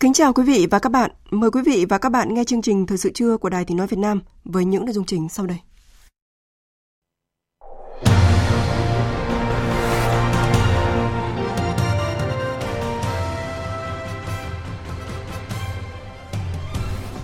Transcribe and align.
Kính 0.00 0.12
chào 0.12 0.32
quý 0.32 0.42
vị 0.44 0.66
và 0.70 0.78
các 0.78 0.92
bạn. 0.92 1.10
Mời 1.30 1.50
quý 1.50 1.62
vị 1.66 1.86
và 1.88 1.98
các 1.98 2.08
bạn 2.08 2.34
nghe 2.34 2.44
chương 2.44 2.62
trình 2.62 2.86
Thời 2.86 2.98
sự 2.98 3.10
trưa 3.14 3.36
của 3.36 3.48
Đài 3.48 3.64
Tiếng 3.64 3.76
Nói 3.76 3.86
Việt 3.86 3.98
Nam 3.98 4.20
với 4.44 4.64
những 4.64 4.84
nội 4.84 4.92
dung 4.92 5.04
chính 5.04 5.28
sau 5.28 5.46
đây. 5.46 5.58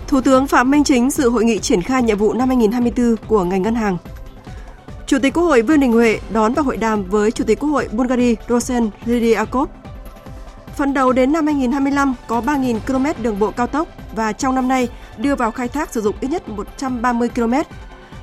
Thủ 0.09 0.21
tướng 0.21 0.47
Phạm 0.47 0.71
Minh 0.71 0.85
Chính 0.85 1.11
dự 1.11 1.29
hội 1.29 1.45
nghị 1.45 1.59
triển 1.59 1.83
khai 1.83 2.03
nhiệm 2.03 2.19
vụ 2.19 2.33
năm 2.33 2.49
2024 2.49 3.17
của 3.29 3.45
ngành 3.45 3.63
ngân 3.63 3.75
hàng. 3.75 3.97
Chủ 5.07 5.19
tịch 5.23 5.35
Quốc 5.35 5.45
hội 5.45 5.63
Vương 5.63 5.81
Đình 5.81 5.93
Huệ 5.93 6.21
đón 6.31 6.55
và 6.55 6.63
hội 6.63 6.77
đàm 6.77 7.05
với 7.05 7.31
Chủ 7.31 7.45
tịch 7.45 7.59
Quốc 7.61 7.69
hội 7.69 7.89
Bulgaria 7.93 8.35
Rosen 8.49 8.91
Lidiakov 9.05 9.69
Phần 10.77 10.95
đầu 10.95 11.13
đến 11.13 11.33
năm 11.33 11.47
2025 11.47 12.15
có 12.27 12.41
3.000 12.41 12.79
km 12.87 13.23
đường 13.23 13.39
bộ 13.39 13.51
cao 13.51 13.67
tốc 13.67 13.89
và 14.15 14.33
trong 14.33 14.55
năm 14.55 14.69
nay 14.69 14.89
đưa 15.17 15.35
vào 15.35 15.51
khai 15.51 15.69
thác 15.69 15.93
sử 15.93 16.01
dụng 16.01 16.17
ít 16.21 16.29
nhất 16.29 16.49
130 16.49 17.29
km. 17.29 17.55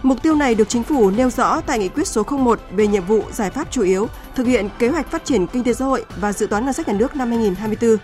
Mục 0.04 0.22
tiêu 0.24 0.36
này 0.36 0.56
được 0.56 0.70
chính 0.70 0.84
phủ 0.84 1.12
nêu 1.12 1.30
rõ 1.30 1.62
tại 1.62 1.80
nghị 1.80 1.90
quyết 1.90 2.08
số 2.08 2.24
01 2.24 2.60
về 2.72 2.88
nhiệm 2.88 3.06
vụ 3.06 3.24
giải 3.32 3.50
pháp 3.50 3.72
chủ 3.72 3.82
yếu 3.82 4.08
thực 4.36 4.48
hiện 4.48 4.70
kế 4.80 4.88
hoạch 4.88 5.12
phát 5.12 5.26
triển 5.26 5.48
kinh 5.48 5.64
tế 5.64 5.74
xã 5.74 5.86
hội 5.86 6.06
và 6.18 6.34
dự 6.34 6.48
toán 6.48 6.66
ngân 6.66 6.74
sách 6.74 6.88
nhà 6.88 6.94
nước 6.94 7.16
năm 7.16 7.30
2024. 7.30 7.98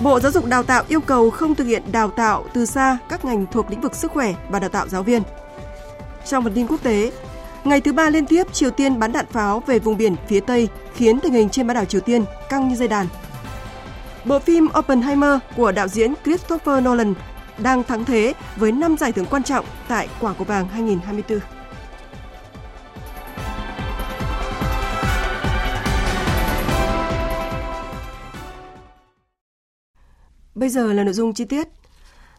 Bộ 0.00 0.20
Giáo 0.20 0.32
dục 0.32 0.44
Đào 0.44 0.62
tạo 0.62 0.84
yêu 0.88 1.00
cầu 1.00 1.30
không 1.30 1.54
thực 1.54 1.64
hiện 1.64 1.82
đào 1.92 2.10
tạo 2.10 2.44
từ 2.54 2.66
xa 2.66 2.98
các 3.08 3.24
ngành 3.24 3.46
thuộc 3.52 3.70
lĩnh 3.70 3.80
vực 3.80 3.94
sức 3.94 4.10
khỏe 4.10 4.34
và 4.50 4.58
đào 4.58 4.70
tạo 4.70 4.88
giáo 4.88 5.02
viên. 5.02 5.22
Trong 6.26 6.44
phần 6.44 6.52
tin 6.54 6.66
quốc 6.66 6.82
tế, 6.82 7.12
Ngày 7.64 7.80
thứ 7.80 7.92
ba 7.92 8.10
liên 8.10 8.26
tiếp, 8.26 8.52
Triều 8.52 8.70
Tiên 8.70 8.98
bắn 8.98 9.12
đạn 9.12 9.26
pháo 9.26 9.62
về 9.66 9.78
vùng 9.78 9.96
biển 9.96 10.16
phía 10.28 10.40
Tây, 10.40 10.68
khiến 10.94 11.20
tình 11.20 11.32
hình 11.32 11.48
trên 11.48 11.66
bán 11.66 11.74
đảo 11.74 11.84
Triều 11.84 12.00
Tiên 12.00 12.24
căng 12.48 12.68
như 12.68 12.76
dây 12.76 12.88
đàn. 12.88 13.06
Bộ 14.24 14.38
phim 14.38 14.68
Oppenheimer 14.78 15.38
của 15.56 15.72
đạo 15.72 15.88
diễn 15.88 16.14
Christopher 16.24 16.84
Nolan 16.84 17.14
đang 17.58 17.84
thắng 17.84 18.04
thế 18.04 18.34
với 18.56 18.72
5 18.72 18.96
giải 18.96 19.12
thưởng 19.12 19.26
quan 19.30 19.42
trọng 19.42 19.64
tại 19.88 20.08
Quả 20.20 20.32
cầu 20.32 20.44
vàng 20.44 20.68
2024. 20.68 21.40
Bây 30.54 30.68
giờ 30.68 30.92
là 30.92 31.04
nội 31.04 31.14
dung 31.14 31.34
chi 31.34 31.44
tiết. 31.44 31.68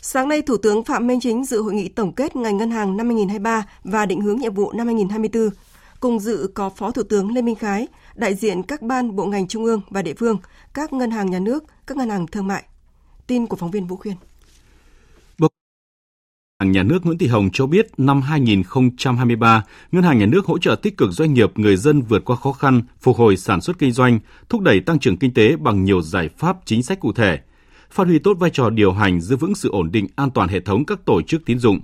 Sáng 0.04 0.30
nay, 0.30 0.42
Thủ 0.42 0.58
tướng 0.58 0.84
Phạm 0.84 1.08
Minh 1.08 1.20
Chính 1.20 1.46
dự 1.46 1.62
hội 1.62 1.74
nghị 1.74 1.88
tổng 1.88 2.14
kết 2.14 2.36
ngành 2.36 2.58
ngân 2.58 2.72
hàng 2.72 2.98
năm 2.98 3.08
2023 3.08 3.66
và 3.84 4.06
định 4.06 4.22
hướng 4.22 4.38
nhiệm 4.38 4.54
vụ 4.54 4.72
năm 4.72 4.88
2024. 4.88 5.50
Cùng 6.00 6.20
dự 6.20 6.52
có 6.54 6.70
Phó 6.70 6.92
Thủ 6.92 7.04
tướng 7.04 7.32
Lê 7.32 7.42
Minh 7.42 7.56
Khái, 7.56 7.88
đại 8.16 8.36
diện 8.36 8.64
các 8.64 8.82
ban 8.82 9.16
bộ 9.16 9.26
ngành 9.26 9.48
trung 9.48 9.66
ương 9.66 9.82
và 9.90 10.02
địa 10.02 10.14
phương, 10.14 10.38
các 10.74 10.94
ngân 10.94 11.12
hàng 11.12 11.30
nhà 11.32 11.40
nước, 11.40 11.64
các 11.88 11.98
ngân 11.98 12.10
hàng 12.10 12.28
thương 12.28 12.48
mại. 12.48 12.64
Tin 13.28 13.48
của 13.48 13.56
phóng 13.56 13.72
viên 13.72 13.88
Vũ 13.88 13.96
Khuyên. 13.96 14.16
Bộ 15.38 15.48
Nhà 16.64 16.84
nước 16.84 17.00
Nguyễn 17.06 17.18
Thị 17.18 17.28
Hồng 17.28 17.50
cho 17.54 17.66
biết 17.66 17.88
năm 17.98 18.22
2023, 18.22 19.64
Ngân 19.92 20.04
hàng 20.04 20.18
Nhà 20.18 20.26
nước 20.26 20.46
hỗ 20.46 20.58
trợ 20.58 20.76
tích 20.76 20.98
cực 20.98 21.12
doanh 21.12 21.34
nghiệp, 21.34 21.60
người 21.60 21.78
dân 21.78 22.02
vượt 22.02 22.26
qua 22.26 22.36
khó 22.36 22.52
khăn, 22.52 22.82
phục 23.00 23.18
hồi 23.18 23.38
sản 23.38 23.62
xuất 23.62 23.80
kinh 23.80 23.92
doanh, 23.92 24.20
thúc 24.50 24.62
đẩy 24.62 24.80
tăng 24.80 25.00
trưởng 25.00 25.18
kinh 25.18 25.34
tế 25.34 25.56
bằng 25.56 25.84
nhiều 25.84 26.02
giải 26.02 26.30
pháp 26.38 26.58
chính 26.66 26.84
sách 26.84 27.00
cụ 27.00 27.14
thể– 27.14 27.40
phát 27.92 28.08
huy 28.08 28.20
tốt 28.20 28.34
vai 28.40 28.50
trò 28.50 28.70
điều 28.70 28.94
hành 28.94 29.22
giữ 29.22 29.36
vững 29.36 29.56
sự 29.56 29.70
ổn 29.70 29.92
định 29.92 30.08
an 30.16 30.32
toàn 30.32 30.50
hệ 30.50 30.60
thống 30.60 30.86
các 30.86 31.06
tổ 31.06 31.22
chức 31.22 31.46
tín 31.46 31.60
dụng, 31.60 31.80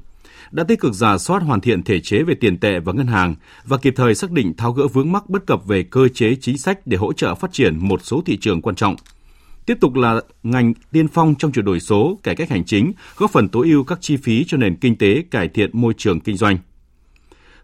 đã 0.52 0.64
tích 0.64 0.80
cực 0.80 0.94
giả 0.94 1.18
soát 1.18 1.44
hoàn 1.44 1.62
thiện 1.62 1.84
thể 1.84 2.00
chế 2.00 2.24
về 2.24 2.36
tiền 2.36 2.58
tệ 2.58 2.80
và 2.80 2.94
ngân 2.94 3.08
hàng 3.08 3.36
và 3.66 3.78
kịp 3.78 3.94
thời 3.98 4.16
xác 4.16 4.32
định 4.32 4.54
tháo 4.58 4.72
gỡ 4.72 4.88
vướng 4.88 5.12
mắc 5.12 5.30
bất 5.30 5.46
cập 5.46 5.66
về 5.66 5.84
cơ 5.84 6.08
chế 6.08 6.36
chính 6.42 6.58
sách 6.58 6.88
để 6.88 6.98
hỗ 6.98 7.14
trợ 7.14 7.36
phát 7.36 7.54
triển 7.54 7.78
một 7.88 8.02
số 8.04 8.22
thị 8.26 8.38
trường 8.38 8.62
quan 8.62 8.76
trọng. 8.76 8.96
Tiếp 9.66 9.78
tục 9.82 9.96
là 9.96 10.22
ngành 10.44 10.74
tiên 10.92 11.08
phong 11.08 11.36
trong 11.36 11.52
chuyển 11.52 11.66
đổi 11.66 11.80
số, 11.80 12.20
cải 12.24 12.36
cách 12.36 12.50
hành 12.50 12.66
chính, 12.66 12.92
góp 13.18 13.32
phần 13.32 13.50
tối 13.50 13.68
ưu 13.70 13.84
các 13.84 13.98
chi 14.02 14.18
phí 14.18 14.44
cho 14.48 14.58
nền 14.58 14.76
kinh 14.76 14.98
tế, 14.98 15.24
cải 15.32 15.48
thiện 15.48 15.70
môi 15.74 15.94
trường 15.98 16.20
kinh 16.20 16.38
doanh. 16.38 16.58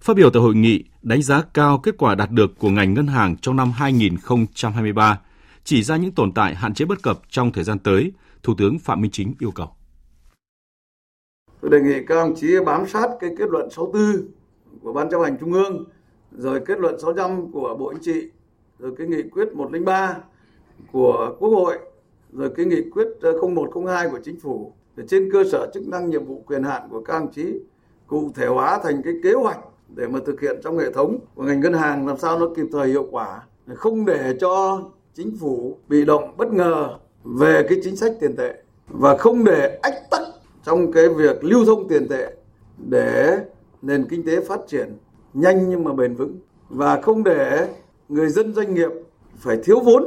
Phát 0.02 0.16
biểu 0.16 0.30
tại 0.30 0.42
hội 0.42 0.56
nghị, 0.56 0.84
đánh 1.02 1.22
giá 1.22 1.42
cao 1.54 1.78
kết 1.78 1.96
quả 1.98 2.16
đạt 2.16 2.32
được 2.32 2.58
của 2.58 2.70
ngành 2.70 2.94
ngân 2.94 3.08
hàng 3.08 3.38
trong 3.38 3.56
năm 3.56 3.72
2023, 3.72 5.20
chỉ 5.64 5.84
ra 5.84 5.98
những 5.98 6.12
tồn 6.12 6.32
tại 6.32 6.56
hạn 6.56 6.74
chế 6.74 6.86
bất 6.86 7.02
cập 7.02 7.20
trong 7.30 7.52
thời 7.52 7.64
gian 7.64 7.80
tới, 7.80 8.12
Thủ 8.44 8.54
tướng 8.58 8.80
Phạm 8.80 9.02
Minh 9.02 9.12
Chính 9.12 9.34
yêu 9.40 9.52
cầu. 9.56 9.68
Tôi 11.62 11.72
đề 11.72 11.82
nghị 11.82 12.06
các 12.08 12.16
ông 12.16 12.36
chí 12.36 12.60
bám 12.66 12.88
sát 12.88 13.10
cái 13.20 13.30
kết 13.38 13.50
luận 13.50 13.70
64 13.70 14.28
của 14.82 14.94
Ban 14.94 15.10
chấp 15.10 15.20
hành 15.24 15.38
Trung 15.40 15.54
ương, 15.54 15.86
rồi 16.32 16.62
kết 16.66 16.80
luận 16.80 17.00
65 17.00 17.52
của 17.52 17.76
Bộ 17.80 17.94
Chính 17.94 18.04
trị, 18.04 18.30
rồi 18.80 18.94
cái 18.98 19.08
nghị 19.08 19.24
quyết 19.32 19.54
103 19.54 20.18
của 20.92 21.36
Quốc 21.40 21.50
hội, 21.50 21.80
rồi 22.34 22.50
cái 22.56 22.66
nghị 22.66 22.90
quyết 22.90 23.08
0102 23.42 24.10
của 24.10 24.20
Chính 24.24 24.40
phủ. 24.40 24.74
Để 24.96 25.04
trên 25.08 25.30
cơ 25.32 25.44
sở 25.52 25.72
chức 25.74 25.88
năng 25.88 26.10
nhiệm 26.10 26.26
vụ 26.26 26.44
quyền 26.48 26.64
hạn 26.64 26.88
của 26.92 27.02
các 27.02 27.14
ông 27.14 27.32
chí 27.32 27.60
cụ 28.08 28.32
thể 28.36 28.48
hóa 28.48 28.80
thành 28.84 29.02
cái 29.04 29.14
kế 29.24 29.34
hoạch 29.34 29.60
để 29.96 30.08
mà 30.08 30.20
thực 30.26 30.42
hiện 30.42 30.60
trong 30.64 30.78
hệ 30.78 30.92
thống 30.92 31.20
của 31.36 31.44
ngành 31.44 31.60
ngân 31.60 31.74
hàng 31.74 32.08
làm 32.08 32.18
sao 32.18 32.40
nó 32.40 32.50
kịp 32.56 32.66
thời 32.72 32.88
hiệu 32.88 33.08
quả 33.12 33.42
không 33.76 34.06
để 34.06 34.38
cho 34.40 34.82
chính 35.14 35.38
phủ 35.40 35.78
bị 35.88 36.06
động 36.06 36.38
bất 36.38 36.54
ngờ 36.54 36.98
về 37.24 37.66
cái 37.70 37.80
chính 37.84 37.96
sách 37.96 38.12
tiền 38.20 38.36
tệ 38.36 38.54
và 38.88 39.18
không 39.18 39.44
để 39.44 39.80
ách 39.82 40.10
tắc 40.12 40.22
trong 40.64 40.92
cái 40.92 41.10
việc 41.10 41.44
lưu 41.44 41.66
thông 41.66 41.88
tiền 41.88 42.08
tệ 42.08 42.34
để 42.78 43.38
nền 43.82 44.08
kinh 44.10 44.26
tế 44.26 44.42
phát 44.42 44.60
triển 44.68 44.98
nhanh 45.34 45.70
nhưng 45.70 45.84
mà 45.84 45.94
bền 45.94 46.16
vững. 46.16 46.38
Và 46.70 47.02
không 47.02 47.24
để 47.24 47.68
người 48.10 48.30
dân 48.30 48.54
doanh 48.54 48.74
nghiệp 48.74 48.92
phải 49.38 49.58
thiếu 49.64 49.80
vốn 49.80 50.04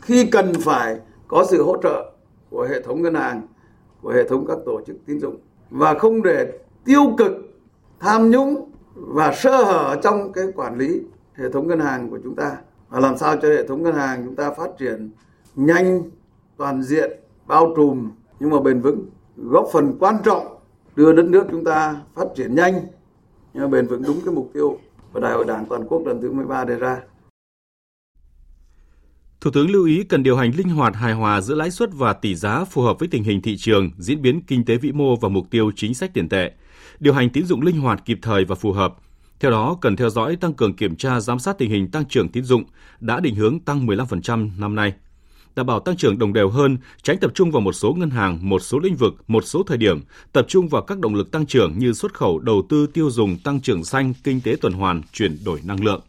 khi 0.00 0.26
cần 0.26 0.52
phải 0.60 0.96
có 1.28 1.46
sự 1.50 1.62
hỗ 1.62 1.76
trợ 1.82 2.12
của 2.50 2.66
hệ 2.70 2.82
thống 2.82 3.02
ngân 3.02 3.14
hàng, 3.14 3.42
của 4.02 4.10
hệ 4.10 4.28
thống 4.28 4.46
các 4.46 4.58
tổ 4.66 4.80
chức 4.86 4.96
tín 5.06 5.20
dụng. 5.20 5.36
Và 5.70 5.94
không 5.94 6.22
để 6.22 6.52
tiêu 6.84 7.14
cực, 7.18 7.32
tham 8.00 8.30
nhũng 8.30 8.70
và 8.94 9.34
sơ 9.34 9.64
hở 9.64 9.96
trong 10.02 10.32
cái 10.32 10.44
quản 10.54 10.78
lý 10.78 11.00
hệ 11.34 11.50
thống 11.52 11.68
ngân 11.68 11.80
hàng 11.80 12.10
của 12.10 12.18
chúng 12.24 12.34
ta. 12.34 12.56
Và 12.88 13.00
làm 13.00 13.16
sao 13.16 13.36
cho 13.42 13.48
hệ 13.48 13.66
thống 13.66 13.82
ngân 13.82 13.94
hàng 13.94 14.22
chúng 14.24 14.36
ta 14.36 14.50
phát 14.50 14.70
triển 14.78 15.10
nhanh 15.56 16.02
toàn 16.58 16.82
diện, 16.82 17.10
bao 17.46 17.72
trùm 17.76 18.10
nhưng 18.40 18.50
mà 18.50 18.60
bền 18.60 18.80
vững, 18.80 19.10
góp 19.36 19.68
phần 19.72 19.96
quan 20.00 20.16
trọng 20.24 20.46
đưa 20.96 21.12
đất 21.12 21.26
nước 21.26 21.46
chúng 21.50 21.64
ta 21.64 22.00
phát 22.14 22.26
triển 22.36 22.54
nhanh 22.54 22.74
nhưng 23.54 23.62
mà 23.62 23.68
bền 23.68 23.86
vững 23.86 24.02
đúng 24.02 24.20
cái 24.24 24.34
mục 24.34 24.50
tiêu 24.54 24.78
của 25.12 25.20
Đại 25.20 25.32
hội 25.32 25.44
Đảng 25.44 25.66
toàn 25.68 25.84
quốc 25.88 26.06
lần 26.06 26.20
thứ 26.22 26.32
13 26.32 26.64
đề 26.64 26.74
ra. 26.74 27.00
Thủ 29.40 29.50
tướng 29.50 29.70
lưu 29.70 29.84
ý 29.84 30.04
cần 30.04 30.22
điều 30.22 30.36
hành 30.36 30.52
linh 30.56 30.68
hoạt 30.68 30.96
hài 30.96 31.12
hòa 31.12 31.40
giữa 31.40 31.54
lãi 31.54 31.70
suất 31.70 31.90
và 31.92 32.12
tỷ 32.12 32.34
giá 32.34 32.64
phù 32.64 32.82
hợp 32.82 32.98
với 32.98 33.08
tình 33.08 33.24
hình 33.24 33.42
thị 33.42 33.56
trường, 33.56 33.90
diễn 33.98 34.22
biến 34.22 34.40
kinh 34.46 34.64
tế 34.64 34.76
vĩ 34.76 34.92
mô 34.92 35.16
và 35.16 35.28
mục 35.28 35.50
tiêu 35.50 35.70
chính 35.76 35.94
sách 35.94 36.14
tiền 36.14 36.28
tệ. 36.28 36.52
Điều 37.00 37.14
hành 37.14 37.30
tín 37.30 37.44
dụng 37.44 37.62
linh 37.62 37.80
hoạt 37.80 38.04
kịp 38.04 38.18
thời 38.22 38.44
và 38.44 38.54
phù 38.54 38.72
hợp. 38.72 38.94
Theo 39.40 39.50
đó, 39.50 39.78
cần 39.80 39.96
theo 39.96 40.10
dõi 40.10 40.36
tăng 40.36 40.54
cường 40.54 40.76
kiểm 40.76 40.96
tra 40.96 41.20
giám 41.20 41.38
sát 41.38 41.58
tình 41.58 41.70
hình 41.70 41.90
tăng 41.90 42.04
trưởng 42.04 42.28
tín 42.28 42.44
dụng 42.44 42.64
đã 43.00 43.20
định 43.20 43.34
hướng 43.34 43.60
tăng 43.60 43.86
15% 43.86 44.50
năm 44.58 44.74
nay 44.74 44.94
đảm 45.58 45.66
bảo 45.66 45.80
tăng 45.80 45.96
trưởng 45.96 46.18
đồng 46.18 46.32
đều 46.32 46.48
hơn, 46.48 46.78
tránh 47.02 47.18
tập 47.18 47.30
trung 47.34 47.50
vào 47.50 47.60
một 47.60 47.72
số 47.72 47.92
ngân 47.92 48.10
hàng, 48.10 48.48
một 48.48 48.58
số 48.58 48.78
lĩnh 48.78 48.96
vực, 48.96 49.14
một 49.28 49.44
số 49.44 49.62
thời 49.62 49.78
điểm, 49.78 50.00
tập 50.32 50.44
trung 50.48 50.68
vào 50.68 50.82
các 50.82 50.98
động 50.98 51.14
lực 51.14 51.30
tăng 51.30 51.46
trưởng 51.46 51.78
như 51.78 51.92
xuất 51.92 52.14
khẩu, 52.14 52.38
đầu 52.38 52.62
tư, 52.68 52.86
tiêu 52.86 53.10
dùng, 53.10 53.38
tăng 53.38 53.60
trưởng 53.60 53.84
xanh, 53.84 54.12
kinh 54.24 54.40
tế 54.40 54.56
tuần 54.60 54.72
hoàn, 54.72 55.02
chuyển 55.12 55.38
đổi 55.44 55.60
năng 55.64 55.84
lượng. 55.84 56.00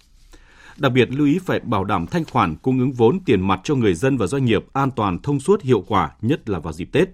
Đặc 0.77 0.91
biệt 0.91 1.11
lưu 1.11 1.27
ý 1.27 1.39
phải 1.45 1.59
bảo 1.59 1.83
đảm 1.83 2.07
thanh 2.07 2.25
khoản 2.25 2.55
cung 2.55 2.79
ứng 2.79 2.91
vốn 2.91 3.19
tiền 3.25 3.47
mặt 3.47 3.59
cho 3.63 3.75
người 3.75 3.93
dân 3.93 4.17
và 4.17 4.27
doanh 4.27 4.45
nghiệp 4.45 4.65
an 4.73 4.91
toàn, 4.91 5.19
thông 5.19 5.39
suốt, 5.39 5.61
hiệu 5.61 5.83
quả, 5.87 6.11
nhất 6.21 6.49
là 6.49 6.59
vào 6.59 6.73
dịp 6.73 6.89
Tết 6.91 7.09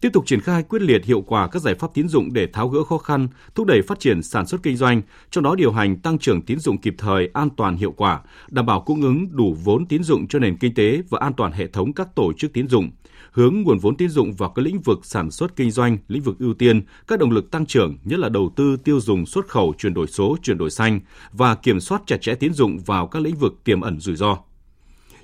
tiếp 0.00 0.10
tục 0.12 0.26
triển 0.26 0.40
khai 0.40 0.62
quyết 0.62 0.82
liệt 0.82 1.04
hiệu 1.04 1.20
quả 1.20 1.48
các 1.48 1.62
giải 1.62 1.74
pháp 1.74 1.94
tín 1.94 2.08
dụng 2.08 2.32
để 2.32 2.46
tháo 2.46 2.68
gỡ 2.68 2.84
khó 2.84 2.98
khăn, 2.98 3.28
thúc 3.54 3.66
đẩy 3.66 3.82
phát 3.82 4.00
triển 4.00 4.22
sản 4.22 4.46
xuất 4.46 4.62
kinh 4.62 4.76
doanh, 4.76 5.02
trong 5.30 5.44
đó 5.44 5.54
điều 5.54 5.72
hành 5.72 5.96
tăng 5.96 6.18
trưởng 6.18 6.42
tín 6.42 6.58
dụng 6.58 6.78
kịp 6.78 6.94
thời, 6.98 7.30
an 7.32 7.48
toàn 7.56 7.76
hiệu 7.76 7.92
quả, 7.92 8.20
đảm 8.50 8.66
bảo 8.66 8.80
cung 8.80 9.02
ứng 9.02 9.36
đủ 9.36 9.56
vốn 9.64 9.86
tín 9.86 10.02
dụng 10.02 10.28
cho 10.28 10.38
nền 10.38 10.56
kinh 10.56 10.74
tế 10.74 11.02
và 11.08 11.18
an 11.22 11.32
toàn 11.36 11.52
hệ 11.52 11.66
thống 11.66 11.92
các 11.92 12.14
tổ 12.14 12.32
chức 12.32 12.52
tín 12.52 12.68
dụng, 12.68 12.90
hướng 13.32 13.62
nguồn 13.62 13.78
vốn 13.78 13.96
tín 13.96 14.08
dụng 14.08 14.32
vào 14.32 14.50
các 14.50 14.62
lĩnh 14.62 14.80
vực 14.80 14.98
sản 15.02 15.30
xuất 15.30 15.56
kinh 15.56 15.70
doanh, 15.70 15.98
lĩnh 16.08 16.22
vực 16.22 16.38
ưu 16.38 16.54
tiên, 16.54 16.82
các 17.06 17.18
động 17.18 17.30
lực 17.30 17.50
tăng 17.50 17.66
trưởng, 17.66 17.98
nhất 18.04 18.18
là 18.18 18.28
đầu 18.28 18.52
tư 18.56 18.76
tiêu 18.84 19.00
dùng 19.00 19.26
xuất 19.26 19.48
khẩu, 19.48 19.74
chuyển 19.78 19.94
đổi 19.94 20.06
số, 20.06 20.36
chuyển 20.42 20.58
đổi 20.58 20.70
xanh 20.70 21.00
và 21.32 21.54
kiểm 21.54 21.80
soát 21.80 22.02
chặt 22.06 22.16
chẽ 22.20 22.34
tín 22.34 22.52
dụng 22.52 22.78
vào 22.78 23.06
các 23.06 23.22
lĩnh 23.22 23.36
vực 23.36 23.64
tiềm 23.64 23.80
ẩn 23.80 24.00
rủi 24.00 24.16
ro 24.16 24.36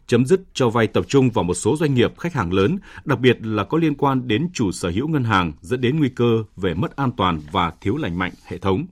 chấm 0.07 0.27
dứt 0.27 0.41
cho 0.55 0.71
vay 0.71 0.87
tập 0.87 1.05
trung 1.09 1.31
vào 1.31 1.43
một 1.43 1.55
số 1.55 1.77
doanh 1.77 1.95
nghiệp 1.95 2.19
khách 2.19 2.35
hàng 2.35 2.53
lớn, 2.53 2.79
đặc 3.05 3.21
biệt 3.21 3.39
là 3.43 3.65
có 3.65 3.79
liên 3.79 3.95
quan 3.95 4.29
đến 4.29 4.49
chủ 4.53 4.73
sở 4.73 4.91
hữu 4.91 5.09
ngân 5.09 5.25
hàng 5.25 5.53
dẫn 5.61 5.81
đến 5.81 5.99
nguy 5.99 6.09
cơ 6.09 6.45
về 6.57 6.75
mất 6.75 6.97
an 6.97 7.11
toàn 7.17 7.41
và 7.53 7.73
thiếu 7.81 7.97
lành 7.97 8.19
mạnh 8.19 8.33
hệ 8.47 8.59
thống. 8.59 8.87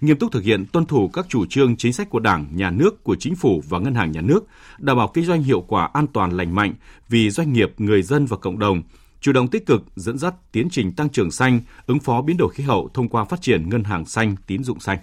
Nghiêm 0.00 0.16
túc 0.16 0.32
thực 0.32 0.44
hiện 0.44 0.66
tuân 0.66 0.86
thủ 0.86 1.08
các 1.08 1.26
chủ 1.28 1.46
trương 1.46 1.76
chính 1.76 1.92
sách 1.92 2.10
của 2.10 2.18
Đảng, 2.20 2.46
Nhà 2.52 2.70
nước, 2.70 3.04
của 3.04 3.16
Chính 3.16 3.34
phủ 3.34 3.62
và 3.68 3.78
Ngân 3.78 3.94
hàng 3.94 4.12
Nhà 4.12 4.20
nước, 4.20 4.44
đảm 4.78 4.96
bảo 4.96 5.10
kinh 5.14 5.24
doanh 5.24 5.42
hiệu 5.42 5.60
quả 5.60 5.90
an 5.92 6.06
toàn 6.06 6.36
lành 6.36 6.54
mạnh 6.54 6.74
vì 7.08 7.30
doanh 7.30 7.52
nghiệp, 7.52 7.72
người 7.78 8.02
dân 8.02 8.26
và 8.26 8.36
cộng 8.36 8.58
đồng, 8.58 8.82
chủ 9.20 9.32
động 9.32 9.48
tích 9.48 9.66
cực 9.66 9.82
dẫn 9.96 10.18
dắt 10.18 10.34
tiến 10.52 10.68
trình 10.70 10.92
tăng 10.92 11.08
trưởng 11.08 11.30
xanh, 11.30 11.60
ứng 11.86 11.98
phó 11.98 12.22
biến 12.22 12.36
đổi 12.36 12.52
khí 12.54 12.64
hậu 12.64 12.90
thông 12.94 13.08
qua 13.08 13.24
phát 13.24 13.42
triển 13.42 13.68
ngân 13.68 13.84
hàng 13.84 14.04
xanh, 14.04 14.36
tín 14.46 14.64
dụng 14.64 14.80
xanh. 14.80 14.98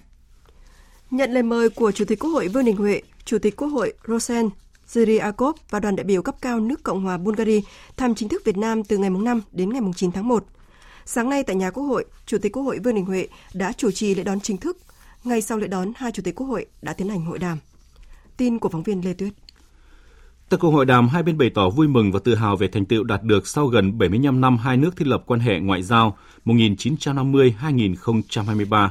Nhận 1.10 1.30
lời 1.30 1.42
mời 1.42 1.70
của 1.70 1.92
Chủ 1.92 2.04
tịch 2.04 2.18
Quốc 2.18 2.30
hội 2.30 2.48
Vương 2.48 2.64
Đình 2.64 2.76
Huệ, 2.76 3.02
Chủ 3.24 3.38
tịch 3.38 3.56
Quốc 3.56 3.68
hội 3.68 3.92
Rosen 4.08 4.48
Zyriakov 4.92 5.52
và 5.70 5.80
đoàn 5.80 5.96
đại 5.96 6.04
biểu 6.04 6.22
cấp 6.22 6.34
cao 6.42 6.60
nước 6.60 6.82
Cộng 6.82 7.02
hòa 7.02 7.18
Bulgaria 7.18 7.60
thăm 7.96 8.14
chính 8.14 8.28
thức 8.28 8.42
Việt 8.44 8.56
Nam 8.56 8.84
từ 8.84 8.98
ngày 8.98 9.10
5 9.10 9.40
đến 9.52 9.72
ngày 9.72 9.82
9 9.96 10.12
tháng 10.12 10.28
1. 10.28 10.44
Sáng 11.04 11.30
nay 11.30 11.42
tại 11.42 11.56
nhà 11.56 11.70
Quốc 11.70 11.84
hội, 11.84 12.04
Chủ 12.26 12.38
tịch 12.38 12.52
Quốc 12.52 12.62
hội 12.62 12.78
Vương 12.84 12.94
Đình 12.94 13.04
Huệ 13.04 13.28
đã 13.54 13.72
chủ 13.72 13.90
trì 13.90 14.14
lễ 14.14 14.22
đón 14.22 14.40
chính 14.40 14.56
thức. 14.56 14.76
Ngay 15.24 15.42
sau 15.42 15.58
lễ 15.58 15.66
đón, 15.66 15.92
hai 15.96 16.12
Chủ 16.12 16.22
tịch 16.22 16.34
Quốc 16.34 16.46
hội 16.46 16.66
đã 16.82 16.92
tiến 16.92 17.08
hành 17.08 17.24
hội 17.24 17.38
đàm. 17.38 17.58
Tin 18.36 18.58
của 18.58 18.68
phóng 18.68 18.82
viên 18.82 19.04
Lê 19.04 19.12
Tuyết. 19.12 19.32
Tại 20.48 20.58
cuộc 20.60 20.70
hội 20.70 20.86
đàm, 20.86 21.08
hai 21.08 21.22
bên 21.22 21.38
bày 21.38 21.50
tỏ 21.54 21.70
vui 21.70 21.88
mừng 21.88 22.12
và 22.12 22.20
tự 22.24 22.34
hào 22.34 22.56
về 22.56 22.68
thành 22.68 22.84
tựu 22.84 23.04
đạt 23.04 23.22
được 23.22 23.46
sau 23.46 23.66
gần 23.66 23.98
75 23.98 24.40
năm 24.40 24.56
hai 24.56 24.76
nước 24.76 24.96
thiết 24.96 25.06
lập 25.06 25.22
quan 25.26 25.40
hệ 25.40 25.60
ngoại 25.60 25.82
giao 25.82 26.16
1950-2023 26.44 28.88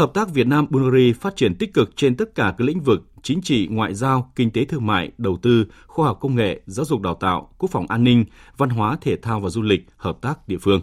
Hợp 0.00 0.14
tác 0.14 0.30
Việt 0.30 0.46
Nam 0.46 0.66
Bulgaria 0.70 1.12
phát 1.12 1.36
triển 1.36 1.54
tích 1.54 1.74
cực 1.74 1.96
trên 1.96 2.16
tất 2.16 2.34
cả 2.34 2.54
các 2.58 2.64
lĩnh 2.64 2.80
vực 2.80 3.09
chính 3.22 3.42
trị, 3.42 3.68
ngoại 3.70 3.94
giao, 3.94 4.32
kinh 4.36 4.50
tế 4.50 4.64
thương 4.64 4.86
mại, 4.86 5.10
đầu 5.18 5.38
tư, 5.42 5.66
khoa 5.86 6.06
học 6.06 6.18
công 6.20 6.36
nghệ, 6.36 6.60
giáo 6.66 6.84
dục 6.84 7.00
đào 7.00 7.14
tạo, 7.14 7.48
quốc 7.58 7.70
phòng 7.70 7.86
an 7.88 8.04
ninh, 8.04 8.24
văn 8.56 8.70
hóa 8.70 8.96
thể 9.00 9.16
thao 9.16 9.40
và 9.40 9.48
du 9.50 9.62
lịch, 9.62 9.86
hợp 9.96 10.18
tác 10.20 10.48
địa 10.48 10.58
phương. 10.58 10.82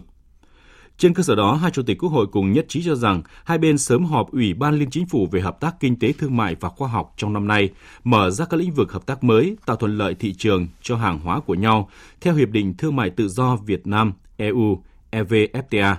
Trên 0.98 1.14
cơ 1.14 1.22
sở 1.22 1.34
đó, 1.34 1.54
hai 1.54 1.70
chủ 1.70 1.82
tịch 1.82 1.98
Quốc 1.98 2.08
hội 2.08 2.26
cùng 2.26 2.52
nhất 2.52 2.66
trí 2.68 2.82
cho 2.82 2.94
rằng 2.94 3.22
hai 3.44 3.58
bên 3.58 3.78
sớm 3.78 4.04
họp 4.04 4.32
Ủy 4.32 4.54
ban 4.54 4.78
Liên 4.78 4.90
Chính 4.90 5.06
phủ 5.06 5.28
về 5.32 5.40
hợp 5.40 5.60
tác 5.60 5.80
kinh 5.80 5.98
tế 5.98 6.12
thương 6.12 6.36
mại 6.36 6.56
và 6.60 6.68
khoa 6.68 6.88
học 6.88 7.14
trong 7.16 7.32
năm 7.32 7.46
nay, 7.46 7.68
mở 8.04 8.30
ra 8.30 8.44
các 8.44 8.56
lĩnh 8.56 8.74
vực 8.74 8.92
hợp 8.92 9.06
tác 9.06 9.24
mới, 9.24 9.56
tạo 9.66 9.76
thuận 9.76 9.98
lợi 9.98 10.14
thị 10.14 10.34
trường 10.34 10.68
cho 10.82 10.96
hàng 10.96 11.18
hóa 11.18 11.40
của 11.40 11.54
nhau 11.54 11.88
theo 12.20 12.34
Hiệp 12.34 12.50
định 12.50 12.74
Thương 12.78 12.96
mại 12.96 13.10
Tự 13.10 13.28
do 13.28 13.56
Việt 13.56 13.86
Nam 13.86 14.12
EU 14.36 14.82
EVFTA 15.10 15.94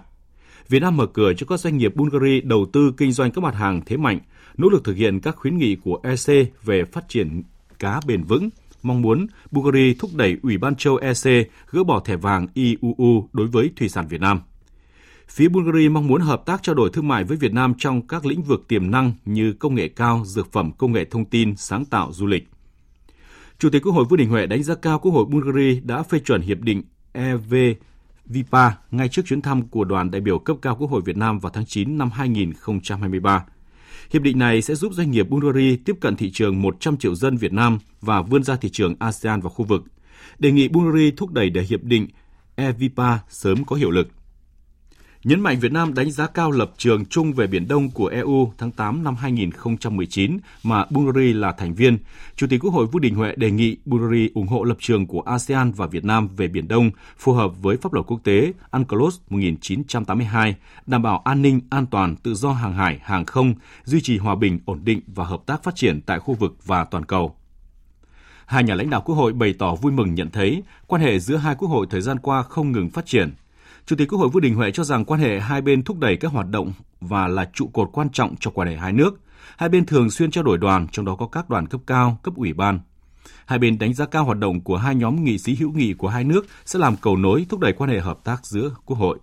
Việt 0.70 0.80
Nam 0.80 0.98
mở 0.98 1.06
cửa 1.06 1.34
cho 1.34 1.46
các 1.50 1.60
doanh 1.60 1.78
nghiệp 1.78 1.96
Bulgaria 1.96 2.42
đầu 2.42 2.66
tư 2.74 2.94
kinh 2.98 3.12
doanh 3.12 3.32
các 3.32 3.44
mặt 3.44 3.56
hàng 3.56 3.82
thế 3.86 3.98
mạnh, 3.98 4.20
nỗ 4.60 4.70
lực 4.70 4.84
thực 4.84 4.98
hiện 4.98 5.20
các 5.20 5.36
khuyến 5.36 5.58
nghị 5.58 5.76
của 5.76 6.00
EC 6.04 6.54
về 6.64 6.84
phát 6.86 7.10
triển 7.10 7.44
cá 7.80 8.00
bền 8.08 8.24
vững, 8.24 8.50
mong 8.82 9.02
muốn 9.02 9.28
Bulgaria 9.52 9.94
thúc 9.94 10.12
đẩy 10.16 10.38
Ủy 10.44 10.58
ban 10.58 10.76
châu 10.76 10.96
EC 10.96 11.48
gỡ 11.72 11.84
bỏ 11.84 12.00
thẻ 12.00 12.16
vàng 12.16 12.48
IUU 12.54 13.30
đối 13.34 13.48
với 13.48 13.72
thủy 13.76 13.90
sản 13.90 14.08
Việt 14.08 14.22
Nam. 14.22 14.40
Phía 15.28 15.48
Bulgaria 15.48 15.90
mong 15.90 16.08
muốn 16.08 16.22
hợp 16.22 16.46
tác 16.46 16.64
trao 16.64 16.76
đổi 16.76 16.90
thương 16.94 17.08
mại 17.08 17.24
với 17.24 17.38
Việt 17.38 17.54
Nam 17.54 17.74
trong 17.78 18.08
các 18.08 18.26
lĩnh 18.26 18.42
vực 18.42 18.68
tiềm 18.68 18.92
năng 18.92 19.14
như 19.26 19.54
công 19.54 19.76
nghệ 19.76 19.88
cao, 19.88 20.24
dược 20.26 20.52
phẩm, 20.52 20.72
công 20.78 20.92
nghệ 20.92 21.06
thông 21.06 21.26
tin, 21.26 21.56
sáng 21.56 21.86
tạo, 21.86 22.14
du 22.14 22.26
lịch. 22.26 22.50
Chủ 23.60 23.70
tịch 23.70 23.84
Quốc 23.84 23.94
hội 23.94 24.06
Vương 24.06 24.20
Đình 24.20 24.30
Huệ 24.30 24.46
đánh 24.46 24.64
giá 24.64 24.76
cao 24.76 25.00
Quốc 25.00 25.12
hội 25.12 25.26
Bulgaria 25.26 25.80
đã 25.80 26.04
phê 26.04 26.20
chuẩn 26.20 26.42
hiệp 26.42 26.60
định 26.62 26.84
EVVPA 27.12 28.78
ngay 28.92 29.10
trước 29.10 29.22
chuyến 29.26 29.42
thăm 29.42 29.68
của 29.68 29.84
đoàn 29.84 30.12
đại 30.12 30.22
biểu 30.22 30.40
cấp 30.40 30.58
cao 30.62 30.76
Quốc 30.80 30.92
hội 30.92 31.02
Việt 31.06 31.18
Nam 31.18 31.40
vào 31.40 31.52
tháng 31.56 31.66
9 31.66 31.98
năm 31.98 32.10
2023. 32.12 33.46
Hiệp 34.10 34.22
định 34.22 34.40
này 34.40 34.62
sẽ 34.62 34.76
giúp 34.76 34.94
doanh 34.94 35.12
nghiệp 35.12 35.30
Bulgaria 35.30 35.76
tiếp 35.86 35.96
cận 36.02 36.16
thị 36.16 36.32
trường 36.32 36.62
100 36.62 36.98
triệu 36.98 37.16
dân 37.16 37.38
Việt 37.38 37.54
Nam 37.54 37.80
và 38.02 38.22
vươn 38.22 38.44
ra 38.44 38.56
thị 38.56 38.70
trường 38.70 38.96
ASEAN 39.00 39.42
và 39.42 39.50
khu 39.50 39.66
vực. 39.66 39.84
Đề 40.40 40.52
nghị 40.52 40.68
Bulgaria 40.68 41.12
thúc 41.18 41.32
đẩy 41.32 41.50
để 41.50 41.62
hiệp 41.62 41.84
định 41.84 42.08
EVIPA 42.56 43.20
sớm 43.30 43.66
có 43.66 43.76
hiệu 43.76 43.92
lực. 43.92 44.08
Nhấn 45.24 45.42
mạnh 45.42 45.60
Việt 45.60 45.72
Nam 45.72 45.94
đánh 45.94 46.12
giá 46.12 46.28
cao 46.28 46.52
lập 46.52 46.72
trường 46.78 47.06
chung 47.06 47.34
về 47.34 47.48
Biển 47.48 47.68
Đông 47.68 47.90
của 47.90 48.08
EU 48.08 48.54
tháng 48.58 48.72
8 48.72 49.04
năm 49.04 49.16
2019 49.16 50.38
mà 50.64 50.86
Bulgaria 50.90 51.34
là 51.34 51.52
thành 51.52 51.74
viên, 51.74 51.98
Chủ 52.36 52.48
tịch 52.50 52.64
Quốc 52.64 52.74
hội 52.74 52.86
Vũ 52.86 53.00
Đình 53.00 53.16
Huệ 53.16 53.34
đề 53.36 53.52
nghị 53.52 53.78
Bulgaria 53.86 54.28
ủng 54.34 54.48
hộ 54.48 54.64
lập 54.64 54.78
trường 54.80 55.08
của 55.08 55.22
ASEAN 55.22 55.72
và 55.72 55.88
Việt 55.88 56.06
Nam 56.06 56.28
về 56.38 56.48
Biển 56.48 56.68
Đông 56.68 56.92
phù 57.18 57.34
hợp 57.34 57.52
với 57.62 57.78
pháp 57.78 57.94
luật 57.94 58.06
quốc 58.08 58.20
tế 58.24 58.54
UNCLOS 58.72 59.20
1982, 59.30 60.56
đảm 60.86 61.02
bảo 61.02 61.22
an 61.26 61.42
ninh, 61.42 61.62
an 61.70 61.86
toàn, 61.86 62.16
tự 62.16 62.36
do 62.36 62.52
hàng 62.52 62.74
hải, 62.74 63.00
hàng 63.04 63.26
không, 63.26 63.54
duy 63.84 64.02
trì 64.02 64.18
hòa 64.18 64.36
bình, 64.36 64.60
ổn 64.66 64.80
định 64.84 65.02
và 65.08 65.26
hợp 65.26 65.42
tác 65.46 65.64
phát 65.64 65.76
triển 65.76 66.02
tại 66.02 66.20
khu 66.20 66.34
vực 66.34 66.56
và 66.66 66.84
toàn 66.84 67.06
cầu. 67.06 67.36
Hai 68.46 68.64
nhà 68.64 68.76
lãnh 68.76 68.90
đạo 68.90 69.02
Quốc 69.02 69.16
hội 69.16 69.34
bày 69.34 69.54
tỏ 69.60 69.76
vui 69.76 69.92
mừng 69.92 70.16
nhận 70.16 70.30
thấy 70.30 70.64
quan 70.88 71.02
hệ 71.02 71.20
giữa 71.20 71.38
hai 71.38 71.56
quốc 71.56 71.70
hội 71.70 71.88
thời 71.90 72.02
gian 72.02 72.20
qua 72.20 72.44
không 72.44 72.72
ngừng 72.72 72.90
phát 72.90 73.06
triển– 73.06 73.32
Chủ 73.90 73.96
tịch 73.96 74.08
Quốc 74.12 74.20
hội 74.20 74.30
Vương 74.30 74.42
Đình 74.42 74.56
Huệ 74.56 74.72
cho 74.72 74.84
rằng 74.84 75.06
quan 75.06 75.20
hệ 75.20 75.40
hai 75.40 75.62
bên 75.62 75.84
thúc 75.84 76.00
đẩy 76.00 76.18
các 76.18 76.32
hoạt 76.32 76.50
động 76.50 76.72
và 77.02 77.28
là 77.28 77.50
trụ 77.54 77.68
cột 77.74 77.90
quan 77.94 78.10
trọng 78.10 78.36
cho 78.40 78.52
quan 78.52 78.68
hệ 78.68 78.76
hai 78.76 78.94
nước. 78.94 79.20
Hai 79.58 79.70
bên 79.70 79.86
thường 79.86 80.10
xuyên 80.10 80.32
trao 80.32 80.44
đổi 80.44 80.58
đoàn, 80.58 80.88
trong 80.92 81.06
đó 81.06 81.16
có 81.16 81.28
các 81.28 81.50
đoàn 81.50 81.68
cấp 81.68 81.82
cao, 81.88 82.20
cấp 82.24 82.34
ủy 82.36 82.54
ban. 82.54 82.80
Hai 83.46 83.60
bên 83.60 83.80
đánh 83.80 83.94
giá 83.94 84.06
cao 84.06 84.24
hoạt 84.24 84.38
động 84.38 84.62
của 84.62 84.78
hai 84.78 84.96
nhóm 84.96 85.24
nghị 85.24 85.38
sĩ 85.38 85.56
hữu 85.56 85.72
nghị 85.72 85.94
của 85.94 86.08
hai 86.08 86.24
nước 86.24 86.46
sẽ 86.66 86.80
làm 86.80 86.96
cầu 87.02 87.18
nối 87.18 87.46
thúc 87.50 87.60
đẩy 87.60 87.74
quan 87.74 87.90
hệ 87.90 88.00
hợp 88.00 88.20
tác 88.24 88.46
giữa 88.46 88.72
quốc 88.86 88.98
hội. 88.98 89.20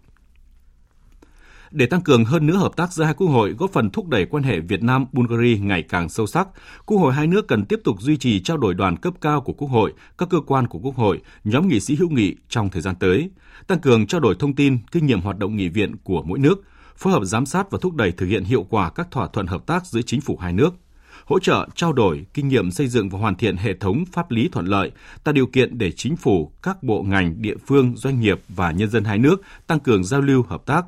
Để 1.70 1.86
tăng 1.86 2.00
cường 2.00 2.24
hơn 2.24 2.46
nữa 2.46 2.56
hợp 2.56 2.76
tác 2.76 2.92
giữa 2.92 3.04
hai 3.04 3.14
quốc 3.14 3.26
hội, 3.26 3.54
góp 3.58 3.72
phần 3.72 3.90
thúc 3.90 4.08
đẩy 4.08 4.26
quan 4.26 4.42
hệ 4.42 4.60
Việt 4.60 4.82
Nam 4.82 5.06
Bulgaria 5.12 5.58
ngày 5.58 5.82
càng 5.82 6.08
sâu 6.08 6.26
sắc, 6.26 6.48
quốc 6.86 6.98
hội 6.98 7.14
hai 7.14 7.26
nước 7.26 7.48
cần 7.48 7.64
tiếp 7.64 7.80
tục 7.84 8.00
duy 8.00 8.16
trì 8.16 8.40
trao 8.40 8.56
đổi 8.56 8.74
đoàn 8.74 8.96
cấp 8.96 9.14
cao 9.20 9.40
của 9.40 9.52
quốc 9.52 9.68
hội, 9.68 9.92
các 10.18 10.28
cơ 10.28 10.40
quan 10.46 10.66
của 10.66 10.78
quốc 10.78 10.96
hội, 10.96 11.20
nhóm 11.44 11.68
nghị 11.68 11.80
sĩ 11.80 11.94
hữu 11.94 12.10
nghị 12.10 12.34
trong 12.48 12.68
thời 12.70 12.82
gian 12.82 12.94
tới, 12.94 13.30
tăng 13.66 13.80
cường 13.80 14.06
trao 14.06 14.20
đổi 14.20 14.34
thông 14.38 14.54
tin, 14.54 14.78
kinh 14.92 15.06
nghiệm 15.06 15.20
hoạt 15.20 15.38
động 15.38 15.56
nghị 15.56 15.68
viện 15.68 15.96
của 16.04 16.22
mỗi 16.22 16.38
nước, 16.38 16.62
phối 16.96 17.12
hợp 17.12 17.24
giám 17.24 17.46
sát 17.46 17.70
và 17.70 17.78
thúc 17.82 17.94
đẩy 17.94 18.12
thực 18.12 18.26
hiện 18.26 18.44
hiệu 18.44 18.66
quả 18.70 18.90
các 18.90 19.10
thỏa 19.10 19.28
thuận 19.32 19.46
hợp 19.46 19.66
tác 19.66 19.86
giữa 19.86 20.02
chính 20.02 20.20
phủ 20.20 20.36
hai 20.36 20.52
nước 20.52 20.74
hỗ 21.26 21.38
trợ 21.38 21.68
trao 21.74 21.92
đổi 21.92 22.26
kinh 22.34 22.48
nghiệm 22.48 22.70
xây 22.70 22.88
dựng 22.88 23.08
và 23.08 23.18
hoàn 23.18 23.34
thiện 23.34 23.56
hệ 23.56 23.74
thống 23.74 24.04
pháp 24.12 24.30
lý 24.30 24.48
thuận 24.52 24.66
lợi, 24.66 24.90
tạo 25.24 25.32
điều 25.32 25.46
kiện 25.46 25.78
để 25.78 25.92
chính 25.92 26.16
phủ, 26.16 26.52
các 26.62 26.82
bộ 26.82 27.02
ngành, 27.02 27.42
địa 27.42 27.56
phương, 27.66 27.96
doanh 27.96 28.20
nghiệp 28.20 28.40
và 28.48 28.70
nhân 28.70 28.90
dân 28.90 29.04
hai 29.04 29.18
nước 29.18 29.42
tăng 29.66 29.80
cường 29.80 30.04
giao 30.04 30.20
lưu 30.20 30.42
hợp 30.42 30.66
tác, 30.66 30.86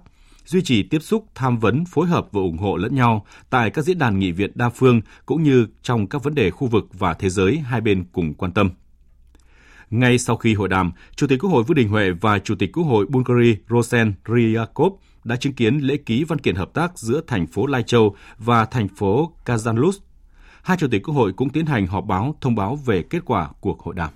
duy 0.48 0.62
trì 0.62 0.82
tiếp 0.82 0.98
xúc, 1.02 1.26
tham 1.34 1.58
vấn, 1.58 1.84
phối 1.84 2.06
hợp 2.06 2.28
và 2.32 2.40
ủng 2.40 2.58
hộ 2.58 2.76
lẫn 2.76 2.94
nhau 2.94 3.26
tại 3.50 3.70
các 3.70 3.82
diễn 3.82 3.98
đàn 3.98 4.18
nghị 4.18 4.32
viện 4.32 4.50
đa 4.54 4.68
phương 4.68 5.00
cũng 5.26 5.42
như 5.42 5.66
trong 5.82 6.06
các 6.06 6.22
vấn 6.22 6.34
đề 6.34 6.50
khu 6.50 6.66
vực 6.66 6.88
và 6.92 7.14
thế 7.14 7.28
giới 7.28 7.58
hai 7.58 7.80
bên 7.80 8.04
cùng 8.12 8.34
quan 8.34 8.52
tâm. 8.52 8.70
Ngay 9.90 10.18
sau 10.18 10.36
khi 10.36 10.54
hội 10.54 10.68
đàm, 10.68 10.92
Chủ 11.16 11.26
tịch 11.26 11.38
Quốc 11.40 11.50
hội 11.50 11.62
Vương 11.62 11.74
Đình 11.74 11.88
Huệ 11.88 12.10
và 12.10 12.38
Chủ 12.38 12.54
tịch 12.54 12.72
Quốc 12.72 12.84
hội 12.84 13.06
Bulgaria 13.08 13.56
Rosen 13.70 14.14
Ryakov 14.28 14.92
đã 15.24 15.36
chứng 15.36 15.52
kiến 15.52 15.78
lễ 15.78 15.96
ký 15.96 16.24
văn 16.24 16.38
kiện 16.38 16.54
hợp 16.54 16.74
tác 16.74 16.98
giữa 16.98 17.20
thành 17.26 17.46
phố 17.46 17.66
Lai 17.66 17.82
Châu 17.82 18.16
và 18.38 18.64
thành 18.64 18.88
phố 18.88 19.32
Kazanlus. 19.44 19.92
Hai 20.62 20.76
Chủ 20.76 20.88
tịch 20.90 21.02
Quốc 21.02 21.14
hội 21.14 21.32
cũng 21.32 21.50
tiến 21.50 21.66
hành 21.66 21.86
họp 21.86 22.06
báo 22.06 22.34
thông 22.40 22.54
báo 22.54 22.76
về 22.76 23.02
kết 23.02 23.20
quả 23.24 23.48
cuộc 23.60 23.80
hội 23.80 23.94
đàm. 23.94 24.10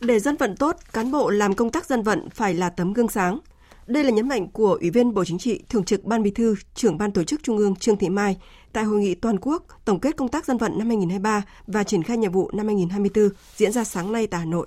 Để 0.00 0.18
dân 0.18 0.36
vận 0.36 0.56
tốt, 0.56 0.76
cán 0.92 1.10
bộ 1.10 1.30
làm 1.30 1.54
công 1.54 1.70
tác 1.70 1.86
dân 1.86 2.02
vận 2.02 2.30
phải 2.30 2.54
là 2.54 2.70
tấm 2.70 2.92
gương 2.92 3.08
sáng. 3.08 3.38
Đây 3.86 4.04
là 4.04 4.10
nhấn 4.10 4.28
mạnh 4.28 4.48
của 4.48 4.78
Ủy 4.80 4.90
viên 4.90 5.14
Bộ 5.14 5.24
Chính 5.24 5.38
trị, 5.38 5.62
Thường 5.68 5.84
trực 5.84 6.04
Ban 6.04 6.22
Bí 6.22 6.30
thư, 6.30 6.54
trưởng 6.74 6.98
Ban 6.98 7.12
Tổ 7.12 7.24
chức 7.24 7.42
Trung 7.42 7.58
ương 7.58 7.76
Trương 7.76 7.96
Thị 7.96 8.08
Mai 8.08 8.36
tại 8.72 8.84
hội 8.84 9.00
nghị 9.00 9.14
toàn 9.14 9.36
quốc 9.40 9.64
tổng 9.84 10.00
kết 10.00 10.16
công 10.16 10.28
tác 10.28 10.44
dân 10.44 10.58
vận 10.58 10.78
năm 10.78 10.88
2023 10.88 11.42
và 11.66 11.84
triển 11.84 12.02
khai 12.02 12.16
nhiệm 12.16 12.32
vụ 12.32 12.50
năm 12.52 12.66
2024 12.66 13.28
diễn 13.56 13.72
ra 13.72 13.84
sáng 13.84 14.12
nay 14.12 14.26
tại 14.26 14.40
Hà 14.40 14.46
Nội. 14.46 14.66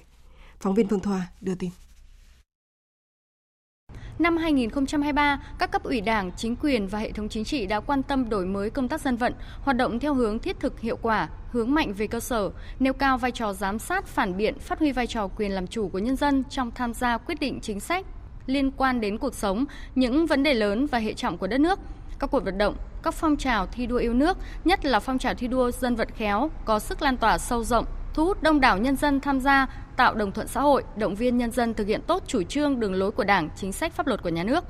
Phóng 0.60 0.76
viên 0.76 0.88
Phương 0.88 1.00
Thoa 1.00 1.28
đưa 1.42 1.56
tin. 1.56 1.70
Năm 4.20 4.38
2023, 4.38 5.44
các 5.60 5.72
cấp 5.72 5.84
ủy 5.84 6.02
Đảng, 6.02 6.32
chính 6.38 6.56
quyền 6.56 6.88
và 6.88 7.00
hệ 7.00 7.12
thống 7.12 7.30
chính 7.30 7.44
trị 7.44 7.66
đã 7.66 7.80
quan 7.80 8.04
tâm 8.04 8.30
đổi 8.30 8.46
mới 8.46 8.70
công 8.70 8.88
tác 8.88 9.02
dân 9.02 9.18
vận, 9.18 9.34
hoạt 9.62 9.78
động 9.78 10.00
theo 10.00 10.14
hướng 10.14 10.40
thiết 10.40 10.60
thực 10.60 10.80
hiệu 10.80 10.98
quả, 11.02 11.30
hướng 11.52 11.74
mạnh 11.74 11.94
về 11.94 12.08
cơ 12.08 12.20
sở, 12.20 12.52
nêu 12.80 12.94
cao 12.94 13.18
vai 13.18 13.32
trò 13.32 13.54
giám 13.54 13.80
sát, 13.80 14.08
phản 14.08 14.38
biện, 14.38 14.60
phát 14.60 14.80
huy 14.80 14.92
vai 14.92 15.08
trò 15.08 15.28
quyền 15.28 15.52
làm 15.52 15.68
chủ 15.68 15.90
của 15.90 16.00
nhân 16.00 16.16
dân 16.16 16.44
trong 16.50 16.72
tham 16.72 16.94
gia 16.94 17.18
quyết 17.18 17.40
định 17.40 17.60
chính 17.62 17.80
sách, 17.80 18.06
liên 18.48 18.72
quan 18.72 19.02
đến 19.02 19.18
cuộc 19.18 19.36
sống, 19.36 19.66
những 19.96 20.26
vấn 20.26 20.44
đề 20.44 20.54
lớn 20.54 20.86
và 20.86 21.00
hệ 21.00 21.14
trọng 21.14 21.38
của 21.38 21.48
đất 21.48 21.58
nước. 21.58 21.80
Các 22.20 22.32
cuộc 22.32 22.44
vận 22.44 22.58
động, 22.58 22.76
các 23.04 23.14
phong 23.14 23.38
trào 23.38 23.68
thi 23.68 23.86
đua 23.86 23.98
yêu 23.98 24.14
nước, 24.14 24.38
nhất 24.66 24.86
là 24.86 25.00
phong 25.00 25.18
trào 25.18 25.34
thi 25.34 25.48
đua 25.48 25.72
dân 25.72 25.96
vận 25.96 26.10
khéo, 26.16 26.50
có 26.66 26.80
sức 26.80 27.02
lan 27.02 27.18
tỏa 27.18 27.38
sâu 27.38 27.64
rộng, 27.64 27.86
thu 28.14 28.26
hút 28.26 28.44
đông 28.44 28.60
đảo 28.60 28.78
nhân 28.78 28.96
dân 28.96 29.20
tham 29.20 29.40
gia, 29.40 29.68
tạo 29.98 30.14
đồng 30.14 30.32
thuận 30.32 30.48
xã 30.48 30.62
hội, 30.62 30.84
động 30.98 31.16
viên 31.16 31.38
nhân 31.38 31.52
dân 31.52 31.74
thực 31.74 31.88
hiện 31.88 32.02
tốt 32.08 32.24
chủ 32.28 32.44
trương 32.44 32.80
đường 32.80 32.94
lối 32.94 33.12
của 33.12 33.24
Đảng, 33.24 33.50
chính 33.56 33.72
sách 33.72 33.94
pháp 33.94 34.08
luật 34.08 34.24
của 34.24 34.30
nhà 34.30 34.44
nước. 34.44 34.64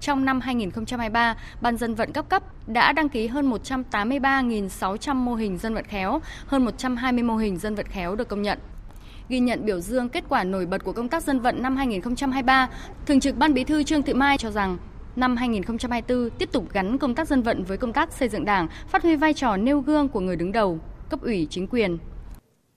Trong 0.00 0.24
năm 0.24 0.40
2023, 0.40 1.36
Ban 1.60 1.76
dân 1.76 1.94
vận 1.94 2.12
cấp 2.12 2.28
cấp 2.28 2.42
đã 2.66 2.92
đăng 2.92 3.08
ký 3.08 3.26
hơn 3.26 3.50
183.600 3.50 5.14
mô 5.14 5.34
hình 5.34 5.58
dân 5.58 5.74
vận 5.74 5.84
khéo, 5.84 6.20
hơn 6.46 6.64
120 6.64 7.22
mô 7.22 7.36
hình 7.36 7.58
dân 7.58 7.74
vận 7.74 7.86
khéo 7.86 8.16
được 8.16 8.28
công 8.28 8.42
nhận 8.42 8.58
ghi 9.28 9.40
nhận 9.40 9.64
biểu 9.64 9.80
dương 9.80 10.08
kết 10.08 10.24
quả 10.28 10.44
nổi 10.44 10.66
bật 10.66 10.84
của 10.84 10.92
công 10.92 11.08
tác 11.08 11.22
dân 11.22 11.40
vận 11.40 11.62
năm 11.62 11.76
2023, 11.76 12.68
Thường 13.06 13.20
trực 13.20 13.36
Ban 13.36 13.54
Bí 13.54 13.64
thư 13.64 13.82
Trương 13.82 14.02
Thị 14.02 14.14
Mai 14.14 14.38
cho 14.38 14.50
rằng 14.50 14.78
năm 15.16 15.36
2024 15.36 16.30
tiếp 16.38 16.52
tục 16.52 16.64
gắn 16.72 16.98
công 16.98 17.14
tác 17.14 17.28
dân 17.28 17.42
vận 17.42 17.64
với 17.64 17.76
công 17.76 17.92
tác 17.92 18.12
xây 18.12 18.28
dựng 18.28 18.44
Đảng, 18.44 18.68
phát 18.88 19.02
huy 19.02 19.16
vai 19.16 19.34
trò 19.34 19.56
nêu 19.56 19.80
gương 19.80 20.08
của 20.08 20.20
người 20.20 20.36
đứng 20.36 20.52
đầu, 20.52 20.78
cấp 21.10 21.22
ủy 21.22 21.46
chính 21.50 21.66
quyền. 21.66 21.98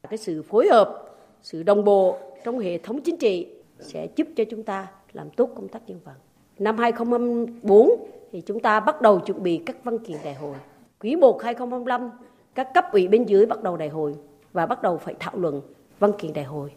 Cái 0.09 0.17
sự 0.17 0.43
phối 0.43 0.67
hợp, 0.71 1.03
sự 1.41 1.63
đồng 1.63 1.83
bộ 1.83 2.17
trong 2.43 2.59
hệ 2.59 2.77
thống 2.77 3.01
chính 3.01 3.17
trị 3.17 3.47
sẽ 3.79 4.07
giúp 4.15 4.27
cho 4.35 4.43
chúng 4.51 4.63
ta 4.63 4.87
làm 5.13 5.29
tốt 5.29 5.49
công 5.55 5.67
tác 5.67 5.87
dân 5.87 5.99
vận. 6.03 6.15
Năm 6.59 6.77
2024 6.77 7.89
thì 8.31 8.41
chúng 8.41 8.59
ta 8.59 8.79
bắt 8.79 9.01
đầu 9.01 9.19
chuẩn 9.19 9.43
bị 9.43 9.61
các 9.65 9.75
văn 9.83 9.99
kiện 9.99 10.17
đại 10.23 10.33
hội. 10.33 10.55
Quý 10.99 11.15
1 11.15 11.43
2025 11.43 12.09
các 12.55 12.67
cấp 12.73 12.85
ủy 12.91 13.07
bên 13.07 13.23
dưới 13.23 13.45
bắt 13.45 13.63
đầu 13.63 13.77
đại 13.77 13.89
hội 13.89 14.15
và 14.53 14.65
bắt 14.65 14.81
đầu 14.81 14.97
phải 14.97 15.15
thảo 15.19 15.37
luận 15.37 15.61
văn 15.99 16.11
kiện 16.17 16.33
đại 16.33 16.45
hội. 16.45 16.71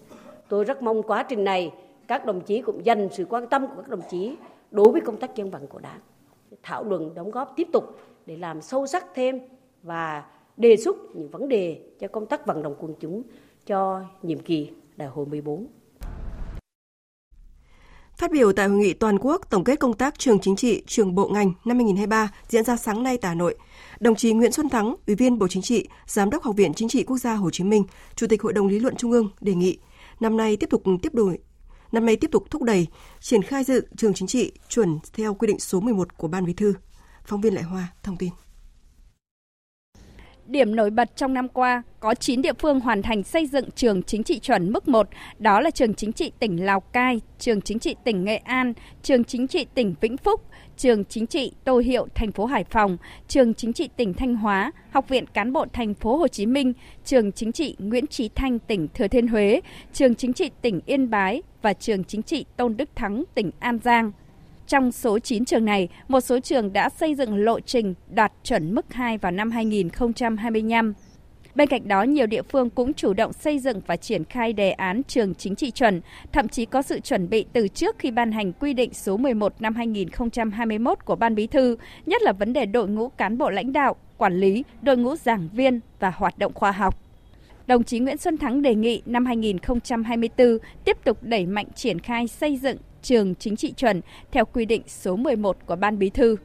Tôi 0.49 0.65
rất 0.65 0.83
mong 0.83 1.03
quá 1.03 1.23
trình 1.23 1.45
này, 1.45 1.73
các 2.09 2.27
đồng 2.27 2.41
chí 2.41 2.63
cũng 2.63 2.87
dành 2.87 3.09
sự 3.13 3.25
quan 3.25 3.47
tâm 3.47 3.67
của 3.67 3.83
các 3.83 3.89
đồng 3.89 4.03
chí 4.11 4.37
đối 4.71 4.93
với 4.93 5.01
công 5.01 5.17
tác 5.17 5.37
dân 5.37 5.51
vận 5.51 5.67
của 5.67 5.79
Đảng. 5.79 6.01
Thảo 6.63 6.85
luận, 6.85 7.15
đóng 7.15 7.31
góp 7.31 7.53
tiếp 7.57 7.69
tục 7.73 7.85
để 8.27 8.37
làm 8.37 8.61
sâu 8.61 8.87
sắc 8.87 9.07
thêm 9.15 9.41
và 9.83 10.25
đề 10.57 10.77
xuất 10.77 10.97
những 11.15 11.29
vấn 11.29 11.49
đề 11.49 11.81
cho 11.99 12.09
công 12.09 12.27
tác 12.27 12.47
vận 12.47 12.63
động 12.63 12.75
quần 12.79 12.95
chúng 13.01 13.23
cho 13.67 14.01
nhiệm 14.23 14.39
kỳ 14.39 14.71
đại 14.97 15.09
hội 15.09 15.27
14. 15.27 15.67
Phát 18.21 18.31
biểu 18.31 18.53
tại 18.53 18.69
hội 18.69 18.79
nghị 18.79 18.93
toàn 18.93 19.19
quốc 19.19 19.51
tổng 19.51 19.65
kết 19.65 19.81
công 19.81 19.95
tác 19.95 20.19
trường 20.19 20.39
chính 20.39 20.57
trị, 20.57 20.83
trường 20.87 21.15
bộ 21.15 21.29
ngành 21.29 21.53
năm 21.65 21.77
2023 21.77 22.31
diễn 22.49 22.65
ra 22.65 22.77
sáng 22.77 23.03
nay 23.03 23.19
tại 23.19 23.29
Hà 23.29 23.35
Nội, 23.35 23.55
đồng 24.01 24.15
chí 24.15 24.33
Nguyễn 24.33 24.53
Xuân 24.53 24.69
Thắng, 24.69 24.95
Ủy 25.07 25.17
viên 25.17 25.39
Bộ 25.39 25.49
Chính 25.49 25.63
trị, 25.63 25.89
Giám 26.07 26.31
đốc 26.31 26.43
Học 26.43 26.57
viện 26.57 26.75
Chính 26.75 26.89
trị 26.89 27.05
Quốc 27.05 27.19
gia 27.19 27.35
Hồ 27.35 27.51
Chí 27.51 27.65
Minh, 27.65 27.85
Chủ 28.17 28.27
tịch 28.27 28.43
Hội 28.43 28.53
đồng 28.53 28.67
lý 28.67 28.79
luận 28.79 28.97
Trung 28.97 29.13
ương 29.13 29.29
đề 29.41 29.55
nghị 29.55 29.79
năm 30.21 30.37
nay 30.37 30.57
tiếp 30.57 30.71
tục 30.71 30.83
tiếp 31.03 31.15
đổi 31.15 31.39
năm 31.93 32.07
nay 32.07 32.17
tiếp 32.17 32.31
tục 32.33 32.45
thúc 32.51 32.63
đẩy 32.63 32.87
triển 33.21 33.43
khai 33.43 33.65
dự 33.65 33.87
trường 33.97 34.15
chính 34.15 34.29
trị 34.29 34.53
chuẩn 34.69 34.99
theo 35.13 35.35
quy 35.35 35.47
định 35.47 35.59
số 35.59 35.81
11 35.81 36.19
của 36.19 36.29
Ban 36.29 36.45
Bí 36.45 36.53
thư. 36.53 36.75
Phóng 37.25 37.41
viên 37.41 37.55
Lại 37.55 37.65
Hoa 37.65 37.89
thông 38.03 38.17
tin. 38.17 38.31
Điểm 40.51 40.77
nổi 40.77 40.91
bật 40.91 41.17
trong 41.17 41.35
năm 41.35 41.49
qua, 41.49 41.83
có 42.01 42.15
9 42.15 42.43
địa 42.43 42.53
phương 42.59 42.81
hoàn 42.81 43.03
thành 43.03 43.23
xây 43.23 43.47
dựng 43.47 43.71
trường 43.71 44.03
chính 44.03 44.23
trị 44.23 44.39
chuẩn 44.39 44.73
mức 44.73 44.89
1, 44.89 45.09
đó 45.39 45.61
là 45.61 45.71
trường 45.71 45.95
chính 45.95 46.13
trị 46.13 46.33
tỉnh 46.39 46.65
Lào 46.65 46.81
Cai, 46.81 47.21
trường 47.39 47.61
chính 47.61 47.79
trị 47.79 47.95
tỉnh 48.05 48.25
Nghệ 48.25 48.37
An, 48.37 48.73
trường 49.03 49.25
chính 49.25 49.49
trị 49.49 49.67
tỉnh 49.75 49.95
Vĩnh 50.01 50.17
Phúc, 50.17 50.43
trường 50.77 51.05
chính 51.05 51.27
trị 51.27 51.53
Tô 51.65 51.79
Hiệu 51.79 52.07
thành 52.15 52.33
phố 52.33 52.47
Hải 52.47 52.65
Phòng, 52.65 52.97
trường 53.29 53.55
chính 53.55 53.73
trị 53.73 53.89
tỉnh 53.97 54.15
Thanh 54.15 54.37
Hóa, 54.37 54.73
Học 54.91 55.09
viện 55.09 55.27
Cán 55.27 55.53
bộ 55.53 55.67
thành 55.73 55.95
phố 55.95 56.17
Hồ 56.17 56.29
Chí 56.29 56.47
Minh, 56.47 56.73
trường 57.05 57.33
chính 57.33 57.53
trị 57.53 57.77
Nguyễn 57.79 58.07
Trí 58.07 58.29
Thanh 58.35 58.59
tỉnh 58.59 58.89
Thừa 58.95 59.09
Thiên 59.09 59.29
Huế, 59.29 59.61
trường 59.93 60.15
chính 60.15 60.33
trị 60.33 60.51
tỉnh 60.63 60.81
Yên 60.87 61.11
Bái 61.11 61.43
và 61.63 61.73
trường 61.73 62.05
chính 62.05 62.23
trị 62.23 62.45
Tôn 62.57 62.77
Đức 62.77 62.89
Thắng 62.97 63.25
tỉnh 63.35 63.51
An 63.59 63.79
Giang. 63.79 64.13
Trong 64.71 64.93
số 64.93 65.19
9 65.19 65.45
trường 65.45 65.65
này, 65.65 65.89
một 66.09 66.21
số 66.21 66.41
trường 66.41 66.73
đã 66.73 66.89
xây 66.89 67.15
dựng 67.15 67.37
lộ 67.37 67.61
trình 67.61 67.95
đạt 68.09 68.33
chuẩn 68.45 68.75
mức 68.75 68.93
2 68.93 69.19
vào 69.19 69.33
năm 69.33 69.51
2025. 69.51 70.95
Bên 71.55 71.69
cạnh 71.69 71.89
đó, 71.89 72.03
nhiều 72.03 72.27
địa 72.27 72.43
phương 72.43 72.71
cũng 72.71 72.95
chủ 72.95 73.13
động 73.13 73.33
xây 73.33 73.59
dựng 73.59 73.81
và 73.87 73.97
triển 73.97 74.25
khai 74.25 74.53
đề 74.53 74.71
án 74.71 75.03
trường 75.03 75.35
chính 75.35 75.57
trị 75.57 75.71
chuẩn, 75.71 76.01
thậm 76.33 76.49
chí 76.49 76.65
có 76.65 76.83
sự 76.83 77.01
chuẩn 77.01 77.29
bị 77.29 77.45
từ 77.53 77.69
trước 77.69 77.97
khi 77.99 78.11
ban 78.11 78.33
hành 78.33 78.53
quy 78.53 78.75
định 78.75 78.95
số 78.95 79.17
11 79.17 79.63
năm 79.63 79.75
2021 79.75 81.05
của 81.05 81.17
Ban 81.17 81.35
Bí 81.35 81.47
thư, 81.47 81.77
nhất 82.07 82.23
là 82.23 82.33
vấn 82.33 82.53
đề 82.53 82.67
đội 82.67 82.89
ngũ 82.89 83.09
cán 83.09 83.39
bộ 83.39 83.51
lãnh 83.51 83.73
đạo, 83.73 83.97
quản 84.17 84.41
lý, 84.41 84.65
đội 84.83 84.97
ngũ 84.97 85.17
giảng 85.17 85.49
viên 85.53 85.81
và 86.01 86.11
hoạt 86.11 86.39
động 86.39 86.53
khoa 86.55 86.73
học. 86.73 86.99
Đồng 87.67 87.85
chí 87.85 87.99
Nguyễn 87.99 88.19
Xuân 88.19 88.39
Thắng 88.39 88.63
đề 88.63 88.75
nghị 88.75 89.03
năm 89.07 89.27
2024 89.27 90.59
tiếp 90.85 90.97
tục 91.05 91.19
đẩy 91.23 91.47
mạnh 91.47 91.67
triển 91.75 91.99
khai 91.99 92.29
xây 92.29 92.57
dựng 92.57 92.77
trường 93.03 93.35
chính 93.35 93.57
trị 93.57 93.73
chuẩn 93.73 94.01
theo 94.33 94.45
quy 94.45 94.65
định 94.65 94.83
số 94.87 95.17
11 95.17 95.57
của 95.67 95.77
Ban 95.77 95.99
Bí 95.99 96.11
thư. 96.11 96.37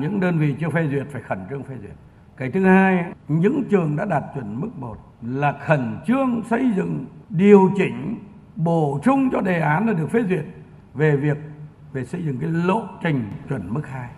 Những 0.00 0.20
đơn 0.20 0.38
vị 0.38 0.54
chưa 0.60 0.70
phê 0.70 0.88
duyệt 0.90 1.06
phải 1.12 1.22
khẩn 1.22 1.38
trương 1.50 1.62
phê 1.62 1.74
duyệt. 1.80 1.94
Cái 2.36 2.50
thứ 2.50 2.64
hai, 2.64 3.04
những 3.28 3.64
trường 3.70 3.96
đã 3.96 4.04
đạt 4.04 4.22
chuẩn 4.34 4.60
mức 4.60 4.70
1 4.76 4.96
là 5.22 5.52
khẩn 5.52 5.98
trương 6.06 6.42
xây 6.50 6.64
dựng, 6.76 7.04
điều 7.28 7.70
chỉnh, 7.76 8.18
bổ 8.56 9.00
sung 9.04 9.28
cho 9.32 9.40
đề 9.40 9.60
án 9.60 9.86
đã 9.86 9.92
được 9.92 10.10
phê 10.10 10.20
duyệt 10.28 10.44
về 10.94 11.16
việc 11.16 11.36
về 11.92 12.04
xây 12.04 12.24
dựng 12.24 12.38
cái 12.38 12.50
lộ 12.50 12.82
trình 13.02 13.24
chuẩn 13.48 13.74
mức 13.74 13.88
2. 13.88 14.08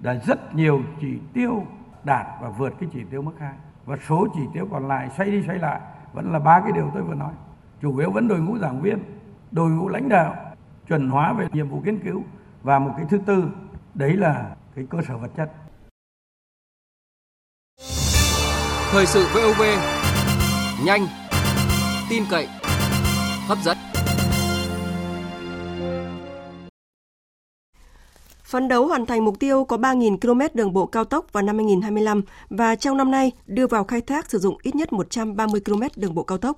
Đã 0.00 0.14
rất 0.26 0.54
nhiều 0.54 0.82
chỉ 1.00 1.18
tiêu 1.32 1.66
đạt 2.04 2.26
và 2.40 2.48
vượt 2.48 2.74
cái 2.80 2.88
chỉ 2.92 3.00
tiêu 3.10 3.22
mức 3.22 3.34
2 3.38 3.52
và 3.86 3.96
số 4.08 4.26
chỉ 4.34 4.40
tiêu 4.54 4.68
còn 4.70 4.88
lại 4.88 5.10
xoay 5.16 5.30
đi 5.30 5.42
xoay 5.46 5.58
lại 5.58 5.80
vẫn 6.12 6.32
là 6.32 6.38
ba 6.38 6.60
cái 6.60 6.72
điều 6.72 6.90
tôi 6.94 7.02
vừa 7.02 7.14
nói 7.14 7.32
chủ 7.82 7.96
yếu 7.98 8.10
vẫn 8.10 8.28
đội 8.28 8.40
ngũ 8.40 8.58
giảng 8.58 8.80
viên 8.80 8.98
đội 9.52 9.70
ngũ 9.70 9.88
lãnh 9.88 10.08
đạo 10.08 10.34
chuẩn 10.90 11.08
hóa 11.08 11.32
về 11.32 11.46
nhiệm 11.52 11.68
vụ 11.68 11.80
nghiên 11.84 12.04
cứu 12.04 12.22
và 12.62 12.78
một 12.78 12.94
cái 12.96 13.06
thứ 13.10 13.18
tư, 13.26 13.44
đấy 13.94 14.16
là 14.16 14.56
cái 14.76 14.86
cơ 14.90 14.98
sở 15.08 15.18
vật 15.18 15.30
chất. 15.36 15.50
Thời 18.92 19.06
sự 19.06 19.26
VOV 19.34 19.62
nhanh, 20.84 21.06
tin 22.10 22.22
cậy, 22.30 22.48
hấp 23.48 23.58
dẫn. 23.58 23.89
Phấn 28.50 28.68
đấu 28.68 28.86
hoàn 28.86 29.06
thành 29.06 29.24
mục 29.24 29.38
tiêu 29.38 29.64
có 29.64 29.76
3.000 29.76 30.18
km 30.18 30.40
đường 30.54 30.72
bộ 30.72 30.86
cao 30.86 31.04
tốc 31.04 31.26
vào 31.32 31.42
năm 31.42 31.58
2025 31.58 32.22
và 32.50 32.74
trong 32.74 32.96
năm 32.96 33.10
nay 33.10 33.32
đưa 33.46 33.66
vào 33.66 33.84
khai 33.84 34.00
thác 34.00 34.30
sử 34.30 34.38
dụng 34.38 34.56
ít 34.62 34.74
nhất 34.74 34.92
130 34.92 35.60
km 35.64 35.82
đường 35.96 36.14
bộ 36.14 36.22
cao 36.22 36.38
tốc. 36.38 36.56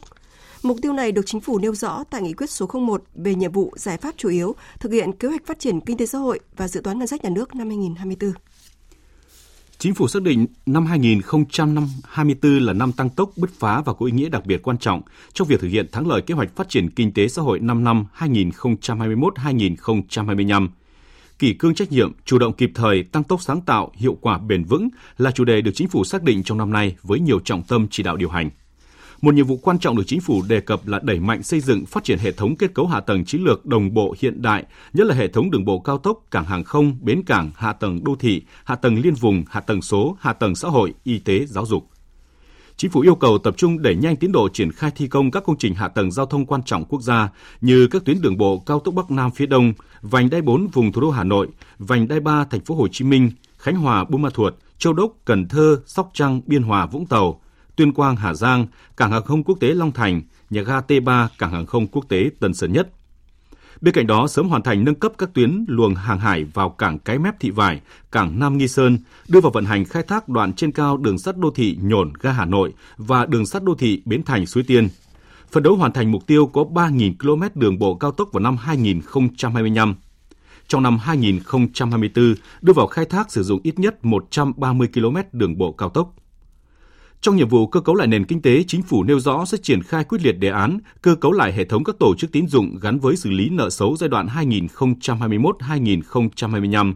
Mục 0.62 0.78
tiêu 0.82 0.92
này 0.92 1.12
được 1.12 1.26
chính 1.26 1.40
phủ 1.40 1.58
nêu 1.58 1.74
rõ 1.74 2.04
tại 2.10 2.22
nghị 2.22 2.32
quyết 2.32 2.50
số 2.50 2.68
01 2.72 3.02
về 3.14 3.34
nhiệm 3.34 3.52
vụ 3.52 3.72
giải 3.76 3.96
pháp 3.96 4.14
chủ 4.16 4.28
yếu 4.28 4.54
thực 4.80 4.92
hiện 4.92 5.12
kế 5.12 5.28
hoạch 5.28 5.46
phát 5.46 5.58
triển 5.58 5.80
kinh 5.80 5.96
tế 5.96 6.06
xã 6.06 6.18
hội 6.18 6.40
và 6.56 6.68
dự 6.68 6.80
toán 6.80 6.98
ngân 6.98 7.06
sách 7.06 7.24
nhà 7.24 7.30
nước 7.30 7.54
năm 7.54 7.68
2024. 7.68 8.32
Chính 9.78 9.94
phủ 9.94 10.08
xác 10.08 10.22
định 10.22 10.46
năm 10.66 10.86
2024 10.86 12.58
là 12.58 12.72
năm 12.72 12.92
tăng 12.92 13.10
tốc, 13.10 13.30
bứt 13.36 13.50
phá 13.58 13.80
và 13.80 13.92
có 13.92 14.06
ý 14.06 14.12
nghĩa 14.12 14.28
đặc 14.28 14.46
biệt 14.46 14.62
quan 14.62 14.78
trọng 14.78 15.02
trong 15.32 15.48
việc 15.48 15.60
thực 15.60 15.68
hiện 15.68 15.86
thắng 15.92 16.06
lợi 16.06 16.22
kế 16.22 16.34
hoạch 16.34 16.56
phát 16.56 16.68
triển 16.68 16.90
kinh 16.90 17.12
tế 17.12 17.28
xã 17.28 17.42
hội 17.42 17.60
5 17.60 17.84
năm 17.84 18.06
2021-2025 18.18 20.68
kỷ 21.42 21.52
cương 21.52 21.74
trách 21.74 21.92
nhiệm, 21.92 22.12
chủ 22.24 22.38
động 22.38 22.52
kịp 22.52 22.70
thời, 22.74 23.02
tăng 23.02 23.24
tốc 23.24 23.42
sáng 23.42 23.60
tạo, 23.60 23.92
hiệu 23.94 24.18
quả 24.20 24.38
bền 24.38 24.64
vững 24.64 24.88
là 25.18 25.30
chủ 25.30 25.44
đề 25.44 25.60
được 25.60 25.70
chính 25.74 25.88
phủ 25.88 26.04
xác 26.04 26.22
định 26.22 26.42
trong 26.42 26.58
năm 26.58 26.72
nay 26.72 26.96
với 27.02 27.20
nhiều 27.20 27.40
trọng 27.40 27.62
tâm 27.62 27.86
chỉ 27.90 28.02
đạo 28.02 28.16
điều 28.16 28.28
hành. 28.28 28.50
Một 29.22 29.34
nhiệm 29.34 29.46
vụ 29.46 29.56
quan 29.56 29.78
trọng 29.78 29.96
được 29.96 30.02
chính 30.06 30.20
phủ 30.20 30.42
đề 30.48 30.60
cập 30.60 30.86
là 30.86 31.00
đẩy 31.02 31.20
mạnh 31.20 31.42
xây 31.42 31.60
dựng 31.60 31.86
phát 31.86 32.04
triển 32.04 32.18
hệ 32.18 32.32
thống 32.32 32.56
kết 32.56 32.74
cấu 32.74 32.86
hạ 32.86 33.00
tầng 33.00 33.24
chiến 33.24 33.44
lược 33.44 33.66
đồng 33.66 33.94
bộ 33.94 34.14
hiện 34.18 34.42
đại, 34.42 34.64
nhất 34.92 35.06
là 35.06 35.14
hệ 35.14 35.28
thống 35.28 35.50
đường 35.50 35.64
bộ 35.64 35.78
cao 35.78 35.98
tốc, 35.98 36.18
cảng 36.30 36.44
hàng 36.44 36.64
không, 36.64 36.98
bến 37.00 37.22
cảng, 37.26 37.50
hạ 37.56 37.72
tầng 37.72 38.04
đô 38.04 38.16
thị, 38.16 38.42
hạ 38.64 38.76
tầng 38.76 38.98
liên 38.98 39.14
vùng, 39.14 39.44
hạ 39.50 39.60
tầng 39.60 39.82
số, 39.82 40.16
hạ 40.20 40.32
tầng 40.32 40.54
xã 40.54 40.68
hội, 40.68 40.94
y 41.04 41.18
tế, 41.18 41.46
giáo 41.46 41.66
dục. 41.66 41.91
Chính 42.76 42.90
phủ 42.90 43.00
yêu 43.00 43.14
cầu 43.14 43.38
tập 43.38 43.54
trung 43.56 43.82
đẩy 43.82 43.94
nhanh 43.94 44.16
tiến 44.16 44.32
độ 44.32 44.48
triển 44.48 44.72
khai 44.72 44.90
thi 44.96 45.08
công 45.08 45.30
các 45.30 45.44
công 45.46 45.58
trình 45.58 45.74
hạ 45.74 45.88
tầng 45.88 46.10
giao 46.10 46.26
thông 46.26 46.46
quan 46.46 46.62
trọng 46.62 46.84
quốc 46.84 47.02
gia 47.02 47.28
như 47.60 47.86
các 47.86 48.04
tuyến 48.04 48.20
đường 48.20 48.38
bộ 48.38 48.62
cao 48.66 48.80
tốc 48.80 48.94
Bắc 48.94 49.10
Nam 49.10 49.30
phía 49.30 49.46
Đông, 49.46 49.72
vành 50.02 50.30
đai 50.30 50.42
4 50.42 50.66
vùng 50.66 50.92
thủ 50.92 51.00
đô 51.00 51.10
Hà 51.10 51.24
Nội, 51.24 51.48
vành 51.78 52.08
đai 52.08 52.20
3 52.20 52.44
thành 52.44 52.60
phố 52.60 52.74
Hồ 52.74 52.88
Chí 52.88 53.04
Minh, 53.04 53.30
Khánh 53.58 53.76
Hòa, 53.76 54.04
Buôn 54.04 54.22
Ma 54.22 54.30
Thuột, 54.34 54.54
Châu 54.78 54.92
Đốc, 54.92 55.12
Cần 55.24 55.48
Thơ, 55.48 55.80
Sóc 55.86 56.10
Trăng, 56.14 56.40
Biên 56.46 56.62
Hòa, 56.62 56.86
Vũng 56.86 57.06
Tàu, 57.06 57.40
Tuyên 57.76 57.92
Quang, 57.92 58.16
Hà 58.16 58.34
Giang, 58.34 58.66
cảng 58.96 59.10
hàng 59.10 59.22
không 59.22 59.44
quốc 59.44 59.60
tế 59.60 59.68
Long 59.68 59.92
Thành, 59.92 60.22
nhà 60.50 60.62
ga 60.62 60.80
T3, 60.80 61.28
cảng 61.38 61.52
hàng 61.52 61.66
không 61.66 61.86
quốc 61.86 62.08
tế 62.08 62.30
Tân 62.40 62.54
Sơn 62.54 62.72
Nhất. 62.72 62.88
Bên 63.82 63.94
cạnh 63.94 64.06
đó, 64.06 64.26
sớm 64.26 64.48
hoàn 64.48 64.62
thành 64.62 64.84
nâng 64.84 64.94
cấp 64.94 65.12
các 65.18 65.34
tuyến 65.34 65.64
luồng 65.68 65.94
hàng 65.94 66.18
hải 66.18 66.44
vào 66.44 66.70
cảng 66.70 66.98
Cái 66.98 67.18
Mép 67.18 67.40
Thị 67.40 67.50
Vải, 67.50 67.80
cảng 68.12 68.38
Nam 68.38 68.58
Nghi 68.58 68.68
Sơn, 68.68 68.98
đưa 69.28 69.40
vào 69.40 69.52
vận 69.52 69.64
hành 69.64 69.84
khai 69.84 70.02
thác 70.02 70.28
đoạn 70.28 70.52
trên 70.52 70.72
cao 70.72 70.96
đường 70.96 71.18
sắt 71.18 71.36
đô 71.38 71.50
thị 71.50 71.78
Nhổn 71.82 72.12
ga 72.20 72.32
Hà 72.32 72.44
Nội 72.44 72.72
và 72.96 73.26
đường 73.26 73.46
sắt 73.46 73.62
đô 73.62 73.74
thị 73.74 74.02
Bến 74.04 74.22
Thành 74.22 74.46
Suối 74.46 74.62
Tiên. 74.62 74.88
Phấn 75.52 75.62
đấu 75.62 75.76
hoàn 75.76 75.92
thành 75.92 76.10
mục 76.10 76.26
tiêu 76.26 76.46
có 76.46 76.62
3.000 76.62 77.14
km 77.18 77.60
đường 77.60 77.78
bộ 77.78 77.94
cao 77.94 78.12
tốc 78.12 78.32
vào 78.32 78.40
năm 78.40 78.56
2025. 78.56 79.94
Trong 80.68 80.82
năm 80.82 80.98
2024, 80.98 82.34
đưa 82.62 82.72
vào 82.72 82.86
khai 82.86 83.04
thác 83.04 83.32
sử 83.32 83.42
dụng 83.42 83.60
ít 83.62 83.78
nhất 83.78 84.04
130 84.04 84.88
km 84.94 85.16
đường 85.32 85.58
bộ 85.58 85.72
cao 85.72 85.88
tốc. 85.88 86.14
Trong 87.22 87.36
nhiệm 87.36 87.48
vụ 87.48 87.66
cơ 87.66 87.80
cấu 87.80 87.94
lại 87.94 88.06
nền 88.06 88.24
kinh 88.24 88.42
tế, 88.42 88.64
chính 88.66 88.82
phủ 88.82 89.04
nêu 89.04 89.20
rõ 89.20 89.44
sẽ 89.44 89.58
triển 89.62 89.82
khai 89.82 90.04
quyết 90.04 90.22
liệt 90.22 90.32
đề 90.32 90.48
án 90.48 90.78
cơ 91.02 91.14
cấu 91.14 91.32
lại 91.32 91.52
hệ 91.52 91.64
thống 91.64 91.84
các 91.84 91.96
tổ 92.00 92.14
chức 92.18 92.32
tín 92.32 92.46
dụng 92.46 92.78
gắn 92.80 92.98
với 92.98 93.16
xử 93.16 93.30
lý 93.30 93.48
nợ 93.48 93.70
xấu 93.70 93.96
giai 93.96 94.08
đoạn 94.08 94.26
2021-2025, 94.26 96.94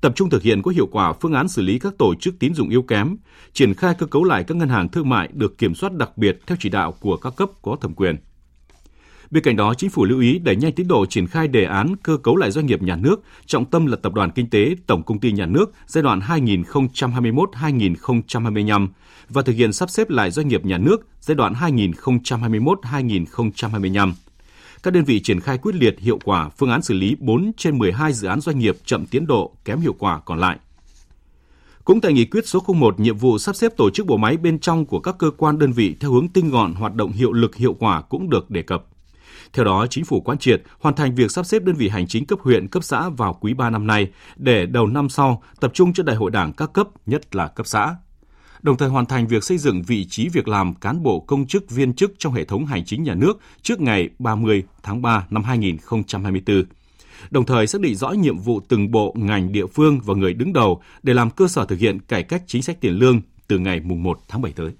tập 0.00 0.12
trung 0.16 0.30
thực 0.30 0.42
hiện 0.42 0.62
có 0.62 0.70
hiệu 0.70 0.88
quả 0.92 1.12
phương 1.12 1.32
án 1.32 1.48
xử 1.48 1.62
lý 1.62 1.78
các 1.78 1.94
tổ 1.98 2.14
chức 2.20 2.34
tín 2.38 2.54
dụng 2.54 2.68
yếu 2.68 2.82
kém, 2.82 3.16
triển 3.52 3.74
khai 3.74 3.94
cơ 3.98 4.06
cấu 4.06 4.24
lại 4.24 4.44
các 4.44 4.56
ngân 4.56 4.68
hàng 4.68 4.88
thương 4.88 5.08
mại 5.08 5.28
được 5.32 5.58
kiểm 5.58 5.74
soát 5.74 5.92
đặc 5.92 6.18
biệt 6.18 6.38
theo 6.46 6.56
chỉ 6.60 6.68
đạo 6.68 6.92
của 7.00 7.16
các 7.16 7.36
cấp 7.36 7.50
có 7.62 7.76
thẩm 7.80 7.94
quyền. 7.94 8.16
Bên 9.30 9.44
cạnh 9.44 9.56
đó, 9.56 9.74
chính 9.74 9.90
phủ 9.90 10.04
lưu 10.04 10.20
ý 10.20 10.38
đẩy 10.38 10.56
nhanh 10.56 10.72
tiến 10.72 10.88
độ 10.88 11.06
triển 11.06 11.26
khai 11.26 11.48
đề 11.48 11.64
án 11.64 11.96
cơ 11.96 12.16
cấu 12.16 12.36
lại 12.36 12.50
doanh 12.50 12.66
nghiệp 12.66 12.82
nhà 12.82 12.96
nước, 12.96 13.22
trọng 13.46 13.64
tâm 13.64 13.86
là 13.86 13.96
tập 14.02 14.14
đoàn 14.14 14.30
kinh 14.30 14.50
tế 14.50 14.74
Tổng 14.86 15.02
công 15.02 15.20
ty 15.20 15.32
nhà 15.32 15.46
nước 15.46 15.72
giai 15.86 16.02
đoạn 16.02 16.20
2021-2025 16.20 18.88
và 19.28 19.42
thực 19.42 19.52
hiện 19.52 19.72
sắp 19.72 19.90
xếp 19.90 20.10
lại 20.10 20.30
doanh 20.30 20.48
nghiệp 20.48 20.64
nhà 20.64 20.78
nước 20.78 21.06
giai 21.20 21.34
đoạn 21.34 21.54
2021-2025 21.54 24.12
các 24.86 24.92
đơn 24.92 25.04
vị 25.04 25.20
triển 25.20 25.40
khai 25.40 25.58
quyết 25.58 25.74
liệt 25.74 26.00
hiệu 26.00 26.18
quả 26.24 26.48
phương 26.48 26.70
án 26.70 26.82
xử 26.82 26.94
lý 26.94 27.16
4 27.20 27.52
trên 27.56 27.78
12 27.78 28.12
dự 28.12 28.28
án 28.28 28.40
doanh 28.40 28.58
nghiệp 28.58 28.76
chậm 28.84 29.06
tiến 29.06 29.26
độ, 29.26 29.52
kém 29.64 29.80
hiệu 29.80 29.94
quả 29.98 30.20
còn 30.24 30.38
lại. 30.38 30.58
Cũng 31.84 32.00
tại 32.00 32.12
nghị 32.12 32.24
quyết 32.24 32.46
số 32.46 32.64
01, 32.66 33.00
nhiệm 33.00 33.16
vụ 33.16 33.38
sắp 33.38 33.56
xếp 33.56 33.72
tổ 33.76 33.90
chức 33.90 34.06
bộ 34.06 34.16
máy 34.16 34.36
bên 34.36 34.58
trong 34.58 34.86
của 34.86 35.00
các 35.00 35.14
cơ 35.18 35.30
quan 35.36 35.58
đơn 35.58 35.72
vị 35.72 35.96
theo 36.00 36.10
hướng 36.10 36.28
tinh 36.28 36.50
gọn, 36.50 36.74
hoạt 36.74 36.94
động 36.94 37.12
hiệu 37.12 37.32
lực 37.32 37.56
hiệu 37.56 37.76
quả 37.78 38.00
cũng 38.00 38.30
được 38.30 38.50
đề 38.50 38.62
cập. 38.62 38.86
Theo 39.56 39.64
đó, 39.64 39.86
chính 39.90 40.04
phủ 40.04 40.20
quán 40.20 40.38
triệt 40.38 40.62
hoàn 40.80 40.94
thành 40.94 41.14
việc 41.14 41.30
sắp 41.30 41.46
xếp 41.46 41.62
đơn 41.62 41.76
vị 41.76 41.88
hành 41.88 42.06
chính 42.06 42.26
cấp 42.26 42.38
huyện, 42.42 42.68
cấp 42.68 42.84
xã 42.84 43.08
vào 43.08 43.38
quý 43.40 43.54
3 43.54 43.70
năm 43.70 43.86
nay 43.86 44.10
để 44.36 44.66
đầu 44.66 44.86
năm 44.86 45.08
sau 45.08 45.42
tập 45.60 45.70
trung 45.74 45.92
cho 45.92 46.02
đại 46.02 46.16
hội 46.16 46.30
đảng 46.30 46.52
các 46.52 46.72
cấp, 46.72 46.88
nhất 47.06 47.36
là 47.36 47.48
cấp 47.48 47.66
xã. 47.66 47.96
Đồng 48.62 48.76
thời 48.76 48.88
hoàn 48.88 49.06
thành 49.06 49.26
việc 49.26 49.44
xây 49.44 49.58
dựng 49.58 49.82
vị 49.82 50.06
trí 50.08 50.28
việc 50.28 50.48
làm 50.48 50.74
cán 50.74 51.02
bộ 51.02 51.20
công 51.20 51.46
chức 51.46 51.70
viên 51.70 51.94
chức 51.94 52.12
trong 52.18 52.32
hệ 52.32 52.44
thống 52.44 52.66
hành 52.66 52.84
chính 52.84 53.02
nhà 53.02 53.14
nước 53.14 53.40
trước 53.62 53.80
ngày 53.80 54.08
30 54.18 54.62
tháng 54.82 55.02
3 55.02 55.26
năm 55.30 55.44
2024 55.44 56.64
đồng 57.30 57.46
thời 57.46 57.66
xác 57.66 57.80
định 57.80 57.94
rõ 57.94 58.08
nhiệm 58.08 58.38
vụ 58.38 58.60
từng 58.68 58.90
bộ, 58.90 59.14
ngành, 59.18 59.52
địa 59.52 59.66
phương 59.66 60.00
và 60.04 60.14
người 60.14 60.34
đứng 60.34 60.52
đầu 60.52 60.82
để 61.02 61.14
làm 61.14 61.30
cơ 61.30 61.48
sở 61.48 61.64
thực 61.64 61.78
hiện 61.78 62.00
cải 62.00 62.22
cách 62.22 62.42
chính 62.46 62.62
sách 62.62 62.80
tiền 62.80 62.92
lương 62.92 63.20
từ 63.48 63.58
ngày 63.58 63.80
1 63.80 64.18
tháng 64.28 64.42
7 64.42 64.52
tới. 64.52 64.72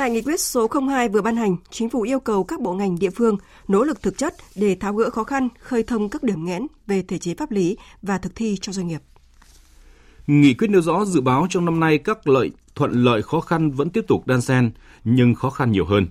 Tại 0.00 0.10
nghị 0.10 0.22
quyết 0.22 0.40
số 0.40 0.68
02 0.88 1.08
vừa 1.08 1.22
ban 1.22 1.36
hành, 1.36 1.56
chính 1.70 1.90
phủ 1.90 2.02
yêu 2.02 2.20
cầu 2.20 2.44
các 2.44 2.60
bộ 2.60 2.72
ngành 2.72 2.98
địa 2.98 3.10
phương 3.10 3.36
nỗ 3.68 3.84
lực 3.84 4.02
thực 4.02 4.18
chất 4.18 4.34
để 4.54 4.74
tháo 4.74 4.94
gỡ 4.94 5.10
khó 5.10 5.24
khăn, 5.24 5.48
khơi 5.58 5.82
thông 5.82 6.08
các 6.08 6.22
điểm 6.22 6.44
nghẽn 6.44 6.66
về 6.86 7.02
thể 7.02 7.18
chế 7.18 7.34
pháp 7.34 7.50
lý 7.50 7.76
và 8.02 8.18
thực 8.18 8.34
thi 8.34 8.56
cho 8.60 8.72
doanh 8.72 8.86
nghiệp. 8.86 9.00
Nghị 10.26 10.54
quyết 10.54 10.70
nêu 10.70 10.82
rõ 10.82 11.04
dự 11.04 11.20
báo 11.20 11.46
trong 11.50 11.64
năm 11.64 11.80
nay 11.80 11.98
các 11.98 12.28
lợi 12.28 12.50
thuận 12.74 12.92
lợi 12.92 13.22
khó 13.22 13.40
khăn 13.40 13.70
vẫn 13.70 13.90
tiếp 13.90 14.04
tục 14.08 14.26
đan 14.26 14.40
xen, 14.40 14.70
nhưng 15.04 15.34
khó 15.34 15.50
khăn 15.50 15.72
nhiều 15.72 15.84
hơn. 15.84 16.06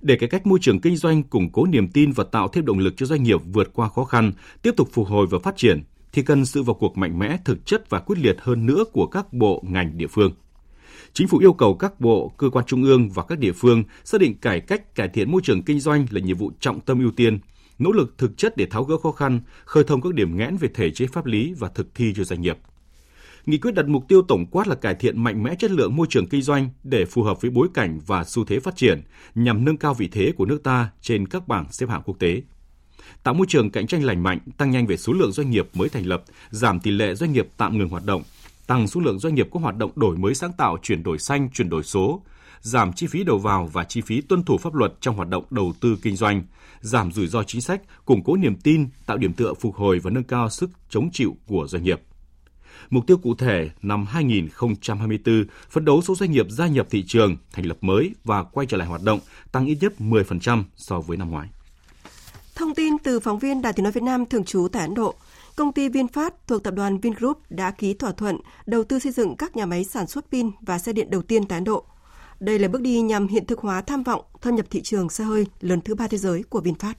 Để 0.00 0.16
cải 0.16 0.28
cách 0.28 0.46
môi 0.46 0.58
trường 0.62 0.80
kinh 0.80 0.96
doanh, 0.96 1.22
củng 1.22 1.52
cố 1.52 1.66
niềm 1.66 1.88
tin 1.88 2.12
và 2.12 2.24
tạo 2.24 2.48
thêm 2.48 2.64
động 2.64 2.78
lực 2.78 2.94
cho 2.96 3.06
doanh 3.06 3.22
nghiệp 3.22 3.40
vượt 3.52 3.70
qua 3.74 3.88
khó 3.88 4.04
khăn, 4.04 4.32
tiếp 4.62 4.74
tục 4.76 4.88
phục 4.92 5.08
hồi 5.08 5.26
và 5.30 5.38
phát 5.38 5.56
triển, 5.56 5.82
thì 6.12 6.22
cần 6.22 6.46
sự 6.46 6.62
vào 6.62 6.74
cuộc 6.74 6.98
mạnh 6.98 7.18
mẽ, 7.18 7.38
thực 7.44 7.66
chất 7.66 7.90
và 7.90 8.00
quyết 8.00 8.18
liệt 8.18 8.36
hơn 8.40 8.66
nữa 8.66 8.84
của 8.92 9.06
các 9.06 9.32
bộ, 9.32 9.62
ngành, 9.66 9.98
địa 9.98 10.06
phương. 10.06 10.32
Chính 11.14 11.28
phủ 11.28 11.38
yêu 11.38 11.52
cầu 11.52 11.74
các 11.74 12.00
bộ, 12.00 12.32
cơ 12.36 12.50
quan 12.50 12.64
trung 12.64 12.82
ương 12.82 13.10
và 13.10 13.22
các 13.22 13.38
địa 13.38 13.52
phương 13.52 13.84
xác 14.04 14.20
định 14.20 14.38
cải 14.38 14.60
cách, 14.60 14.94
cải 14.94 15.08
thiện 15.08 15.30
môi 15.30 15.40
trường 15.44 15.62
kinh 15.62 15.80
doanh 15.80 16.06
là 16.10 16.20
nhiệm 16.20 16.36
vụ 16.36 16.52
trọng 16.60 16.80
tâm 16.80 17.00
ưu 17.00 17.10
tiên, 17.10 17.38
nỗ 17.78 17.92
lực 17.92 18.14
thực 18.18 18.36
chất 18.36 18.56
để 18.56 18.66
tháo 18.66 18.84
gỡ 18.84 18.96
khó 18.96 19.10
khăn, 19.12 19.40
khơi 19.64 19.84
thông 19.84 20.00
các 20.00 20.14
điểm 20.14 20.36
nghẽn 20.36 20.56
về 20.56 20.68
thể 20.74 20.90
chế 20.90 21.06
pháp 21.06 21.26
lý 21.26 21.54
và 21.58 21.68
thực 21.68 21.94
thi 21.94 22.12
cho 22.16 22.24
doanh 22.24 22.40
nghiệp. 22.40 22.58
Nghị 23.46 23.58
quyết 23.58 23.74
đặt 23.74 23.86
mục 23.86 24.04
tiêu 24.08 24.22
tổng 24.22 24.46
quát 24.46 24.68
là 24.68 24.74
cải 24.74 24.94
thiện 24.94 25.24
mạnh 25.24 25.42
mẽ 25.42 25.54
chất 25.58 25.70
lượng 25.70 25.96
môi 25.96 26.06
trường 26.10 26.26
kinh 26.26 26.42
doanh 26.42 26.68
để 26.84 27.04
phù 27.04 27.22
hợp 27.22 27.40
với 27.40 27.50
bối 27.50 27.68
cảnh 27.74 28.00
và 28.06 28.24
xu 28.24 28.44
thế 28.44 28.60
phát 28.60 28.76
triển, 28.76 29.02
nhằm 29.34 29.64
nâng 29.64 29.76
cao 29.76 29.94
vị 29.94 30.08
thế 30.12 30.32
của 30.36 30.46
nước 30.46 30.62
ta 30.62 30.90
trên 31.00 31.28
các 31.28 31.48
bảng 31.48 31.72
xếp 31.72 31.88
hạng 31.88 32.02
quốc 32.04 32.18
tế. 32.18 32.42
Tạo 33.22 33.34
môi 33.34 33.46
trường 33.46 33.70
cạnh 33.70 33.86
tranh 33.86 34.04
lành 34.04 34.22
mạnh, 34.22 34.38
tăng 34.58 34.70
nhanh 34.70 34.86
về 34.86 34.96
số 34.96 35.12
lượng 35.12 35.32
doanh 35.32 35.50
nghiệp 35.50 35.68
mới 35.74 35.88
thành 35.88 36.06
lập, 36.06 36.24
giảm 36.50 36.80
tỷ 36.80 36.90
lệ 36.90 37.14
doanh 37.14 37.32
nghiệp 37.32 37.48
tạm 37.56 37.78
ngừng 37.78 37.88
hoạt 37.88 38.04
động, 38.04 38.22
tăng 38.66 38.88
số 38.88 39.00
lượng 39.00 39.18
doanh 39.18 39.34
nghiệp 39.34 39.48
có 39.52 39.60
hoạt 39.60 39.76
động 39.76 39.90
đổi 39.96 40.16
mới 40.16 40.34
sáng 40.34 40.52
tạo, 40.52 40.76
chuyển 40.82 41.02
đổi 41.02 41.18
xanh, 41.18 41.48
chuyển 41.50 41.68
đổi 41.68 41.82
số, 41.82 42.22
giảm 42.60 42.92
chi 42.92 43.06
phí 43.06 43.24
đầu 43.24 43.38
vào 43.38 43.70
và 43.72 43.84
chi 43.84 44.00
phí 44.00 44.20
tuân 44.20 44.42
thủ 44.42 44.58
pháp 44.58 44.74
luật 44.74 44.92
trong 45.00 45.16
hoạt 45.16 45.28
động 45.28 45.44
đầu 45.50 45.72
tư 45.80 45.96
kinh 46.02 46.16
doanh, 46.16 46.42
giảm 46.80 47.12
rủi 47.12 47.26
ro 47.26 47.42
chính 47.42 47.60
sách, 47.60 47.82
củng 48.04 48.24
cố 48.24 48.36
niềm 48.36 48.56
tin, 48.56 48.88
tạo 49.06 49.16
điểm 49.16 49.32
tựa 49.32 49.54
phục 49.54 49.74
hồi 49.74 49.98
và 49.98 50.10
nâng 50.10 50.24
cao 50.24 50.50
sức 50.50 50.70
chống 50.88 51.10
chịu 51.12 51.36
của 51.46 51.66
doanh 51.68 51.82
nghiệp. 51.82 52.00
Mục 52.90 53.06
tiêu 53.06 53.16
cụ 53.16 53.34
thể 53.34 53.70
năm 53.82 54.06
2024, 54.06 55.44
phấn 55.70 55.84
đấu 55.84 56.02
số 56.02 56.14
doanh 56.14 56.30
nghiệp 56.30 56.46
gia 56.50 56.66
nhập 56.66 56.86
thị 56.90 57.04
trường, 57.06 57.36
thành 57.52 57.66
lập 57.66 57.76
mới 57.80 58.14
và 58.24 58.42
quay 58.42 58.66
trở 58.66 58.76
lại 58.76 58.88
hoạt 58.88 59.02
động 59.02 59.20
tăng 59.52 59.66
ít 59.66 59.78
nhất 59.80 59.92
10% 59.98 60.64
so 60.76 61.00
với 61.00 61.16
năm 61.16 61.30
ngoái. 61.30 61.48
Thông 62.54 62.74
tin 62.74 62.98
từ 62.98 63.20
phóng 63.20 63.38
viên 63.38 63.62
Đài 63.62 63.72
Tiếng 63.72 63.84
Nói 63.84 63.92
Việt 63.92 64.02
Nam 64.02 64.26
thường 64.26 64.44
trú 64.44 64.68
tại 64.72 64.82
Ấn 64.82 64.94
Độ, 64.94 65.14
công 65.56 65.72
ty 65.72 65.88
VinFast 65.88 66.30
thuộc 66.46 66.64
tập 66.64 66.74
đoàn 66.74 66.98
Vingroup 66.98 67.38
đã 67.50 67.70
ký 67.70 67.94
thỏa 67.94 68.12
thuận 68.12 68.36
đầu 68.66 68.84
tư 68.84 68.98
xây 68.98 69.12
dựng 69.12 69.36
các 69.36 69.56
nhà 69.56 69.66
máy 69.66 69.84
sản 69.84 70.06
xuất 70.06 70.24
pin 70.32 70.50
và 70.60 70.78
xe 70.78 70.92
điện 70.92 71.10
đầu 71.10 71.22
tiên 71.22 71.44
tại 71.46 71.56
Ấn 71.56 71.64
Độ. 71.64 71.84
Đây 72.40 72.58
là 72.58 72.68
bước 72.68 72.82
đi 72.82 73.00
nhằm 73.00 73.26
hiện 73.26 73.46
thực 73.46 73.58
hóa 73.58 73.80
tham 73.80 74.02
vọng 74.02 74.24
thâm 74.40 74.54
nhập 74.54 74.66
thị 74.70 74.82
trường 74.82 75.08
xe 75.08 75.24
hơi 75.24 75.46
lớn 75.60 75.80
thứ 75.80 75.94
ba 75.94 76.08
thế 76.08 76.18
giới 76.18 76.42
của 76.42 76.60
VinFast. 76.60 76.94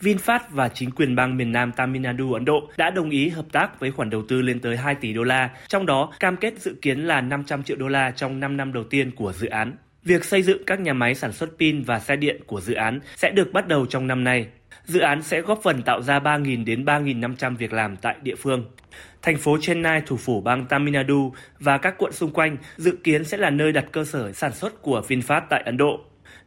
VinFast 0.00 0.40
và 0.50 0.68
chính 0.68 0.90
quyền 0.90 1.16
bang 1.16 1.36
miền 1.36 1.52
Nam 1.52 1.72
Tamil 1.72 2.02
Nadu, 2.02 2.32
Ấn 2.32 2.44
Độ 2.44 2.68
đã 2.76 2.90
đồng 2.90 3.10
ý 3.10 3.28
hợp 3.28 3.46
tác 3.52 3.80
với 3.80 3.90
khoản 3.90 4.10
đầu 4.10 4.22
tư 4.28 4.42
lên 4.42 4.60
tới 4.60 4.76
2 4.76 4.94
tỷ 4.94 5.12
đô 5.12 5.22
la, 5.22 5.50
trong 5.68 5.86
đó 5.86 6.12
cam 6.20 6.36
kết 6.36 6.60
dự 6.60 6.74
kiến 6.82 7.00
là 7.00 7.20
500 7.20 7.62
triệu 7.62 7.76
đô 7.76 7.88
la 7.88 8.10
trong 8.10 8.40
5 8.40 8.56
năm 8.56 8.72
đầu 8.72 8.84
tiên 8.84 9.10
của 9.16 9.32
dự 9.32 9.48
án. 9.48 9.76
Việc 10.02 10.24
xây 10.24 10.42
dựng 10.42 10.62
các 10.66 10.80
nhà 10.80 10.92
máy 10.92 11.14
sản 11.14 11.32
xuất 11.32 11.50
pin 11.58 11.82
và 11.82 12.00
xe 12.00 12.16
điện 12.16 12.42
của 12.46 12.60
dự 12.60 12.74
án 12.74 13.00
sẽ 13.16 13.30
được 13.30 13.52
bắt 13.52 13.68
đầu 13.68 13.86
trong 13.86 14.06
năm 14.06 14.24
nay. 14.24 14.46
Dự 14.86 15.00
án 15.00 15.22
sẽ 15.22 15.40
góp 15.40 15.60
phần 15.62 15.82
tạo 15.82 16.02
ra 16.02 16.18
3.000 16.18 16.64
đến 16.64 16.84
3.500 16.84 17.56
việc 17.56 17.72
làm 17.72 17.96
tại 17.96 18.16
địa 18.22 18.34
phương. 18.34 18.64
Thành 19.22 19.38
phố 19.38 19.58
Chennai, 19.60 20.02
thủ 20.06 20.16
phủ 20.16 20.40
bang 20.40 20.66
Tamil 20.66 20.94
Nadu 20.94 21.32
và 21.58 21.78
các 21.78 21.94
quận 21.98 22.12
xung 22.12 22.32
quanh 22.32 22.56
dự 22.76 22.96
kiến 23.04 23.24
sẽ 23.24 23.36
là 23.36 23.50
nơi 23.50 23.72
đặt 23.72 23.84
cơ 23.92 24.04
sở 24.04 24.32
sản 24.32 24.52
xuất 24.52 24.82
của 24.82 25.02
VinFast 25.08 25.42
tại 25.50 25.62
Ấn 25.66 25.76
Độ. 25.76 26.00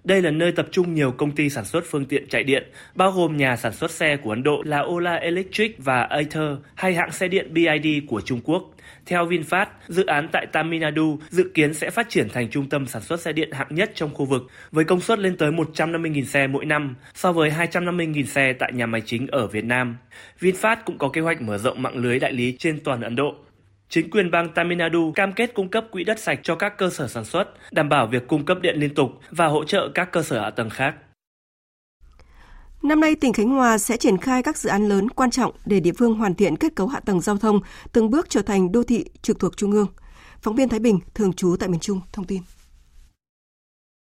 Đây 0.07 0.21
là 0.21 0.31
nơi 0.31 0.51
tập 0.51 0.67
trung 0.71 0.93
nhiều 0.93 1.11
công 1.11 1.31
ty 1.31 1.49
sản 1.49 1.65
xuất 1.65 1.83
phương 1.87 2.05
tiện 2.05 2.29
chạy 2.29 2.43
điện, 2.43 2.63
bao 2.95 3.11
gồm 3.11 3.37
nhà 3.37 3.55
sản 3.55 3.73
xuất 3.73 3.91
xe 3.91 4.17
của 4.17 4.29
Ấn 4.29 4.43
Độ 4.43 4.61
là 4.65 4.81
Ola 4.81 5.15
Electric 5.15 5.75
và 5.77 6.01
Ather 6.01 6.51
hay 6.75 6.93
hãng 6.93 7.11
xe 7.11 7.27
điện 7.27 7.53
BID 7.53 8.03
của 8.07 8.21
Trung 8.21 8.41
Quốc. 8.43 8.71
Theo 9.05 9.27
VinFast, 9.27 9.65
dự 9.87 10.05
án 10.05 10.27
tại 10.31 10.45
Tamil 10.45 10.81
Nadu 10.81 11.19
dự 11.29 11.51
kiến 11.53 11.73
sẽ 11.73 11.89
phát 11.89 12.09
triển 12.09 12.29
thành 12.29 12.49
trung 12.49 12.69
tâm 12.69 12.85
sản 12.85 13.01
xuất 13.01 13.21
xe 13.21 13.31
điện 13.33 13.51
hạng 13.51 13.67
nhất 13.69 13.91
trong 13.95 14.13
khu 14.13 14.25
vực, 14.25 14.47
với 14.71 14.85
công 14.85 15.01
suất 15.01 15.19
lên 15.19 15.37
tới 15.37 15.51
150.000 15.51 16.25
xe 16.25 16.47
mỗi 16.47 16.65
năm, 16.65 16.95
so 17.13 17.31
với 17.31 17.49
250.000 17.49 18.25
xe 18.25 18.53
tại 18.53 18.71
nhà 18.73 18.85
máy 18.85 19.01
chính 19.05 19.27
ở 19.27 19.47
Việt 19.47 19.65
Nam. 19.65 19.97
VinFast 20.39 20.77
cũng 20.85 20.97
có 20.97 21.09
kế 21.09 21.21
hoạch 21.21 21.41
mở 21.41 21.57
rộng 21.57 21.81
mạng 21.81 21.97
lưới 21.97 22.19
đại 22.19 22.33
lý 22.33 22.55
trên 22.59 22.79
toàn 22.83 23.01
Ấn 23.01 23.15
Độ. 23.15 23.35
Chính 23.89 24.09
quyền 24.09 24.31
bang 24.31 24.53
Tamil 24.53 24.77
Nadu 24.77 25.11
cam 25.11 25.33
kết 25.33 25.53
cung 25.53 25.69
cấp 25.69 25.85
quỹ 25.91 26.03
đất 26.03 26.19
sạch 26.19 26.39
cho 26.43 26.55
các 26.55 26.77
cơ 26.77 26.89
sở 26.89 27.07
sản 27.07 27.25
xuất, 27.25 27.45
đảm 27.71 27.89
bảo 27.89 28.07
việc 28.07 28.27
cung 28.27 28.45
cấp 28.45 28.57
điện 28.61 28.75
liên 28.79 28.95
tục 28.95 29.11
và 29.31 29.47
hỗ 29.47 29.63
trợ 29.63 29.89
các 29.93 30.11
cơ 30.11 30.23
sở 30.23 30.41
hạ 30.41 30.49
tầng 30.49 30.69
khác. 30.69 30.95
Năm 32.83 32.99
nay, 32.99 33.15
tỉnh 33.15 33.33
Khánh 33.33 33.49
Hòa 33.49 33.77
sẽ 33.77 33.97
triển 33.97 34.17
khai 34.17 34.43
các 34.43 34.57
dự 34.57 34.69
án 34.69 34.87
lớn 34.87 35.09
quan 35.09 35.31
trọng 35.31 35.51
để 35.65 35.79
địa 35.79 35.91
phương 35.97 36.13
hoàn 36.13 36.35
thiện 36.35 36.55
kết 36.55 36.75
cấu 36.75 36.87
hạ 36.87 36.99
tầng 36.99 37.21
giao 37.21 37.37
thông, 37.37 37.59
từng 37.93 38.09
bước 38.09 38.29
trở 38.29 38.41
thành 38.41 38.71
đô 38.71 38.83
thị 38.83 39.05
trực 39.21 39.39
thuộc 39.39 39.57
Trung 39.57 39.71
ương. 39.71 39.87
Phóng 40.41 40.55
viên 40.55 40.69
Thái 40.69 40.79
Bình, 40.79 40.99
thường 41.13 41.33
trú 41.33 41.55
tại 41.59 41.69
miền 41.69 41.79
Trung, 41.79 42.01
thông 42.13 42.25
tin. 42.25 42.41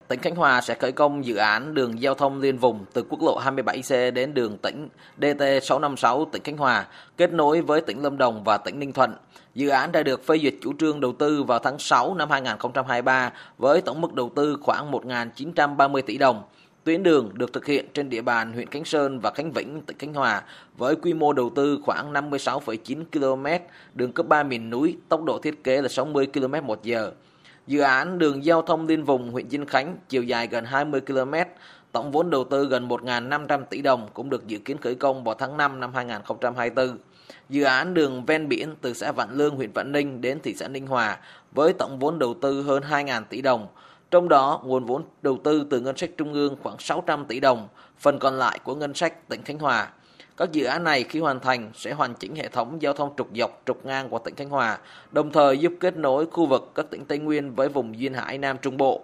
Tỉnh 0.07 0.19
Khánh 0.19 0.35
Hòa 0.35 0.61
sẽ 0.61 0.75
khởi 0.75 0.91
công 0.91 1.25
dự 1.25 1.35
án 1.35 1.73
đường 1.73 2.01
giao 2.01 2.15
thông 2.15 2.39
liên 2.39 2.57
vùng 2.57 2.85
từ 2.93 3.03
quốc 3.09 3.21
lộ 3.21 3.39
27C 3.39 4.11
đến 4.13 4.33
đường 4.33 4.57
tỉnh 4.57 4.89
DT656 5.19 6.25
tỉnh 6.25 6.43
Khánh 6.43 6.57
Hòa, 6.57 6.87
kết 7.17 7.33
nối 7.33 7.61
với 7.61 7.81
tỉnh 7.81 8.01
Lâm 8.01 8.17
Đồng 8.17 8.43
và 8.43 8.57
tỉnh 8.57 8.79
Ninh 8.79 8.93
Thuận. 8.93 9.13
Dự 9.55 9.69
án 9.69 9.91
đã 9.91 10.03
được 10.03 10.25
phê 10.25 10.37
duyệt 10.37 10.53
chủ 10.61 10.73
trương 10.79 10.99
đầu 10.99 11.13
tư 11.13 11.43
vào 11.43 11.59
tháng 11.59 11.79
6 11.79 12.15
năm 12.15 12.29
2023 12.29 13.31
với 13.57 13.81
tổng 13.81 14.01
mức 14.01 14.13
đầu 14.13 14.31
tư 14.35 14.57
khoảng 14.61 14.91
1.930 14.91 16.01
tỷ 16.01 16.17
đồng. 16.17 16.43
Tuyến 16.83 17.03
đường 17.03 17.29
được 17.33 17.53
thực 17.53 17.65
hiện 17.65 17.85
trên 17.93 18.09
địa 18.09 18.21
bàn 18.21 18.53
huyện 18.53 18.69
Khánh 18.69 18.85
Sơn 18.85 19.19
và 19.19 19.31
Khánh 19.31 19.51
Vĩnh, 19.51 19.81
tỉnh 19.81 19.97
Khánh 19.97 20.13
Hòa 20.13 20.43
với 20.77 20.95
quy 20.95 21.13
mô 21.13 21.33
đầu 21.33 21.51
tư 21.55 21.79
khoảng 21.85 22.13
56,9 22.13 23.03
km, 23.11 23.65
đường 23.93 24.11
cấp 24.11 24.27
3 24.27 24.43
miền 24.43 24.69
núi, 24.69 24.97
tốc 25.09 25.23
độ 25.23 25.39
thiết 25.39 25.63
kế 25.63 25.81
là 25.81 25.89
60 25.89 26.27
km 26.33 26.67
một 26.67 26.83
giờ. 26.83 27.11
Dự 27.67 27.79
án 27.79 28.19
đường 28.19 28.45
giao 28.45 28.61
thông 28.61 28.87
liên 28.87 29.03
vùng 29.03 29.31
huyện 29.31 29.47
Vinh 29.47 29.65
Khánh 29.65 29.97
chiều 30.09 30.23
dài 30.23 30.47
gần 30.47 30.65
20 30.65 31.01
km, 31.01 31.33
tổng 31.91 32.11
vốn 32.11 32.29
đầu 32.29 32.43
tư 32.43 32.65
gần 32.65 32.87
1.500 32.87 33.63
tỷ 33.69 33.81
đồng 33.81 34.07
cũng 34.13 34.29
được 34.29 34.47
dự 34.47 34.57
kiến 34.57 34.77
khởi 34.77 34.95
công 34.95 35.23
vào 35.23 35.35
tháng 35.35 35.57
5 35.57 35.79
năm 35.79 35.93
2024. 35.93 36.97
Dự 37.49 37.63
án 37.63 37.93
đường 37.93 38.25
ven 38.25 38.49
biển 38.49 38.75
từ 38.81 38.93
xã 38.93 39.11
Vạn 39.11 39.29
Lương, 39.31 39.55
huyện 39.55 39.71
Vạn 39.71 39.91
Ninh 39.91 40.21
đến 40.21 40.39
thị 40.43 40.55
xã 40.55 40.67
Ninh 40.67 40.87
Hòa 40.87 41.17
với 41.51 41.73
tổng 41.73 41.99
vốn 41.99 42.19
đầu 42.19 42.33
tư 42.41 42.61
hơn 42.61 42.83
2.000 42.89 43.23
tỷ 43.29 43.41
đồng. 43.41 43.67
Trong 44.11 44.29
đó, 44.29 44.61
nguồn 44.65 44.85
vốn 44.85 45.03
đầu 45.21 45.39
tư 45.43 45.67
từ 45.69 45.79
ngân 45.79 45.97
sách 45.97 46.09
trung 46.17 46.33
ương 46.33 46.55
khoảng 46.63 46.75
600 46.79 47.25
tỷ 47.25 47.39
đồng, 47.39 47.67
phần 47.99 48.19
còn 48.19 48.33
lại 48.33 48.59
của 48.63 48.75
ngân 48.75 48.93
sách 48.93 49.29
tỉnh 49.29 49.41
Khánh 49.43 49.59
Hòa. 49.59 49.89
Các 50.37 50.51
dự 50.51 50.65
án 50.65 50.83
này 50.83 51.03
khi 51.03 51.19
hoàn 51.19 51.39
thành 51.39 51.71
sẽ 51.75 51.93
hoàn 51.93 52.13
chỉnh 52.13 52.35
hệ 52.35 52.47
thống 52.47 52.81
giao 52.81 52.93
thông 52.93 53.13
trục 53.17 53.27
dọc, 53.35 53.61
trục 53.65 53.85
ngang 53.85 54.09
của 54.09 54.19
tỉnh 54.19 54.35
Khánh 54.35 54.49
Hòa, 54.49 54.77
đồng 55.11 55.31
thời 55.31 55.57
giúp 55.57 55.73
kết 55.79 55.97
nối 55.97 56.25
khu 56.25 56.45
vực 56.45 56.71
các 56.75 56.85
tỉnh 56.89 57.05
Tây 57.05 57.17
Nguyên 57.17 57.55
với 57.55 57.69
vùng 57.69 57.99
duyên 57.99 58.13
hải 58.13 58.37
Nam 58.37 58.57
Trung 58.61 58.77
Bộ. 58.77 59.01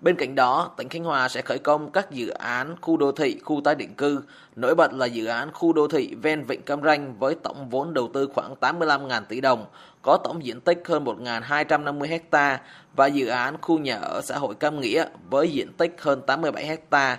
Bên 0.00 0.16
cạnh 0.16 0.34
đó, 0.34 0.70
tỉnh 0.76 0.88
Khánh 0.88 1.04
Hòa 1.04 1.28
sẽ 1.28 1.42
khởi 1.42 1.58
công 1.58 1.90
các 1.90 2.10
dự 2.10 2.28
án 2.28 2.76
khu 2.80 2.96
đô 2.96 3.12
thị, 3.12 3.40
khu 3.44 3.60
tái 3.64 3.74
định 3.74 3.94
cư. 3.94 4.22
Nổi 4.56 4.74
bật 4.74 4.92
là 4.92 5.06
dự 5.06 5.26
án 5.26 5.52
khu 5.52 5.72
đô 5.72 5.88
thị 5.88 6.14
ven 6.22 6.44
Vịnh 6.44 6.62
Cam 6.62 6.82
Ranh 6.82 7.18
với 7.18 7.34
tổng 7.34 7.70
vốn 7.70 7.94
đầu 7.94 8.10
tư 8.14 8.28
khoảng 8.34 8.54
85.000 8.60 9.22
tỷ 9.24 9.40
đồng, 9.40 9.66
có 10.02 10.18
tổng 10.24 10.44
diện 10.44 10.60
tích 10.60 10.82
hơn 10.84 11.04
1.250 11.04 12.20
ha 12.32 12.60
và 12.96 13.06
dự 13.06 13.26
án 13.26 13.56
khu 13.60 13.78
nhà 13.78 13.96
ở 13.96 14.20
xã 14.24 14.38
hội 14.38 14.54
Cam 14.54 14.80
Nghĩa 14.80 15.04
với 15.30 15.48
diện 15.48 15.72
tích 15.72 15.96
hơn 15.98 16.22
87 16.26 16.78
ha. 16.90 17.18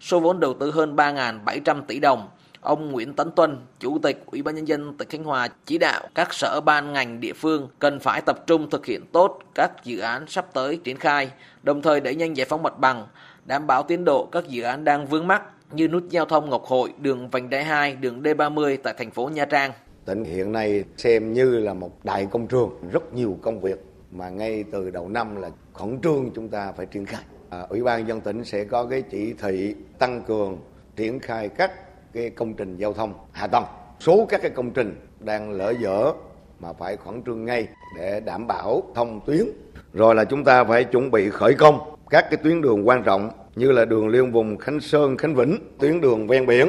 Số 0.00 0.20
vốn 0.20 0.40
đầu 0.40 0.54
tư 0.54 0.70
hơn 0.70 0.96
3.700 0.96 1.82
tỷ 1.82 2.00
đồng. 2.00 2.28
Ông 2.64 2.92
Nguyễn 2.92 3.14
Tấn 3.14 3.30
Tuân, 3.30 3.56
Chủ 3.80 3.98
tịch 3.98 4.24
Ủy 4.26 4.42
ban 4.42 4.54
Nhân 4.54 4.68
dân 4.68 4.94
tỉnh 4.96 5.08
Khánh 5.08 5.24
Hòa 5.24 5.48
chỉ 5.66 5.78
đạo 5.78 6.08
các 6.14 6.34
sở 6.34 6.60
ban 6.60 6.92
ngành 6.92 7.20
địa 7.20 7.32
phương 7.32 7.68
cần 7.78 8.00
phải 8.00 8.20
tập 8.20 8.46
trung 8.46 8.70
thực 8.70 8.86
hiện 8.86 9.06
tốt 9.12 9.38
các 9.54 9.84
dự 9.84 9.98
án 9.98 10.26
sắp 10.26 10.46
tới 10.52 10.80
triển 10.84 10.96
khai, 10.96 11.30
đồng 11.62 11.82
thời 11.82 12.00
đẩy 12.00 12.14
nhanh 12.14 12.36
giải 12.36 12.46
phóng 12.50 12.62
mặt 12.62 12.78
bằng, 12.78 13.06
đảm 13.44 13.66
bảo 13.66 13.82
tiến 13.82 14.04
độ 14.04 14.28
các 14.32 14.48
dự 14.48 14.62
án 14.62 14.84
đang 14.84 15.06
vướng 15.06 15.26
mắc 15.26 15.42
như 15.72 15.88
nút 15.88 16.02
giao 16.10 16.24
thông 16.24 16.50
Ngọc 16.50 16.64
Hội, 16.64 16.92
đường 16.98 17.28
vành 17.28 17.50
đai 17.50 17.64
2, 17.64 17.96
đường 17.96 18.22
D30 18.22 18.76
tại 18.82 18.94
thành 18.98 19.10
phố 19.10 19.28
Nha 19.28 19.44
Trang. 19.44 19.72
Tỉnh 20.04 20.24
hiện 20.24 20.52
nay 20.52 20.84
xem 20.96 21.32
như 21.32 21.58
là 21.58 21.74
một 21.74 22.04
đại 22.04 22.26
công 22.30 22.46
trường, 22.46 22.70
rất 22.92 23.14
nhiều 23.14 23.38
công 23.42 23.60
việc 23.60 23.84
mà 24.10 24.28
ngay 24.30 24.64
từ 24.72 24.90
đầu 24.90 25.08
năm 25.08 25.36
là 25.36 25.50
khẩn 25.72 25.98
trương 26.02 26.30
chúng 26.34 26.48
ta 26.48 26.72
phải 26.72 26.86
triển 26.86 27.06
khai. 27.06 27.22
À, 27.50 27.60
Ủy 27.68 27.82
ban 27.82 28.08
dân 28.08 28.20
tỉnh 28.20 28.44
sẽ 28.44 28.64
có 28.64 28.84
cái 28.84 29.02
chỉ 29.02 29.34
thị 29.42 29.74
tăng 29.98 30.22
cường 30.22 30.58
triển 30.96 31.20
khai 31.20 31.48
các 31.48 31.72
cái 32.14 32.30
công 32.30 32.54
trình 32.54 32.76
giao 32.76 32.92
thông 32.92 33.14
hạ 33.32 33.46
tầng. 33.46 33.64
Số 34.00 34.26
các 34.28 34.42
cái 34.42 34.50
công 34.50 34.70
trình 34.70 35.06
đang 35.20 35.50
lỡ 35.50 35.74
dở 35.80 36.12
mà 36.60 36.72
phải 36.72 36.96
khẩn 36.96 37.22
trương 37.26 37.44
ngay 37.44 37.68
để 37.98 38.20
đảm 38.20 38.46
bảo 38.46 38.82
thông 38.94 39.20
tuyến. 39.26 39.46
Rồi 39.92 40.14
là 40.14 40.24
chúng 40.24 40.44
ta 40.44 40.64
phải 40.64 40.84
chuẩn 40.84 41.10
bị 41.10 41.30
khởi 41.30 41.54
công 41.54 41.96
các 42.10 42.26
cái 42.30 42.36
tuyến 42.44 42.62
đường 42.62 42.88
quan 42.88 43.02
trọng 43.02 43.30
như 43.56 43.72
là 43.72 43.84
đường 43.84 44.08
liên 44.08 44.32
vùng 44.32 44.58
Khánh 44.58 44.80
Sơn, 44.80 45.16
Khánh 45.16 45.34
Vĩnh, 45.34 45.58
tuyến 45.78 46.00
đường 46.00 46.26
ven 46.26 46.46
biển, 46.46 46.68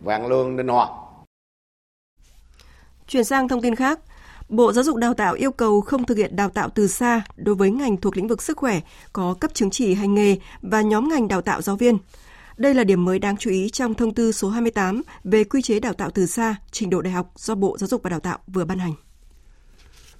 Vạn 0.00 0.26
Lương, 0.26 0.56
Ninh 0.56 0.68
Hòa. 0.68 0.88
Chuyển 3.08 3.24
sang 3.24 3.48
thông 3.48 3.62
tin 3.62 3.74
khác, 3.74 4.00
Bộ 4.48 4.72
Giáo 4.72 4.84
dục 4.84 4.96
Đào 4.96 5.14
tạo 5.14 5.34
yêu 5.34 5.52
cầu 5.52 5.80
không 5.80 6.04
thực 6.04 6.18
hiện 6.18 6.36
đào 6.36 6.50
tạo 6.50 6.68
từ 6.74 6.86
xa 6.86 7.22
đối 7.36 7.54
với 7.54 7.70
ngành 7.70 7.96
thuộc 7.96 8.16
lĩnh 8.16 8.28
vực 8.28 8.42
sức 8.42 8.56
khỏe 8.56 8.80
có 9.12 9.34
cấp 9.40 9.54
chứng 9.54 9.70
chỉ 9.70 9.94
hành 9.94 10.14
nghề 10.14 10.36
và 10.62 10.80
nhóm 10.80 11.08
ngành 11.08 11.28
đào 11.28 11.42
tạo 11.42 11.62
giáo 11.62 11.76
viên. 11.76 11.98
Đây 12.56 12.74
là 12.74 12.84
điểm 12.84 13.04
mới 13.04 13.18
đáng 13.18 13.36
chú 13.36 13.50
ý 13.50 13.68
trong 13.68 13.94
thông 13.94 14.14
tư 14.14 14.32
số 14.32 14.48
28 14.48 15.02
về 15.24 15.44
quy 15.44 15.62
chế 15.62 15.80
đào 15.80 15.92
tạo 15.92 16.10
từ 16.10 16.26
xa, 16.26 16.56
trình 16.70 16.90
độ 16.90 17.02
đại 17.02 17.12
học 17.12 17.32
do 17.36 17.54
Bộ 17.54 17.78
Giáo 17.78 17.88
dục 17.88 18.02
và 18.02 18.10
Đào 18.10 18.20
tạo 18.20 18.38
vừa 18.46 18.64
ban 18.64 18.78
hành. 18.78 18.92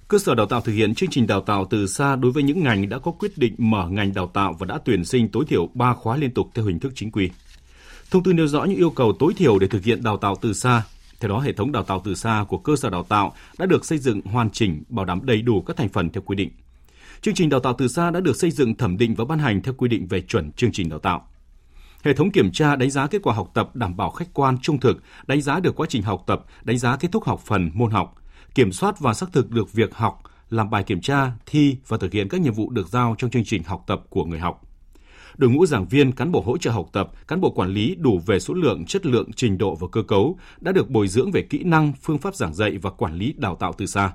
Cơ 0.07 0.19
sở 0.19 0.35
đào 0.35 0.45
tạo 0.45 0.61
thực 0.61 0.71
hiện 0.71 0.95
chương 0.95 1.09
trình 1.09 1.27
đào 1.27 1.41
tạo 1.41 1.65
từ 1.69 1.87
xa 1.87 2.15
đối 2.15 2.31
với 2.31 2.43
những 2.43 2.63
ngành 2.63 2.89
đã 2.89 2.99
có 2.99 3.11
quyết 3.11 3.37
định 3.37 3.55
mở 3.57 3.89
ngành 3.89 4.13
đào 4.13 4.27
tạo 4.27 4.55
và 4.59 4.65
đã 4.65 4.79
tuyển 4.85 5.05
sinh 5.05 5.29
tối 5.29 5.45
thiểu 5.47 5.69
3 5.73 5.93
khóa 5.93 6.17
liên 6.17 6.33
tục 6.33 6.47
theo 6.53 6.65
hình 6.65 6.79
thức 6.79 6.91
chính 6.95 7.11
quy. 7.11 7.29
Thông 8.11 8.23
tư 8.23 8.33
nêu 8.33 8.47
rõ 8.47 8.63
những 8.63 8.77
yêu 8.77 8.89
cầu 8.89 9.13
tối 9.19 9.33
thiểu 9.33 9.59
để 9.59 9.67
thực 9.67 9.83
hiện 9.83 10.03
đào 10.03 10.17
tạo 10.17 10.35
từ 10.41 10.53
xa. 10.53 10.83
Theo 11.19 11.29
đó, 11.29 11.39
hệ 11.39 11.53
thống 11.53 11.71
đào 11.71 11.83
tạo 11.83 12.01
từ 12.05 12.15
xa 12.15 12.45
của 12.47 12.57
cơ 12.57 12.75
sở 12.75 12.89
đào 12.89 13.03
tạo 13.03 13.33
đã 13.57 13.65
được 13.65 13.85
xây 13.85 13.97
dựng 13.97 14.21
hoàn 14.21 14.49
chỉnh, 14.49 14.83
bảo 14.89 15.05
đảm 15.05 15.19
đầy 15.23 15.41
đủ 15.41 15.61
các 15.61 15.77
thành 15.77 15.89
phần 15.89 16.09
theo 16.09 16.21
quy 16.21 16.35
định. 16.35 16.49
Chương 17.21 17.33
trình 17.33 17.49
đào 17.49 17.59
tạo 17.59 17.73
từ 17.77 17.87
xa 17.87 18.11
đã 18.11 18.19
được 18.19 18.35
xây 18.35 18.51
dựng 18.51 18.75
thẩm 18.75 18.97
định 18.97 19.15
và 19.15 19.25
ban 19.25 19.39
hành 19.39 19.61
theo 19.61 19.73
quy 19.77 19.87
định 19.89 20.07
về 20.07 20.21
chuẩn 20.21 20.51
chương 20.51 20.71
trình 20.71 20.89
đào 20.89 20.99
tạo. 20.99 21.27
Hệ 22.07 22.13
thống 22.13 22.31
kiểm 22.31 22.51
tra 22.51 22.75
đánh 22.75 22.89
giá 22.89 23.07
kết 23.07 23.21
quả 23.23 23.33
học 23.33 23.51
tập 23.53 23.75
đảm 23.75 23.97
bảo 23.97 24.09
khách 24.09 24.33
quan 24.33 24.57
trung 24.61 24.79
thực, 24.79 25.03
đánh 25.27 25.41
giá 25.41 25.59
được 25.59 25.75
quá 25.75 25.87
trình 25.89 26.01
học 26.03 26.23
tập, 26.27 26.45
đánh 26.63 26.77
giá 26.77 26.95
kết 26.95 27.11
thúc 27.11 27.23
học 27.23 27.39
phần 27.45 27.71
môn 27.73 27.91
học, 27.91 28.15
kiểm 28.55 28.71
soát 28.71 28.99
và 28.99 29.13
xác 29.13 29.33
thực 29.33 29.51
được 29.51 29.73
việc 29.73 29.95
học, 29.95 30.21
làm 30.49 30.69
bài 30.69 30.83
kiểm 30.83 31.01
tra, 31.01 31.31
thi 31.45 31.77
và 31.87 31.97
thực 31.97 32.13
hiện 32.13 32.29
các 32.29 32.41
nhiệm 32.41 32.53
vụ 32.53 32.69
được 32.69 32.87
giao 32.87 33.15
trong 33.17 33.29
chương 33.29 33.45
trình 33.45 33.63
học 33.63 33.83
tập 33.87 34.01
của 34.09 34.25
người 34.25 34.39
học. 34.39 34.61
Đội 35.37 35.49
ngũ 35.49 35.65
giảng 35.65 35.87
viên, 35.87 36.11
cán 36.11 36.31
bộ 36.31 36.41
hỗ 36.41 36.57
trợ 36.57 36.71
học 36.71 36.89
tập, 36.93 37.11
cán 37.27 37.41
bộ 37.41 37.49
quản 37.49 37.69
lý 37.69 37.95
đủ 37.95 38.21
về 38.25 38.39
số 38.39 38.53
lượng, 38.53 38.85
chất 38.85 39.05
lượng, 39.05 39.31
trình 39.35 39.57
độ 39.57 39.75
và 39.75 39.87
cơ 39.91 40.03
cấu 40.03 40.37
đã 40.59 40.71
được 40.71 40.89
bồi 40.89 41.07
dưỡng 41.07 41.31
về 41.31 41.41
kỹ 41.41 41.63
năng, 41.63 41.93
phương 42.01 42.17
pháp 42.17 42.35
giảng 42.35 42.53
dạy 42.53 42.77
và 42.81 42.89
quản 42.89 43.13
lý 43.13 43.33
đào 43.37 43.55
tạo 43.55 43.73
từ 43.77 43.85
xa. 43.85 44.11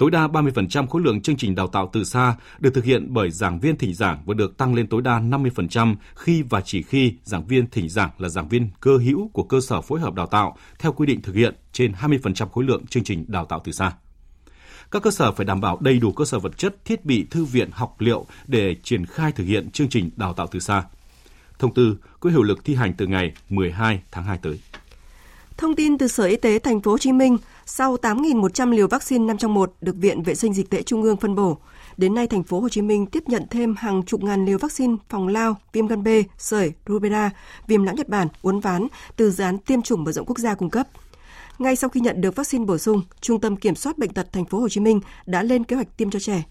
Tối 0.00 0.10
đa 0.10 0.26
30% 0.26 0.86
khối 0.86 1.02
lượng 1.02 1.20
chương 1.20 1.36
trình 1.36 1.54
đào 1.54 1.66
tạo 1.66 1.90
từ 1.92 2.04
xa 2.04 2.36
được 2.58 2.74
thực 2.74 2.84
hiện 2.84 3.06
bởi 3.10 3.30
giảng 3.30 3.60
viên 3.60 3.76
thỉnh 3.76 3.94
giảng 3.94 4.22
và 4.26 4.34
được 4.34 4.56
tăng 4.56 4.74
lên 4.74 4.86
tối 4.86 5.02
đa 5.02 5.20
50% 5.20 5.94
khi 6.14 6.42
và 6.42 6.60
chỉ 6.60 6.82
khi 6.82 7.14
giảng 7.24 7.46
viên 7.46 7.66
thỉnh 7.66 7.88
giảng 7.88 8.10
là 8.18 8.28
giảng 8.28 8.48
viên 8.48 8.68
cơ 8.80 8.96
hữu 8.96 9.28
của 9.28 9.42
cơ 9.42 9.60
sở 9.60 9.80
phối 9.80 10.00
hợp 10.00 10.14
đào 10.14 10.26
tạo 10.26 10.56
theo 10.78 10.92
quy 10.92 11.06
định 11.06 11.22
thực 11.22 11.34
hiện 11.34 11.54
trên 11.72 11.92
20% 11.92 12.48
khối 12.48 12.64
lượng 12.64 12.86
chương 12.86 13.04
trình 13.04 13.24
đào 13.28 13.44
tạo 13.44 13.60
từ 13.64 13.72
xa. 13.72 13.92
Các 14.90 15.02
cơ 15.02 15.10
sở 15.10 15.32
phải 15.32 15.46
đảm 15.46 15.60
bảo 15.60 15.78
đầy 15.80 15.98
đủ 15.98 16.12
cơ 16.12 16.24
sở 16.24 16.38
vật 16.38 16.58
chất, 16.58 16.84
thiết 16.84 17.04
bị, 17.04 17.26
thư 17.30 17.44
viện, 17.44 17.70
học 17.72 17.96
liệu 17.98 18.26
để 18.46 18.76
triển 18.82 19.06
khai 19.06 19.32
thực 19.32 19.44
hiện 19.44 19.70
chương 19.70 19.88
trình 19.88 20.10
đào 20.16 20.32
tạo 20.32 20.46
từ 20.50 20.60
xa. 20.60 20.84
Thông 21.58 21.74
tư 21.74 21.96
có 22.20 22.30
hiệu 22.30 22.42
lực 22.42 22.64
thi 22.64 22.74
hành 22.74 22.94
từ 22.98 23.06
ngày 23.06 23.32
12 23.48 24.00
tháng 24.10 24.24
2 24.24 24.38
tới. 24.42 24.60
Thông 25.60 25.76
tin 25.76 25.98
từ 25.98 26.08
Sở 26.08 26.24
Y 26.24 26.36
tế 26.36 26.58
Thành 26.58 26.80
phố 26.80 26.90
Hồ 26.90 26.98
Chí 26.98 27.12
Minh, 27.12 27.38
sau 27.72 27.96
8.100 27.96 28.70
liều 28.70 28.88
vaccine 28.88 29.24
5 29.24 29.38
trong 29.38 29.54
1 29.54 29.72
được 29.80 29.96
Viện 29.96 30.22
Vệ 30.22 30.34
sinh 30.34 30.54
Dịch 30.54 30.70
tễ 30.70 30.82
Trung 30.82 31.02
ương 31.02 31.16
phân 31.16 31.34
bổ, 31.34 31.58
đến 31.96 32.14
nay 32.14 32.26
thành 32.26 32.42
phố 32.42 32.60
Hồ 32.60 32.68
Chí 32.68 32.82
Minh 32.82 33.06
tiếp 33.06 33.22
nhận 33.26 33.46
thêm 33.50 33.74
hàng 33.78 34.02
chục 34.02 34.22
ngàn 34.22 34.44
liều 34.46 34.58
vaccine 34.58 34.96
phòng 35.08 35.28
lao, 35.28 35.56
viêm 35.72 35.86
gan 35.86 36.04
B, 36.04 36.08
sởi, 36.38 36.72
rubella, 36.88 37.30
viêm 37.66 37.84
não 37.84 37.94
Nhật 37.94 38.08
Bản, 38.08 38.28
uốn 38.42 38.60
ván 38.60 38.86
từ 39.16 39.30
dự 39.30 39.44
án 39.44 39.58
tiêm 39.58 39.82
chủng 39.82 40.04
mở 40.04 40.12
rộng 40.12 40.26
quốc 40.26 40.38
gia 40.38 40.54
cung 40.54 40.70
cấp. 40.70 40.88
Ngay 41.58 41.76
sau 41.76 41.90
khi 41.90 42.00
nhận 42.00 42.20
được 42.20 42.36
vaccine 42.36 42.64
bổ 42.64 42.78
sung, 42.78 43.02
Trung 43.20 43.40
tâm 43.40 43.56
Kiểm 43.56 43.74
soát 43.74 43.98
bệnh 43.98 44.12
tật 44.12 44.32
thành 44.32 44.44
phố 44.44 44.60
Hồ 44.60 44.68
Chí 44.68 44.80
Minh 44.80 45.00
đã 45.26 45.42
lên 45.42 45.64
kế 45.64 45.76
hoạch 45.76 45.96
tiêm 45.96 46.10
cho 46.10 46.18
trẻ. 46.18 46.42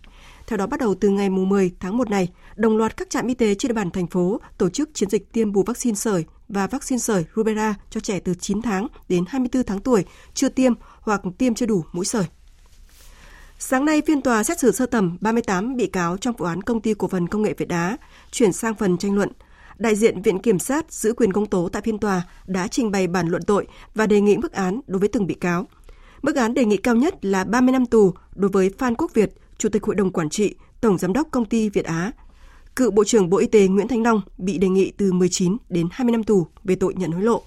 Theo 0.48 0.58
đó, 0.58 0.68
bắt 0.68 0.80
đầu 0.80 0.96
từ 0.96 1.10
ngày 1.10 1.30
10 1.30 1.72
tháng 1.80 1.98
1 1.98 2.10
này, 2.10 2.30
đồng 2.56 2.78
loạt 2.78 2.98
các 2.98 3.10
trạm 3.10 3.28
y 3.28 3.34
tế 3.34 3.56
trên 3.56 3.70
địa 3.70 3.74
bàn 3.74 3.92
thành 3.92 4.08
phố 4.08 4.40
tổ 4.58 4.70
chức 4.70 4.90
chiến 4.94 5.10
dịch 5.10 5.34
tiêm 5.34 5.52
bù 5.52 5.64
vaccine 5.64 5.96
sởi 5.96 6.26
và 6.50 6.68
vaccine 6.68 7.00
sởi 7.00 7.26
rubella 7.36 7.76
cho 7.90 8.00
trẻ 8.00 8.20
từ 8.20 8.34
9 8.40 8.62
tháng 8.62 8.88
đến 9.10 9.24
24 9.28 9.64
tháng 9.64 9.80
tuổi 9.80 10.06
chưa 10.34 10.50
tiêm 10.50 10.74
hoặc 11.10 11.22
tiêm 11.38 11.54
chưa 11.54 11.66
đủ 11.66 11.84
mũi 11.92 12.06
sởi. 12.06 12.26
Sáng 13.60 13.86
nay, 13.86 14.02
phiên 14.08 14.22
tòa 14.22 14.44
xét 14.44 14.60
xử 14.60 14.72
sơ 14.72 14.86
thẩm 14.86 15.18
38 15.22 15.76
bị 15.76 15.88
cáo 15.88 16.18
trong 16.18 16.36
vụ 16.36 16.46
án 16.46 16.62
công 16.62 16.82
ty 16.82 16.94
cổ 16.94 17.08
phần 17.08 17.28
công 17.28 17.42
nghệ 17.42 17.54
Việt 17.58 17.70
Á 17.70 17.98
chuyển 18.32 18.54
sang 18.54 18.76
phần 18.76 18.98
tranh 18.98 19.16
luận. 19.16 19.32
Đại 19.78 19.96
diện 19.96 20.22
Viện 20.22 20.40
Kiểm 20.40 20.60
sát 20.60 20.94
giữ 20.94 21.14
quyền 21.14 21.34
công 21.34 21.46
tố 21.46 21.70
tại 21.70 21.82
phiên 21.82 22.00
tòa 22.00 22.22
đã 22.48 22.68
trình 22.68 22.92
bày 22.92 23.08
bản 23.08 23.28
luận 23.28 23.44
tội 23.44 23.68
và 23.96 24.08
đề 24.08 24.22
nghị 24.22 24.38
mức 24.38 24.52
án 24.52 24.82
đối 24.88 25.00
với 25.00 25.10
từng 25.10 25.28
bị 25.28 25.34
cáo. 25.34 25.68
Mức 26.22 26.36
án 26.36 26.54
đề 26.54 26.66
nghị 26.66 26.78
cao 26.78 26.96
nhất 26.96 27.26
là 27.26 27.44
30 27.44 27.72
năm 27.72 27.86
tù 27.86 28.14
đối 28.36 28.50
với 28.50 28.72
Phan 28.78 28.96
Quốc 28.96 29.14
Việt, 29.14 29.34
Chủ 29.58 29.70
tịch 29.70 29.84
Hội 29.84 29.96
đồng 29.96 30.12
Quản 30.12 30.30
trị, 30.30 30.56
Tổng 30.82 30.98
Giám 30.98 31.14
đốc 31.14 31.28
Công 31.32 31.46
ty 31.46 31.70
Việt 31.70 31.86
Á. 31.86 32.12
Cựu 32.76 32.92
Bộ 32.92 33.04
trưởng 33.04 33.30
Bộ 33.30 33.38
Y 33.38 33.48
tế 33.48 33.68
Nguyễn 33.68 33.88
Thanh 33.88 34.04
Long 34.04 34.22
bị 34.38 34.58
đề 34.58 34.70
nghị 34.70 34.92
từ 34.98 35.12
19 35.12 35.58
đến 35.70 35.88
20 35.92 36.12
năm 36.12 36.24
tù 36.24 36.48
về 36.64 36.76
tội 36.76 36.94
nhận 36.94 37.12
hối 37.12 37.24
lộ. 37.24 37.44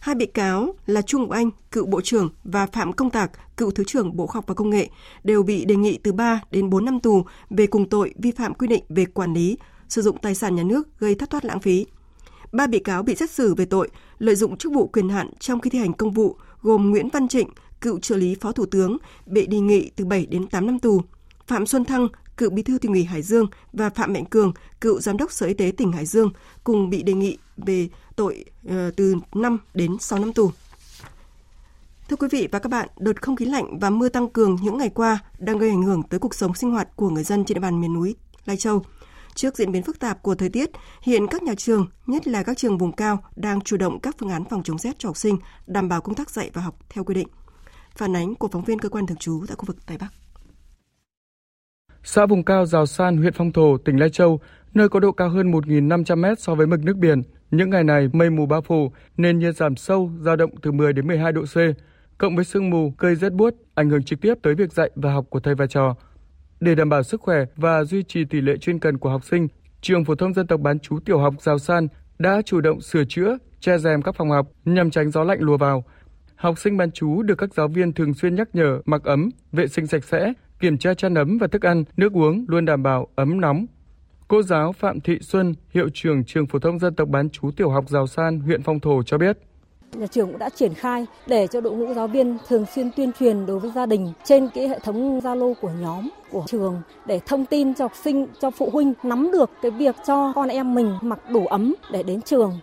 Hai 0.00 0.14
bị 0.14 0.26
cáo 0.26 0.74
là 0.86 1.02
Trung 1.02 1.20
Ngọc 1.20 1.30
Anh, 1.30 1.50
cựu 1.72 1.86
Bộ 1.86 2.00
trưởng 2.00 2.28
và 2.44 2.66
Phạm 2.66 2.92
Công 2.92 3.10
Tạc, 3.10 3.56
cựu 3.56 3.70
Thứ 3.70 3.84
trưởng 3.84 4.16
Bộ 4.16 4.26
Khoa 4.26 4.34
học 4.34 4.44
và 4.46 4.54
Công 4.54 4.70
nghệ 4.70 4.88
đều 5.24 5.42
bị 5.42 5.64
đề 5.64 5.76
nghị 5.76 5.98
từ 6.02 6.12
3 6.12 6.40
đến 6.50 6.70
4 6.70 6.84
năm 6.84 7.00
tù 7.00 7.24
về 7.50 7.66
cùng 7.66 7.88
tội 7.88 8.14
vi 8.18 8.30
phạm 8.30 8.54
quy 8.54 8.66
định 8.68 8.84
về 8.88 9.04
quản 9.04 9.34
lý, 9.34 9.58
sử 9.88 10.02
dụng 10.02 10.18
tài 10.18 10.34
sản 10.34 10.56
nhà 10.56 10.62
nước 10.62 10.88
gây 10.98 11.14
thất 11.14 11.30
thoát 11.30 11.44
lãng 11.44 11.60
phí. 11.60 11.86
Ba 12.52 12.66
bị 12.66 12.78
cáo 12.78 13.02
bị 13.02 13.14
xét 13.14 13.30
xử 13.30 13.54
về 13.54 13.64
tội 13.64 13.88
lợi 14.18 14.34
dụng 14.34 14.56
chức 14.56 14.72
vụ 14.72 14.86
quyền 14.86 15.08
hạn 15.08 15.30
trong 15.38 15.60
khi 15.60 15.70
thi 15.70 15.78
hành 15.78 15.92
công 15.92 16.10
vụ 16.10 16.36
gồm 16.62 16.90
Nguyễn 16.90 17.08
Văn 17.12 17.28
Trịnh, 17.28 17.48
cựu 17.80 17.98
trợ 17.98 18.16
lý 18.16 18.34
Phó 18.40 18.52
Thủ 18.52 18.66
tướng, 18.66 18.96
bị 19.26 19.46
đề 19.46 19.58
nghị 19.58 19.90
từ 19.96 20.04
7 20.04 20.26
đến 20.26 20.46
8 20.46 20.66
năm 20.66 20.78
tù. 20.78 21.02
Phạm 21.46 21.66
Xuân 21.66 21.84
Thăng, 21.84 22.08
cựu 22.36 22.50
bí 22.50 22.62
thư 22.62 22.78
tỉnh 22.78 22.92
ủy 22.92 23.04
Hải 23.04 23.22
Dương 23.22 23.46
và 23.72 23.90
Phạm 23.90 24.12
Mạnh 24.12 24.24
Cường, 24.24 24.52
cựu 24.80 25.00
giám 25.00 25.16
đốc 25.16 25.32
Sở 25.32 25.46
Y 25.46 25.54
tế 25.54 25.72
tỉnh 25.76 25.92
Hải 25.92 26.06
Dương 26.06 26.30
cùng 26.64 26.90
bị 26.90 27.02
đề 27.02 27.12
nghị 27.12 27.38
về 27.56 27.88
tội 28.20 28.44
ờ, 28.68 28.90
từ 28.96 29.14
5 29.34 29.58
đến 29.74 29.98
6 29.98 30.18
năm 30.18 30.32
tù. 30.32 30.50
Thưa 32.08 32.16
quý 32.16 32.28
vị 32.30 32.48
và 32.52 32.58
các 32.58 32.68
bạn, 32.68 32.88
đợt 32.98 33.22
không 33.22 33.36
khí 33.36 33.44
lạnh 33.44 33.78
và 33.78 33.90
mưa 33.90 34.08
tăng 34.08 34.28
cường 34.28 34.56
những 34.62 34.78
ngày 34.78 34.88
qua 34.88 35.18
đang 35.38 35.58
gây 35.58 35.70
ảnh 35.70 35.82
hưởng 35.82 36.02
tới 36.02 36.20
cuộc 36.20 36.34
sống 36.34 36.54
sinh 36.54 36.70
hoạt 36.70 36.88
của 36.96 37.10
người 37.10 37.24
dân 37.24 37.44
trên 37.44 37.54
địa 37.54 37.60
bàn 37.60 37.80
miền 37.80 37.94
núi 37.94 38.16
Lai 38.46 38.56
Châu. 38.56 38.84
Trước 39.34 39.56
diễn 39.56 39.72
biến 39.72 39.82
phức 39.82 39.98
tạp 39.98 40.22
của 40.22 40.34
thời 40.34 40.48
tiết, 40.48 40.70
hiện 41.02 41.26
các 41.26 41.42
nhà 41.42 41.54
trường, 41.54 41.86
nhất 42.06 42.26
là 42.26 42.42
các 42.42 42.56
trường 42.56 42.78
vùng 42.78 42.92
cao, 42.92 43.24
đang 43.36 43.60
chủ 43.60 43.76
động 43.76 44.00
các 44.00 44.16
phương 44.18 44.30
án 44.30 44.44
phòng 44.50 44.62
chống 44.62 44.78
rét 44.78 44.98
cho 44.98 45.08
học 45.08 45.16
sinh, 45.16 45.38
đảm 45.66 45.88
bảo 45.88 46.00
công 46.00 46.14
tác 46.14 46.30
dạy 46.30 46.50
và 46.54 46.62
học 46.62 46.74
theo 46.88 47.04
quy 47.04 47.14
định. 47.14 47.28
Phản 47.96 48.16
ánh 48.16 48.34
của 48.34 48.48
phóng 48.48 48.64
viên 48.64 48.78
cơ 48.78 48.88
quan 48.88 49.06
thường 49.06 49.18
trú 49.18 49.44
tại 49.48 49.56
khu 49.56 49.64
vực 49.66 49.86
Tây 49.86 49.98
Bắc. 49.98 50.08
Xã 52.04 52.26
vùng 52.26 52.44
cao 52.44 52.66
Giào 52.66 52.86
San, 52.86 53.16
huyện 53.16 53.32
Phong 53.36 53.52
Thổ, 53.52 53.78
tỉnh 53.78 53.96
Lai 53.96 54.10
Châu, 54.10 54.40
nơi 54.74 54.88
có 54.88 55.00
độ 55.00 55.12
cao 55.12 55.30
hơn 55.30 55.52
1.500 55.52 56.16
mét 56.16 56.40
so 56.40 56.54
với 56.54 56.66
mực 56.66 56.80
nước 56.80 56.96
biển. 56.96 57.22
Những 57.50 57.70
ngày 57.70 57.84
này 57.84 58.08
mây 58.12 58.30
mù 58.30 58.46
bao 58.46 58.62
phủ, 58.62 58.92
nên 59.16 59.38
nhiệt 59.38 59.56
giảm 59.56 59.76
sâu, 59.76 60.10
dao 60.20 60.36
động 60.36 60.50
từ 60.62 60.72
10 60.72 60.92
đến 60.92 61.06
12 61.06 61.32
độ 61.32 61.42
C, 61.42 61.56
cộng 62.18 62.36
với 62.36 62.44
sương 62.44 62.70
mù 62.70 62.92
gây 62.98 63.14
rét 63.14 63.32
buốt, 63.32 63.54
ảnh 63.74 63.90
hưởng 63.90 64.02
trực 64.02 64.20
tiếp 64.20 64.34
tới 64.42 64.54
việc 64.54 64.72
dạy 64.72 64.90
và 64.94 65.12
học 65.12 65.24
của 65.28 65.40
thầy 65.40 65.54
và 65.54 65.66
trò. 65.66 65.96
Để 66.60 66.74
đảm 66.74 66.88
bảo 66.88 67.02
sức 67.02 67.20
khỏe 67.20 67.44
và 67.56 67.84
duy 67.84 68.02
trì 68.02 68.24
tỷ 68.24 68.40
lệ 68.40 68.56
chuyên 68.56 68.78
cần 68.78 68.98
của 68.98 69.10
học 69.10 69.24
sinh, 69.24 69.48
trường 69.80 70.04
phổ 70.04 70.14
thông 70.14 70.34
dân 70.34 70.46
tộc 70.46 70.60
bán 70.60 70.78
chú 70.78 71.00
tiểu 71.00 71.18
học 71.18 71.34
Giao 71.40 71.58
San 71.58 71.88
đã 72.18 72.42
chủ 72.44 72.60
động 72.60 72.80
sửa 72.80 73.04
chữa, 73.04 73.38
che 73.60 73.78
rèm 73.78 74.02
các 74.02 74.14
phòng 74.14 74.30
học 74.30 74.46
nhằm 74.64 74.90
tránh 74.90 75.10
gió 75.10 75.24
lạnh 75.24 75.40
lùa 75.40 75.56
vào. 75.56 75.84
Học 76.36 76.58
sinh 76.58 76.76
bán 76.76 76.90
chú 76.90 77.22
được 77.22 77.34
các 77.38 77.54
giáo 77.54 77.68
viên 77.68 77.92
thường 77.92 78.14
xuyên 78.14 78.34
nhắc 78.34 78.48
nhở 78.52 78.80
mặc 78.84 79.04
ấm, 79.04 79.30
vệ 79.52 79.66
sinh 79.66 79.86
sạch 79.86 80.04
sẽ, 80.04 80.32
kiểm 80.60 80.78
tra 80.78 80.94
chăn 80.94 81.14
ấm 81.14 81.38
và 81.38 81.46
thức 81.46 81.62
ăn, 81.66 81.84
nước 81.96 82.12
uống 82.12 82.44
luôn 82.48 82.64
đảm 82.64 82.82
bảo 82.82 83.08
ấm 83.14 83.40
nóng. 83.40 83.66
Cô 84.30 84.42
giáo 84.42 84.72
Phạm 84.72 85.00
Thị 85.00 85.18
Xuân, 85.20 85.54
hiệu 85.70 85.88
trưởng 85.94 86.24
trường 86.24 86.46
phổ 86.46 86.58
thông 86.58 86.78
dân 86.78 86.94
tộc 86.94 87.08
bán 87.08 87.30
chú 87.30 87.50
tiểu 87.56 87.70
học 87.70 87.84
Giào 87.88 88.06
San, 88.06 88.40
huyện 88.40 88.62
Phong 88.62 88.80
Thổ 88.80 89.02
cho 89.02 89.18
biết. 89.18 89.38
Nhà 89.92 90.06
trường 90.06 90.26
cũng 90.26 90.38
đã 90.38 90.48
triển 90.48 90.74
khai 90.74 91.06
để 91.26 91.46
cho 91.46 91.60
đội 91.60 91.76
ngũ 91.76 91.94
giáo 91.94 92.06
viên 92.06 92.38
thường 92.48 92.64
xuyên 92.74 92.90
tuyên 92.96 93.10
truyền 93.18 93.46
đối 93.46 93.58
với 93.58 93.70
gia 93.74 93.86
đình 93.86 94.12
trên 94.24 94.48
cái 94.54 94.68
hệ 94.68 94.78
thống 94.78 95.20
Zalo 95.20 95.54
của 95.60 95.70
nhóm 95.80 96.08
của 96.30 96.44
trường 96.46 96.82
để 97.06 97.20
thông 97.26 97.46
tin 97.46 97.74
cho 97.74 97.84
học 97.84 97.92
sinh, 98.02 98.26
cho 98.40 98.50
phụ 98.50 98.70
huynh 98.72 98.92
nắm 99.02 99.30
được 99.32 99.50
cái 99.62 99.70
việc 99.70 99.96
cho 100.06 100.32
con 100.34 100.48
em 100.48 100.74
mình 100.74 100.94
mặc 101.02 101.30
đủ 101.30 101.46
ấm 101.46 101.74
để 101.92 102.02
đến 102.02 102.22
trường 102.22 102.58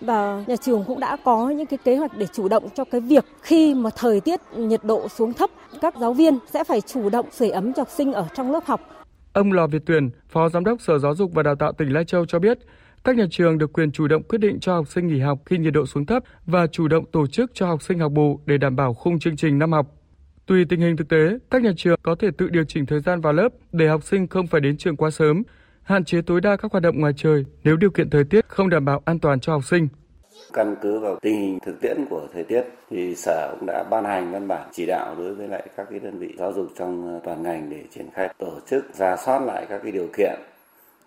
và 0.00 0.44
nhà 0.46 0.56
trường 0.56 0.84
cũng 0.86 1.00
đã 1.00 1.16
có 1.24 1.50
những 1.50 1.66
cái 1.66 1.78
kế 1.84 1.96
hoạch 1.96 2.18
để 2.18 2.26
chủ 2.32 2.48
động 2.48 2.68
cho 2.74 2.84
cái 2.84 3.00
việc 3.00 3.24
khi 3.42 3.74
mà 3.74 3.90
thời 3.96 4.20
tiết 4.20 4.40
nhiệt 4.56 4.84
độ 4.84 5.08
xuống 5.08 5.32
thấp 5.32 5.50
các 5.80 5.94
giáo 6.00 6.12
viên 6.12 6.38
sẽ 6.52 6.64
phải 6.64 6.80
chủ 6.80 7.08
động 7.08 7.26
sưởi 7.32 7.50
ấm 7.50 7.72
cho 7.72 7.80
học 7.80 7.90
sinh 7.90 8.12
ở 8.12 8.26
trong 8.34 8.52
lớp 8.52 8.64
học. 8.66 9.05
Ông 9.36 9.52
Lò 9.52 9.66
Việt 9.66 9.86
Tuyền, 9.86 10.10
Phó 10.28 10.48
Giám 10.48 10.64
đốc 10.64 10.80
Sở 10.80 10.98
Giáo 10.98 11.14
dục 11.14 11.32
và 11.34 11.42
Đào 11.42 11.54
tạo 11.54 11.72
tỉnh 11.72 11.92
Lai 11.92 12.04
Châu 12.04 12.26
cho 12.26 12.38
biết, 12.38 12.58
các 13.04 13.16
nhà 13.16 13.24
trường 13.30 13.58
được 13.58 13.72
quyền 13.72 13.92
chủ 13.92 14.08
động 14.08 14.22
quyết 14.22 14.38
định 14.38 14.60
cho 14.60 14.74
học 14.74 14.88
sinh 14.88 15.06
nghỉ 15.06 15.18
học 15.18 15.38
khi 15.46 15.58
nhiệt 15.58 15.72
độ 15.72 15.86
xuống 15.86 16.06
thấp 16.06 16.22
và 16.46 16.66
chủ 16.66 16.88
động 16.88 17.04
tổ 17.12 17.26
chức 17.26 17.50
cho 17.54 17.66
học 17.66 17.82
sinh 17.82 17.98
học 17.98 18.12
bù 18.12 18.40
để 18.46 18.58
đảm 18.58 18.76
bảo 18.76 18.94
khung 18.94 19.18
chương 19.18 19.36
trình 19.36 19.58
năm 19.58 19.72
học. 19.72 19.86
Tùy 20.46 20.64
tình 20.68 20.80
hình 20.80 20.96
thực 20.96 21.08
tế, 21.08 21.38
các 21.50 21.62
nhà 21.62 21.72
trường 21.76 21.98
có 22.02 22.14
thể 22.14 22.28
tự 22.38 22.48
điều 22.48 22.64
chỉnh 22.64 22.86
thời 22.86 23.00
gian 23.00 23.20
vào 23.20 23.32
lớp 23.32 23.48
để 23.72 23.88
học 23.88 24.04
sinh 24.04 24.26
không 24.26 24.46
phải 24.46 24.60
đến 24.60 24.76
trường 24.76 24.96
quá 24.96 25.10
sớm, 25.10 25.42
hạn 25.82 26.04
chế 26.04 26.22
tối 26.22 26.40
đa 26.40 26.56
các 26.56 26.72
hoạt 26.72 26.82
động 26.82 27.00
ngoài 27.00 27.12
trời 27.16 27.44
nếu 27.64 27.76
điều 27.76 27.90
kiện 27.90 28.10
thời 28.10 28.24
tiết 28.24 28.48
không 28.48 28.70
đảm 28.70 28.84
bảo 28.84 29.02
an 29.04 29.18
toàn 29.18 29.40
cho 29.40 29.52
học 29.52 29.64
sinh. 29.64 29.88
Căn 30.56 30.76
cứ 30.82 30.98
vào 30.98 31.18
tình 31.22 31.40
hình 31.40 31.58
thực 31.60 31.80
tiễn 31.80 32.04
của 32.10 32.28
thời 32.32 32.44
tiết 32.44 32.62
thì 32.90 33.14
sở 33.16 33.54
cũng 33.58 33.66
đã 33.66 33.84
ban 33.90 34.04
hành 34.04 34.32
văn 34.32 34.48
bản 34.48 34.68
chỉ 34.72 34.86
đạo 34.86 35.14
đối 35.18 35.34
với 35.34 35.48
lại 35.48 35.68
các 35.76 35.86
cái 35.90 35.98
đơn 35.98 36.18
vị 36.18 36.34
giáo 36.38 36.52
dục 36.52 36.66
trong 36.78 37.14
ờ, 37.14 37.20
toàn 37.24 37.42
ngành 37.42 37.70
để 37.70 37.84
triển 37.94 38.10
khai 38.14 38.34
tổ 38.38 38.60
chức 38.70 38.94
ra 38.94 39.16
soát 39.16 39.38
lại 39.38 39.66
các 39.68 39.80
cái 39.82 39.92
điều 39.92 40.08
kiện 40.16 40.34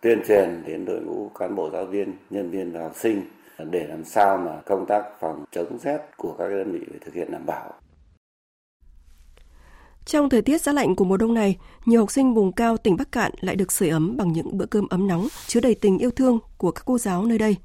tuyên 0.01 0.21
truyền 0.27 0.63
đến 0.65 0.85
đội 0.85 1.01
ngũ 1.01 1.29
cán 1.39 1.55
bộ 1.55 1.69
giáo 1.73 1.85
viên, 1.85 2.13
nhân 2.29 2.49
viên 2.49 2.71
và 2.71 2.83
học 2.83 2.95
sinh 2.95 3.21
để 3.71 3.87
làm 3.87 4.03
sao 4.03 4.37
mà 4.37 4.51
công 4.65 4.85
tác 4.85 5.03
phòng 5.19 5.45
chống 5.51 5.79
rét 5.79 5.99
của 6.17 6.35
các 6.37 6.49
đơn 6.49 6.71
vị 6.71 6.79
phải 6.89 6.99
thực 7.05 7.13
hiện 7.13 7.31
đảm 7.31 7.45
bảo. 7.45 7.73
Trong 10.05 10.29
thời 10.29 10.41
tiết 10.41 10.61
giá 10.61 10.73
lạnh 10.73 10.95
của 10.95 11.05
mùa 11.05 11.17
đông 11.17 11.33
này, 11.33 11.57
nhiều 11.85 11.99
học 11.99 12.11
sinh 12.11 12.33
vùng 12.33 12.51
cao 12.51 12.77
tỉnh 12.77 12.97
Bắc 12.97 13.11
Cạn 13.11 13.31
lại 13.41 13.55
được 13.55 13.71
sưởi 13.71 13.89
ấm 13.89 14.17
bằng 14.17 14.31
những 14.31 14.57
bữa 14.57 14.65
cơm 14.65 14.87
ấm 14.89 15.07
nóng 15.07 15.27
chứa 15.47 15.59
đầy 15.59 15.75
tình 15.75 15.97
yêu 15.97 16.11
thương 16.11 16.39
của 16.57 16.71
các 16.71 16.83
cô 16.85 16.97
giáo 16.97 17.25
nơi 17.25 17.37
đây. 17.37 17.55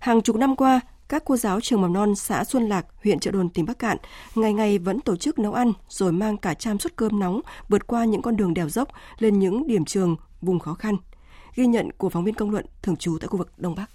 Hàng 0.00 0.22
chục 0.22 0.36
năm 0.36 0.56
qua, 0.56 0.80
các 1.08 1.22
cô 1.26 1.36
giáo 1.36 1.60
trường 1.60 1.80
mầm 1.80 1.92
non 1.92 2.14
xã 2.14 2.44
Xuân 2.44 2.68
Lạc, 2.68 2.86
huyện 3.02 3.18
Trợ 3.18 3.30
Đồn, 3.30 3.48
tỉnh 3.50 3.66
Bắc 3.66 3.78
Cạn 3.78 3.96
ngày 4.34 4.52
ngày 4.52 4.78
vẫn 4.78 5.00
tổ 5.00 5.16
chức 5.16 5.38
nấu 5.38 5.52
ăn 5.52 5.72
rồi 5.88 6.12
mang 6.12 6.36
cả 6.36 6.54
trăm 6.54 6.78
suất 6.78 6.96
cơm 6.96 7.20
nóng 7.20 7.40
vượt 7.68 7.86
qua 7.86 8.04
những 8.04 8.22
con 8.22 8.36
đường 8.36 8.54
đèo 8.54 8.68
dốc 8.68 8.88
lên 9.18 9.38
những 9.38 9.66
điểm 9.66 9.84
trường 9.84 10.16
vùng 10.40 10.58
khó 10.58 10.74
khăn. 10.74 10.96
Ghi 11.54 11.66
nhận 11.66 11.92
của 11.92 12.08
phóng 12.08 12.24
viên 12.24 12.34
công 12.34 12.50
luận 12.50 12.66
thường 12.82 12.96
trú 12.96 13.18
tại 13.20 13.28
khu 13.28 13.38
vực 13.38 13.52
Đông 13.56 13.74
Bắc. 13.74 13.90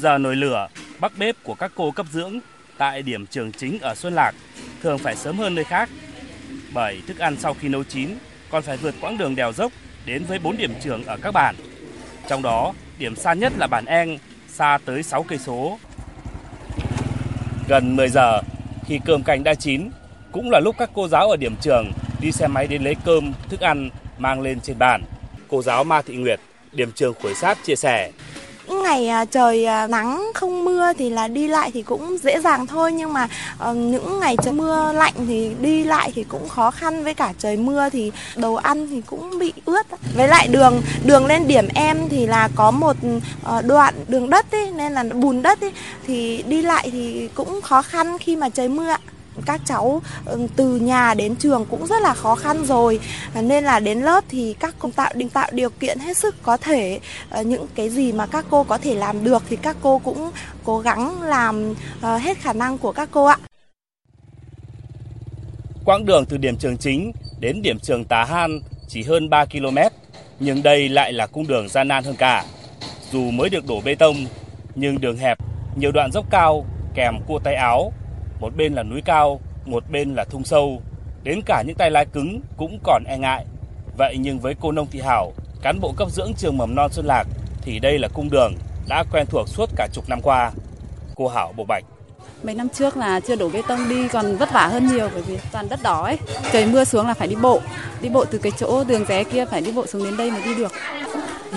Giờ 0.00 0.18
nồi 0.18 0.36
lửa, 0.36 0.68
bắc 1.00 1.18
bếp 1.18 1.36
của 1.44 1.54
các 1.54 1.72
cô 1.74 1.90
cấp 1.90 2.06
dưỡng 2.12 2.38
tại 2.78 3.02
điểm 3.02 3.26
trường 3.26 3.52
chính 3.52 3.78
ở 3.78 3.94
Xuân 3.94 4.14
Lạc 4.14 4.32
thường 4.82 4.98
phải 4.98 5.16
sớm 5.16 5.38
hơn 5.38 5.54
nơi 5.54 5.64
khác. 5.64 5.90
Bởi 6.74 7.02
thức 7.06 7.18
ăn 7.18 7.36
sau 7.40 7.54
khi 7.54 7.68
nấu 7.68 7.84
chín 7.84 8.10
còn 8.50 8.62
phải 8.62 8.76
vượt 8.76 8.94
quãng 9.00 9.18
đường 9.18 9.36
đèo 9.36 9.52
dốc 9.52 9.72
đến 10.08 10.24
với 10.24 10.38
4 10.38 10.56
điểm 10.56 10.74
trường 10.80 11.04
ở 11.04 11.16
các 11.22 11.30
bản. 11.30 11.54
Trong 12.28 12.42
đó, 12.42 12.72
điểm 12.98 13.16
xa 13.16 13.34
nhất 13.34 13.52
là 13.58 13.66
bản 13.66 13.84
Eng, 13.84 14.18
xa 14.48 14.78
tới 14.84 15.02
6 15.02 15.22
cây 15.22 15.38
số. 15.38 15.78
Gần 17.68 17.96
10 17.96 18.08
giờ, 18.08 18.40
khi 18.86 19.00
cơm 19.04 19.22
canh 19.22 19.44
đã 19.44 19.54
chín, 19.54 19.90
cũng 20.32 20.50
là 20.50 20.60
lúc 20.60 20.76
các 20.78 20.90
cô 20.94 21.08
giáo 21.08 21.30
ở 21.30 21.36
điểm 21.36 21.56
trường 21.60 21.92
đi 22.20 22.32
xe 22.32 22.46
máy 22.46 22.66
đến 22.66 22.82
lấy 22.82 22.96
cơm, 23.04 23.32
thức 23.48 23.60
ăn 23.60 23.90
mang 24.18 24.40
lên 24.40 24.60
trên 24.60 24.78
bàn. 24.78 25.02
Cô 25.48 25.62
giáo 25.62 25.84
Ma 25.84 26.02
Thị 26.02 26.16
Nguyệt, 26.16 26.40
điểm 26.72 26.92
trường 26.94 27.14
Khuổi 27.14 27.34
Sát 27.34 27.58
chia 27.64 27.76
sẻ 27.76 28.10
ngày 28.88 29.08
à, 29.08 29.24
trời 29.24 29.64
à, 29.64 29.86
nắng 29.86 30.30
không 30.34 30.64
mưa 30.64 30.92
thì 30.98 31.10
là 31.10 31.28
đi 31.28 31.48
lại 31.48 31.70
thì 31.74 31.82
cũng 31.82 32.18
dễ 32.22 32.40
dàng 32.40 32.66
thôi. 32.66 32.92
Nhưng 32.92 33.12
mà 33.12 33.28
ờ, 33.58 33.74
những 33.74 34.20
ngày 34.20 34.36
trời 34.42 34.52
mưa 34.52 34.92
lạnh 34.92 35.12
thì 35.28 35.50
đi 35.60 35.84
lại 35.84 36.12
thì 36.14 36.24
cũng 36.24 36.48
khó 36.48 36.70
khăn. 36.70 37.04
Với 37.04 37.14
cả 37.14 37.32
trời 37.38 37.56
mưa 37.56 37.88
thì 37.88 38.12
đồ 38.36 38.54
ăn 38.54 38.86
thì 38.90 39.02
cũng 39.06 39.38
bị 39.38 39.52
ướt 39.64 39.86
với 40.16 40.28
lại 40.28 40.48
đường 40.48 40.82
đường 41.04 41.26
lên 41.26 41.48
điểm 41.48 41.68
em 41.74 42.08
thì 42.08 42.26
là 42.26 42.48
có 42.54 42.70
một 42.70 42.96
ờ, 43.44 43.62
đoạn 43.62 43.94
đường 44.08 44.30
đất 44.30 44.46
ấy, 44.52 44.70
nên 44.76 44.92
là 44.92 45.04
bùn 45.14 45.42
đất 45.42 45.60
ấy, 45.60 45.72
thì 46.06 46.44
đi 46.48 46.62
lại 46.62 46.88
thì 46.92 47.28
cũng 47.34 47.60
khó 47.62 47.82
khăn 47.82 48.18
khi 48.18 48.36
mà 48.36 48.48
trời 48.48 48.68
mưa 48.68 48.88
ạ 48.88 48.98
các 49.46 49.60
cháu 49.64 50.02
ừ, 50.24 50.46
từ 50.56 50.76
nhà 50.76 51.14
đến 51.14 51.36
trường 51.36 51.66
cũng 51.70 51.86
rất 51.86 52.02
là 52.02 52.14
khó 52.14 52.34
khăn 52.34 52.64
rồi 52.64 53.00
à, 53.34 53.42
nên 53.42 53.64
là 53.64 53.80
đến 53.80 54.00
lớp 54.00 54.24
thì 54.28 54.54
các 54.60 54.74
cô 54.78 54.90
tạo 54.96 55.12
định 55.14 55.28
tạo 55.28 55.48
điều 55.52 55.70
kiện 55.70 55.98
hết 55.98 56.16
sức 56.16 56.42
có 56.42 56.56
thể 56.56 57.00
ờ, 57.30 57.42
những 57.42 57.66
cái 57.74 57.90
gì 57.90 58.12
mà 58.12 58.26
các 58.26 58.44
cô 58.50 58.64
có 58.64 58.78
thể 58.78 58.94
làm 58.94 59.24
được 59.24 59.42
thì 59.48 59.56
các 59.56 59.76
cô 59.82 59.98
cũng 59.98 60.30
cố 60.64 60.78
gắng 60.78 61.22
làm 61.22 61.74
ờ, 62.00 62.16
hết 62.16 62.38
khả 62.38 62.52
năng 62.52 62.78
của 62.78 62.92
các 62.92 63.08
cô 63.12 63.24
ạ. 63.24 63.36
Quãng 65.84 66.06
đường 66.06 66.24
từ 66.26 66.36
điểm 66.36 66.56
trường 66.56 66.76
chính 66.78 67.12
đến 67.40 67.62
điểm 67.62 67.78
trường 67.78 68.04
Tà 68.04 68.24
Han 68.24 68.60
chỉ 68.88 69.02
hơn 69.02 69.30
3 69.30 69.44
km, 69.44 69.78
nhưng 70.40 70.62
đây 70.62 70.88
lại 70.88 71.12
là 71.12 71.26
cung 71.26 71.46
đường 71.46 71.68
gian 71.68 71.88
nan 71.88 72.04
hơn 72.04 72.16
cả. 72.18 72.44
Dù 73.12 73.30
mới 73.30 73.50
được 73.50 73.66
đổ 73.68 73.80
bê 73.84 73.94
tông, 73.94 74.16
nhưng 74.74 75.00
đường 75.00 75.16
hẹp, 75.16 75.38
nhiều 75.76 75.92
đoạn 75.92 76.12
dốc 76.12 76.26
cao 76.30 76.64
kèm 76.94 77.14
cua 77.26 77.38
tay 77.38 77.54
áo 77.54 77.92
một 78.40 78.56
bên 78.56 78.74
là 78.74 78.82
núi 78.82 79.02
cao, 79.04 79.40
một 79.66 79.84
bên 79.90 80.14
là 80.14 80.24
thung 80.24 80.44
sâu, 80.44 80.82
đến 81.22 81.40
cả 81.46 81.62
những 81.66 81.76
tay 81.76 81.90
lái 81.90 82.06
cứng 82.06 82.40
cũng 82.56 82.78
còn 82.82 83.04
e 83.04 83.18
ngại. 83.18 83.44
Vậy 83.96 84.16
nhưng 84.20 84.38
với 84.38 84.54
cô 84.60 84.72
Nông 84.72 84.86
Thị 84.90 85.00
Hảo, 85.00 85.32
cán 85.62 85.80
bộ 85.80 85.92
cấp 85.96 86.10
dưỡng 86.10 86.32
trường 86.34 86.56
mầm 86.56 86.74
non 86.74 86.92
Xuân 86.92 87.06
Lạc 87.06 87.24
thì 87.62 87.78
đây 87.78 87.98
là 87.98 88.08
cung 88.08 88.30
đường 88.30 88.54
đã 88.88 89.04
quen 89.12 89.26
thuộc 89.26 89.48
suốt 89.48 89.70
cả 89.76 89.88
chục 89.92 90.08
năm 90.08 90.20
qua. 90.22 90.50
Cô 91.14 91.28
Hảo 91.28 91.52
bộc 91.56 91.66
bạch. 91.68 91.84
Mấy 92.42 92.54
năm 92.54 92.68
trước 92.68 92.96
là 92.96 93.20
chưa 93.20 93.36
đổ 93.36 93.48
bê 93.48 93.62
tông 93.68 93.88
đi 93.88 94.08
còn 94.08 94.36
vất 94.36 94.52
vả 94.52 94.66
hơn 94.66 94.86
nhiều 94.86 95.08
bởi 95.12 95.22
vì 95.22 95.38
toàn 95.52 95.68
đất 95.68 95.80
đỏ 95.82 96.04
ấy. 96.04 96.18
Trời 96.52 96.66
mưa 96.66 96.84
xuống 96.84 97.06
là 97.06 97.14
phải 97.14 97.28
đi 97.28 97.36
bộ. 97.42 97.60
Đi 98.00 98.08
bộ 98.08 98.24
từ 98.24 98.38
cái 98.38 98.52
chỗ 98.58 98.84
đường 98.84 99.04
rẽ 99.04 99.24
kia 99.24 99.44
phải 99.44 99.60
đi 99.60 99.72
bộ 99.72 99.86
xuống 99.86 100.04
đến 100.04 100.16
đây 100.16 100.30
mới 100.30 100.42
đi 100.44 100.54
được. 100.54 100.72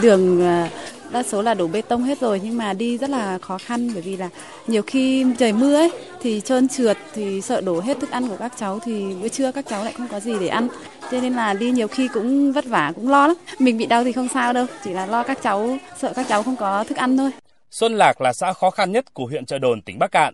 Đường 0.01 0.43
à, 0.43 0.69
đa 1.11 1.23
số 1.23 1.41
là 1.41 1.53
đổ 1.53 1.67
bê 1.67 1.81
tông 1.81 2.03
hết 2.03 2.19
rồi, 2.19 2.41
nhưng 2.43 2.57
mà 2.57 2.73
đi 2.73 2.97
rất 2.97 3.09
là 3.09 3.37
khó 3.37 3.57
khăn, 3.57 3.93
bởi 3.93 4.01
vì 4.01 4.17
là 4.17 4.29
nhiều 4.67 4.81
khi 4.87 5.25
trời 5.37 5.53
mưa 5.53 5.75
ấy, 5.75 5.91
thì 6.21 6.41
trơn 6.41 6.67
trượt, 6.67 6.97
thì 7.13 7.41
sợ 7.41 7.61
đổ 7.61 7.79
hết 7.81 7.97
thức 7.99 8.11
ăn 8.11 8.27
của 8.27 8.37
các 8.37 8.53
cháu, 8.59 8.79
thì 8.79 9.15
bữa 9.21 9.27
trưa 9.27 9.51
các 9.51 9.65
cháu 9.69 9.83
lại 9.83 9.93
không 9.93 10.07
có 10.07 10.19
gì 10.19 10.33
để 10.39 10.47
ăn. 10.47 10.67
Cho 11.11 11.21
nên 11.21 11.33
là 11.33 11.53
đi 11.53 11.71
nhiều 11.71 11.87
khi 11.87 12.07
cũng 12.07 12.51
vất 12.51 12.65
vả, 12.65 12.91
cũng 12.95 13.09
lo 13.09 13.27
lắm. 13.27 13.35
Mình 13.59 13.77
bị 13.77 13.85
đau 13.85 14.03
thì 14.03 14.11
không 14.11 14.27
sao 14.33 14.53
đâu, 14.53 14.65
chỉ 14.83 14.93
là 14.93 15.05
lo 15.05 15.23
các 15.23 15.39
cháu, 15.41 15.77
sợ 15.97 16.13
các 16.15 16.25
cháu 16.29 16.43
không 16.43 16.55
có 16.55 16.83
thức 16.83 16.97
ăn 16.97 17.17
thôi. 17.17 17.31
Xuân 17.71 17.95
Lạc 17.95 18.21
là 18.21 18.33
xã 18.33 18.53
khó 18.53 18.69
khăn 18.69 18.91
nhất 18.91 19.13
của 19.13 19.25
huyện 19.25 19.45
Trợ 19.45 19.59
Đồn, 19.59 19.81
tỉnh 19.81 19.99
Bắc 19.99 20.11
Cạn. 20.11 20.33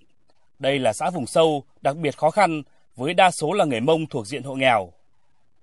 Đây 0.60 0.80
là 0.80 0.94
xã 0.94 1.10
vùng 1.10 1.28
sâu, 1.28 1.64
đặc 1.82 1.96
biệt 1.96 2.18
khó 2.18 2.32
khăn, 2.32 2.64
với 2.96 3.14
đa 3.14 3.32
số 3.32 3.54
là 3.54 3.66
người 3.66 3.80
Mông 3.80 4.06
thuộc 4.06 4.28
diện 4.28 4.44
hộ 4.44 4.56
nghèo. 4.56 4.92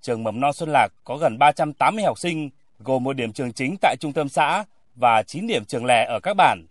Trường 0.03 0.25
mầm 0.25 0.41
non 0.41 0.53
Xuân 0.53 0.73
Lạc 0.73 0.89
có 1.05 1.17
gần 1.17 1.39
380 1.39 2.05
học 2.05 2.19
sinh, 2.19 2.51
gồm 2.79 3.05
một 3.05 3.13
điểm 3.13 3.33
trường 3.33 3.53
chính 3.53 3.77
tại 3.81 3.97
trung 4.01 4.13
tâm 4.13 4.29
xã 4.29 4.65
và 4.95 5.23
9 5.23 5.47
điểm 5.47 5.65
trường 5.65 5.85
lẻ 5.85 6.05
ở 6.05 6.21
các 6.21 6.35
bản, 6.35 6.67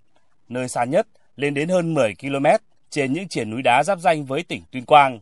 nơi 0.49 0.67
xa 0.67 0.83
nhất 0.83 1.07
lên 1.35 1.53
đến 1.53 1.69
hơn 1.69 1.93
10 1.93 2.15
km 2.15 2.45
trên 2.89 3.13
những 3.13 3.27
triển 3.27 3.49
núi 3.49 3.61
đá 3.61 3.83
giáp 3.83 3.99
danh 3.99 4.25
với 4.25 4.43
tỉnh 4.43 4.63
Tuyên 4.71 4.85
Quang. 4.85 5.19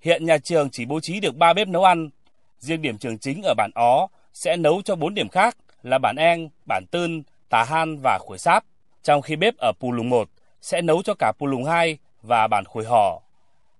Hiện 0.00 0.26
nhà 0.26 0.38
trường 0.38 0.70
chỉ 0.70 0.84
bố 0.84 1.00
trí 1.00 1.20
được 1.20 1.36
3 1.36 1.52
bếp 1.52 1.68
nấu 1.68 1.84
ăn. 1.84 2.10
Riêng 2.58 2.82
điểm 2.82 2.98
trường 2.98 3.18
chính 3.18 3.42
ở 3.42 3.54
bản 3.56 3.70
Ó 3.74 4.08
sẽ 4.32 4.56
nấu 4.56 4.82
cho 4.82 4.96
4 4.96 5.14
điểm 5.14 5.28
khác 5.28 5.56
là 5.82 5.98
bản 5.98 6.16
Eng, 6.16 6.48
bản 6.66 6.84
Tơn, 6.90 7.22
Tà 7.48 7.64
Han 7.64 7.98
và 8.02 8.18
Khuổi 8.20 8.38
Sáp, 8.38 8.64
trong 9.02 9.22
khi 9.22 9.36
bếp 9.36 9.54
ở 9.58 9.72
Pù 9.80 9.92
Lùng 9.92 10.10
1 10.10 10.28
sẽ 10.62 10.82
nấu 10.82 11.02
cho 11.02 11.14
cả 11.18 11.32
Pù 11.38 11.46
Lùng 11.46 11.64
2 11.64 11.98
và 12.22 12.46
bản 12.46 12.64
Khuổi 12.64 12.84
Hò. 12.84 13.20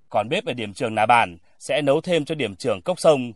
Còn 0.09 0.29
bếp 0.29 0.45
ở 0.45 0.53
điểm 0.53 0.75
trường 0.75 0.95
Nà 0.95 1.07
Bản 1.07 1.37
sẽ 1.59 1.83
nấu 1.83 2.01
thêm 2.01 2.25
cho 2.25 2.35
điểm 2.35 2.57
trường 2.57 2.83
Cốc 2.83 3.01
Sông. 3.01 3.33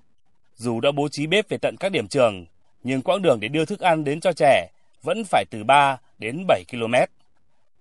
Dù 0.57 0.81
đã 0.81 0.93
bố 0.93 1.09
trí 1.09 1.27
bếp 1.27 1.49
về 1.49 1.59
tận 1.59 1.77
các 1.77 1.93
điểm 1.93 2.09
trường, 2.09 2.47
nhưng 2.83 3.03
quãng 3.03 3.23
đường 3.23 3.41
để 3.41 3.49
đưa 3.49 3.65
thức 3.65 3.81
ăn 3.81 4.05
đến 4.05 4.21
cho 4.21 4.33
trẻ 4.33 4.69
vẫn 5.03 5.25
phải 5.25 5.45
từ 5.51 5.65
3 5.65 5.99
đến 6.19 6.45
7 6.49 6.65
km. 6.71 6.95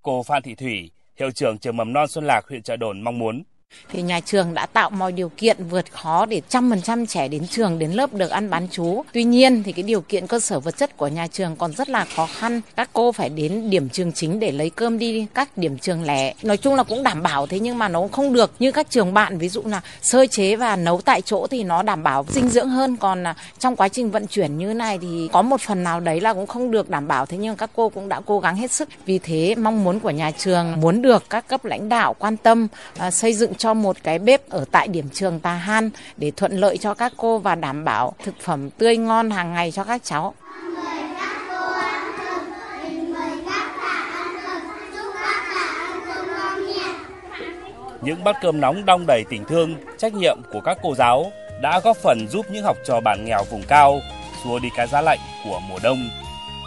Cô 0.01 0.23
Phan 0.23 0.43
Thị 0.43 0.55
Thủy, 0.55 0.91
hiệu 1.19 1.31
trưởng 1.31 1.57
trường 1.57 1.77
mầm 1.77 1.93
non 1.93 2.07
Xuân 2.07 2.25
Lạc, 2.25 2.47
huyện 2.47 2.61
Trợ 2.61 2.77
Đồn 2.77 3.01
mong 3.01 3.19
muốn 3.19 3.43
thì 3.91 4.01
nhà 4.01 4.19
trường 4.19 4.53
đã 4.53 4.65
tạo 4.65 4.89
mọi 4.89 5.11
điều 5.11 5.31
kiện 5.37 5.57
vượt 5.69 5.91
khó 5.91 6.25
để 6.25 6.41
trăm 6.49 6.69
phần 6.69 6.81
trăm 6.81 7.05
trẻ 7.05 7.27
đến 7.27 7.47
trường, 7.47 7.79
đến 7.79 7.91
lớp 7.91 8.13
được 8.13 8.29
ăn 8.29 8.49
bán 8.49 8.67
chú. 8.71 9.03
Tuy 9.13 9.23
nhiên 9.23 9.63
thì 9.63 9.71
cái 9.71 9.83
điều 9.83 10.01
kiện 10.01 10.27
cơ 10.27 10.39
sở 10.39 10.59
vật 10.59 10.77
chất 10.77 10.97
của 10.97 11.07
nhà 11.07 11.27
trường 11.27 11.55
còn 11.55 11.73
rất 11.73 11.89
là 11.89 12.05
khó 12.15 12.25
khăn. 12.25 12.61
Các 12.75 12.89
cô 12.93 13.11
phải 13.11 13.29
đến 13.29 13.69
điểm 13.69 13.89
trường 13.89 14.11
chính 14.11 14.39
để 14.39 14.51
lấy 14.51 14.69
cơm 14.69 14.99
đi, 14.99 15.25
các 15.33 15.57
điểm 15.57 15.77
trường 15.77 16.03
lẻ. 16.03 16.33
Nói 16.43 16.57
chung 16.57 16.75
là 16.75 16.83
cũng 16.83 17.03
đảm 17.03 17.23
bảo 17.23 17.47
thế 17.47 17.59
nhưng 17.59 17.77
mà 17.77 17.87
nó 17.87 18.07
không 18.11 18.33
được 18.33 18.51
như 18.59 18.71
các 18.71 18.89
trường 18.89 19.13
bạn 19.13 19.37
ví 19.37 19.49
dụ 19.49 19.61
là 19.65 19.81
sơ 20.01 20.25
chế 20.25 20.55
và 20.55 20.75
nấu 20.75 21.01
tại 21.01 21.21
chỗ 21.21 21.47
thì 21.47 21.63
nó 21.63 21.83
đảm 21.83 22.03
bảo 22.03 22.25
dinh 22.29 22.49
dưỡng 22.49 22.69
hơn. 22.69 22.97
Còn 22.97 23.23
à, 23.23 23.35
trong 23.59 23.75
quá 23.75 23.87
trình 23.87 24.11
vận 24.11 24.27
chuyển 24.27 24.57
như 24.57 24.73
này 24.73 24.97
thì 25.01 25.29
có 25.31 25.41
một 25.41 25.61
phần 25.61 25.83
nào 25.83 25.99
đấy 25.99 26.21
là 26.21 26.33
cũng 26.33 26.47
không 26.47 26.71
được 26.71 26.89
đảm 26.89 27.07
bảo 27.07 27.25
thế 27.25 27.37
nhưng 27.37 27.55
các 27.55 27.69
cô 27.75 27.89
cũng 27.89 28.09
đã 28.09 28.21
cố 28.25 28.39
gắng 28.39 28.55
hết 28.55 28.71
sức. 28.71 28.89
Vì 29.05 29.19
thế 29.19 29.55
mong 29.55 29.83
muốn 29.83 29.99
của 29.99 30.09
nhà 30.09 30.31
trường 30.31 30.81
muốn 30.81 31.01
được 31.01 31.23
các 31.29 31.47
cấp 31.47 31.65
lãnh 31.65 31.89
đạo 31.89 32.15
quan 32.19 32.37
tâm 32.37 32.67
à, 32.97 33.11
xây 33.11 33.33
dựng 33.33 33.53
cho 33.59 33.73
một 33.73 33.97
cái 34.03 34.19
bếp 34.19 34.49
ở 34.49 34.65
tại 34.71 34.87
điểm 34.87 35.09
trường 35.13 35.39
Tà 35.39 35.53
Han 35.53 35.89
để 36.17 36.31
thuận 36.31 36.51
lợi 36.51 36.77
cho 36.77 36.93
các 36.93 37.13
cô 37.17 37.37
và 37.37 37.55
đảm 37.55 37.85
bảo 37.85 38.13
thực 38.23 38.35
phẩm 38.41 38.69
tươi 38.69 38.97
ngon 38.97 39.31
hàng 39.31 39.53
ngày 39.53 39.71
cho 39.71 39.83
các 39.83 40.03
cháu. 40.03 40.33
Những 48.01 48.23
bát 48.23 48.35
cơm 48.41 48.61
nóng 48.61 48.85
đong 48.85 49.05
đầy 49.07 49.23
tình 49.29 49.45
thương, 49.45 49.75
trách 49.97 50.13
nhiệm 50.13 50.37
của 50.53 50.61
các 50.61 50.77
cô 50.83 50.95
giáo 50.95 51.31
đã 51.61 51.79
góp 51.79 51.97
phần 51.97 52.27
giúp 52.29 52.45
những 52.51 52.63
học 52.63 52.77
trò 52.85 52.99
bản 53.03 53.25
nghèo 53.25 53.43
vùng 53.43 53.63
cao 53.67 53.99
xua 54.43 54.59
đi 54.59 54.69
cái 54.75 54.87
giá 54.87 55.01
lạnh 55.01 55.19
của 55.45 55.59
mùa 55.69 55.79
đông. 55.83 56.09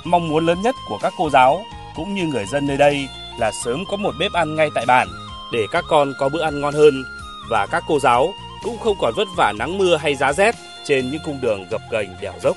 Mong 0.04 0.28
muốn 0.28 0.46
lớn 0.46 0.62
nhất 0.62 0.74
của 0.88 0.98
các 1.02 1.12
cô 1.18 1.30
giáo 1.30 1.64
cũng 1.96 2.14
như 2.14 2.26
người 2.26 2.44
dân 2.46 2.66
nơi 2.66 2.76
đây 2.76 3.08
là 3.38 3.50
sớm 3.64 3.84
có 3.90 3.96
một 3.96 4.14
bếp 4.20 4.32
ăn 4.32 4.56
ngay 4.56 4.68
tại 4.74 4.86
bản 4.86 5.08
để 5.52 5.66
các 5.72 5.84
con 5.88 6.12
có 6.18 6.28
bữa 6.28 6.42
ăn 6.42 6.60
ngon 6.60 6.74
hơn. 6.74 7.04
Và 7.50 7.66
các 7.66 7.82
cô 7.88 7.98
giáo 8.00 8.34
cũng 8.64 8.78
không 8.78 8.96
còn 9.00 9.14
vất 9.16 9.28
vả 9.36 9.52
nắng 9.58 9.78
mưa 9.78 9.96
hay 9.96 10.14
giá 10.14 10.32
rét 10.32 10.54
trên 10.84 11.10
những 11.10 11.20
cung 11.24 11.40
đường 11.40 11.66
gập 11.70 11.80
ghềnh 11.90 12.08
đèo 12.20 12.32
dốc. 12.42 12.56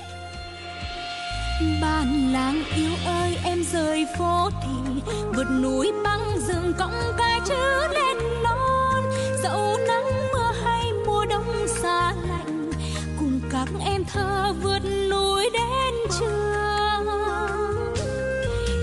Bạn 1.82 2.34
làng 2.34 2.64
yêu 2.76 2.92
ơi, 3.06 3.38
em 3.44 3.64
rời 3.74 4.06
phố 4.20 4.50
thì 4.62 5.02
vượt 5.36 5.48
núi 5.62 5.92
băng 6.04 6.40
rừng 6.48 6.74
cõng 6.80 7.14
cái 7.18 7.40
chữ 7.46 7.88
lên 7.94 8.18
non. 8.44 9.04
Dẫu 9.44 9.78
nắng 9.88 10.06
mưa 10.34 10.52
hay 10.64 10.84
mùa 11.06 11.26
đông 11.26 11.68
xa 11.68 12.14
lạnh, 12.28 12.72
cùng 13.20 13.42
các 13.52 13.68
em 13.86 14.04
thơ 14.14 14.54
vượt 14.62 14.82
núi 15.10 15.50
đến 15.54 15.94
trường. 16.20 17.06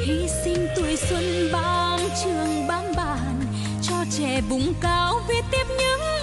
Hy 0.06 0.28
sinh 0.44 0.68
tuổi 0.76 0.96
xuân 0.96 1.48
bám 1.52 2.00
trường 2.24 2.51
bùng 4.48 4.74
cao 4.80 5.20
viết 5.28 5.44
tiếp 5.50 5.66
những 5.78 6.21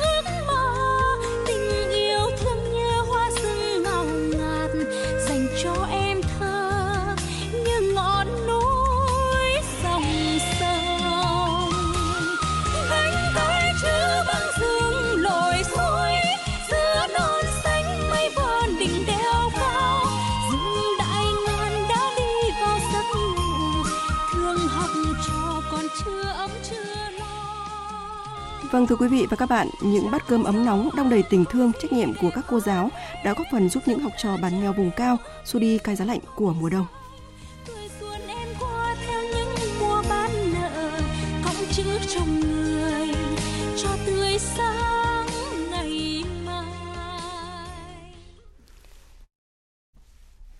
Vâng 28.71 28.87
thưa 28.87 28.95
quý 28.95 29.07
vị 29.07 29.25
và 29.29 29.37
các 29.37 29.49
bạn, 29.49 29.67
những 29.81 30.11
bát 30.11 30.27
cơm 30.27 30.43
ấm 30.43 30.65
nóng 30.65 30.89
đong 30.97 31.09
đầy 31.09 31.23
tình 31.29 31.45
thương, 31.45 31.71
trách 31.81 31.93
nhiệm 31.93 32.13
của 32.13 32.29
các 32.35 32.45
cô 32.49 32.59
giáo 32.59 32.89
đã 33.25 33.33
góp 33.33 33.47
phần 33.51 33.69
giúp 33.69 33.83
những 33.85 33.99
học 33.99 34.11
trò 34.17 34.37
bản 34.37 34.61
nghèo 34.61 34.73
vùng 34.73 34.91
cao 34.91 35.17
xua 35.45 35.59
đi 35.59 35.77
cái 35.77 35.95
giá 35.95 36.05
lạnh 36.05 36.19
của 36.35 36.53
mùa 36.53 36.69
đông. 36.69 36.85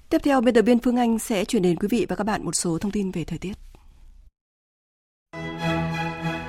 Tiếp 0.10 0.22
theo, 0.24 0.42
biên 0.42 0.54
tập 0.54 0.62
viên 0.62 0.80
Phương 0.80 0.98
Anh 0.98 1.20
sẽ 1.20 1.46
chuyển 1.46 1.62
đến 1.62 1.76
quý 1.76 1.88
vị 1.92 2.06
và 2.10 2.16
các 2.16 2.24
bạn 2.24 2.46
một 2.46 2.56
số 2.56 2.78
thông 2.78 2.92
tin 2.92 3.12
về 3.12 3.24
thời 3.24 3.38
tiết. 3.38 3.69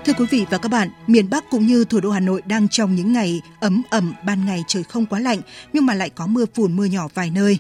Thưa 0.05 0.13
quý 0.13 0.25
vị 0.31 0.47
và 0.51 0.59
các 0.59 0.69
bạn, 0.69 0.91
miền 1.07 1.31
Bắc 1.31 1.51
cũng 1.51 1.67
như 1.67 1.85
thủ 1.85 2.01
đô 2.01 2.11
Hà 2.11 2.21
Nội 2.21 2.43
đang 2.47 2.69
trong 2.69 2.95
những 2.95 3.13
ngày 3.13 3.41
ấm 3.61 3.83
ẩm, 3.91 4.15
ban 4.27 4.47
ngày 4.47 4.65
trời 4.67 4.83
không 4.83 5.07
quá 5.07 5.21
lạnh 5.21 5.41
nhưng 5.73 5.87
mà 5.87 5.95
lại 5.95 6.11
có 6.11 6.27
mưa 6.27 6.45
phùn 6.55 6.77
mưa 6.77 6.85
nhỏ 6.85 7.09
vài 7.15 7.31
nơi. 7.31 7.59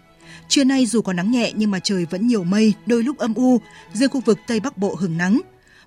Trưa 0.48 0.64
nay 0.64 0.86
dù 0.86 1.02
có 1.02 1.12
nắng 1.12 1.30
nhẹ 1.30 1.52
nhưng 1.54 1.70
mà 1.70 1.78
trời 1.78 2.06
vẫn 2.10 2.26
nhiều 2.26 2.44
mây, 2.44 2.74
đôi 2.86 3.02
lúc 3.02 3.18
âm 3.18 3.34
u, 3.34 3.60
riêng 3.92 4.10
khu 4.10 4.20
vực 4.20 4.38
Tây 4.46 4.60
Bắc 4.60 4.78
Bộ 4.78 4.94
hứng 4.94 5.18
nắng. 5.18 5.40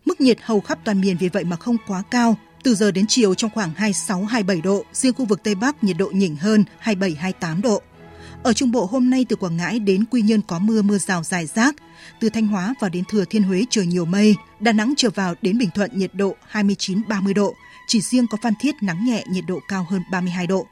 Mức 0.05 0.21
nhiệt 0.21 0.37
hầu 0.41 0.59
khắp 0.59 0.79
toàn 0.83 1.01
miền 1.01 1.17
vì 1.19 1.29
vậy 1.29 1.43
mà 1.43 1.55
không 1.55 1.77
quá 1.87 2.03
cao, 2.11 2.37
từ 2.63 2.75
giờ 2.75 2.91
đến 2.91 3.05
chiều 3.07 3.35
trong 3.35 3.51
khoảng 3.53 3.73
26-27 3.77 4.61
độ, 4.61 4.85
riêng 4.93 5.13
khu 5.13 5.25
vực 5.25 5.43
Tây 5.43 5.55
Bắc 5.55 5.83
nhiệt 5.83 5.97
độ 5.97 6.11
nhỉnh 6.13 6.35
hơn 6.35 6.63
27-28 6.83 7.61
độ. 7.61 7.81
Ở 8.43 8.53
Trung 8.53 8.71
Bộ 8.71 8.85
hôm 8.85 9.09
nay 9.09 9.25
từ 9.29 9.35
Quảng 9.35 9.57
Ngãi 9.57 9.79
đến 9.79 10.05
Quy 10.05 10.21
Nhơn 10.21 10.41
có 10.41 10.59
mưa 10.59 10.81
mưa 10.81 10.97
rào 10.97 11.23
rải 11.23 11.45
rác. 11.45 11.75
Từ 12.19 12.29
Thanh 12.29 12.47
Hóa 12.47 12.73
vào 12.79 12.89
đến 12.89 13.03
Thừa 13.09 13.25
Thiên 13.25 13.43
Huế 13.43 13.65
trời 13.69 13.85
nhiều 13.85 14.05
mây. 14.05 14.35
Đà 14.59 14.71
Nẵng 14.71 14.93
trở 14.97 15.09
vào 15.09 15.35
đến 15.41 15.57
Bình 15.57 15.69
Thuận 15.75 15.91
nhiệt 15.93 16.11
độ 16.13 16.35
29-30 16.51 17.33
độ. 17.33 17.53
Chỉ 17.87 18.01
riêng 18.01 18.27
có 18.27 18.37
Phan 18.41 18.53
Thiết 18.59 18.75
nắng 18.81 19.05
nhẹ 19.05 19.23
nhiệt 19.27 19.43
độ 19.47 19.59
cao 19.67 19.87
hơn 19.89 20.01
32 20.11 20.47
độ. 20.47 20.67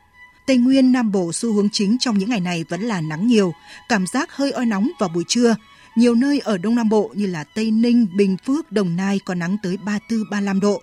Tây 0.47 0.57
Nguyên, 0.57 0.91
Nam 0.91 1.11
Bộ 1.11 1.33
xu 1.33 1.53
hướng 1.53 1.69
chính 1.71 1.97
trong 1.99 2.17
những 2.17 2.29
ngày 2.29 2.39
này 2.39 2.65
vẫn 2.69 2.81
là 2.81 3.01
nắng 3.01 3.27
nhiều, 3.27 3.53
cảm 3.89 4.07
giác 4.07 4.31
hơi 4.31 4.51
oi 4.51 4.65
nóng 4.65 4.91
vào 4.99 5.09
buổi 5.09 5.23
trưa. 5.27 5.55
Nhiều 5.95 6.15
nơi 6.15 6.39
ở 6.39 6.57
Đông 6.57 6.75
Nam 6.75 6.89
Bộ 6.89 7.11
như 7.15 7.25
là 7.25 7.43
Tây 7.43 7.71
Ninh, 7.71 8.07
Bình 8.15 8.37
Phước, 8.45 8.71
Đồng 8.71 8.95
Nai 8.95 9.19
có 9.25 9.33
nắng 9.33 9.57
tới 9.63 9.77
34-35 10.09 10.59
độ. 10.59 10.81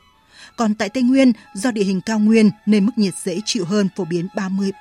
Còn 0.57 0.74
tại 0.74 0.88
Tây 0.88 1.03
Nguyên, 1.03 1.33
do 1.55 1.70
địa 1.70 1.85
hình 1.85 2.01
cao 2.01 2.18
nguyên 2.18 2.51
nên 2.66 2.87
mức 2.87 2.92
nhiệt 2.96 3.14
dễ 3.24 3.40
chịu 3.44 3.64
hơn 3.64 3.88
phổ 3.96 4.05
biến 4.05 4.29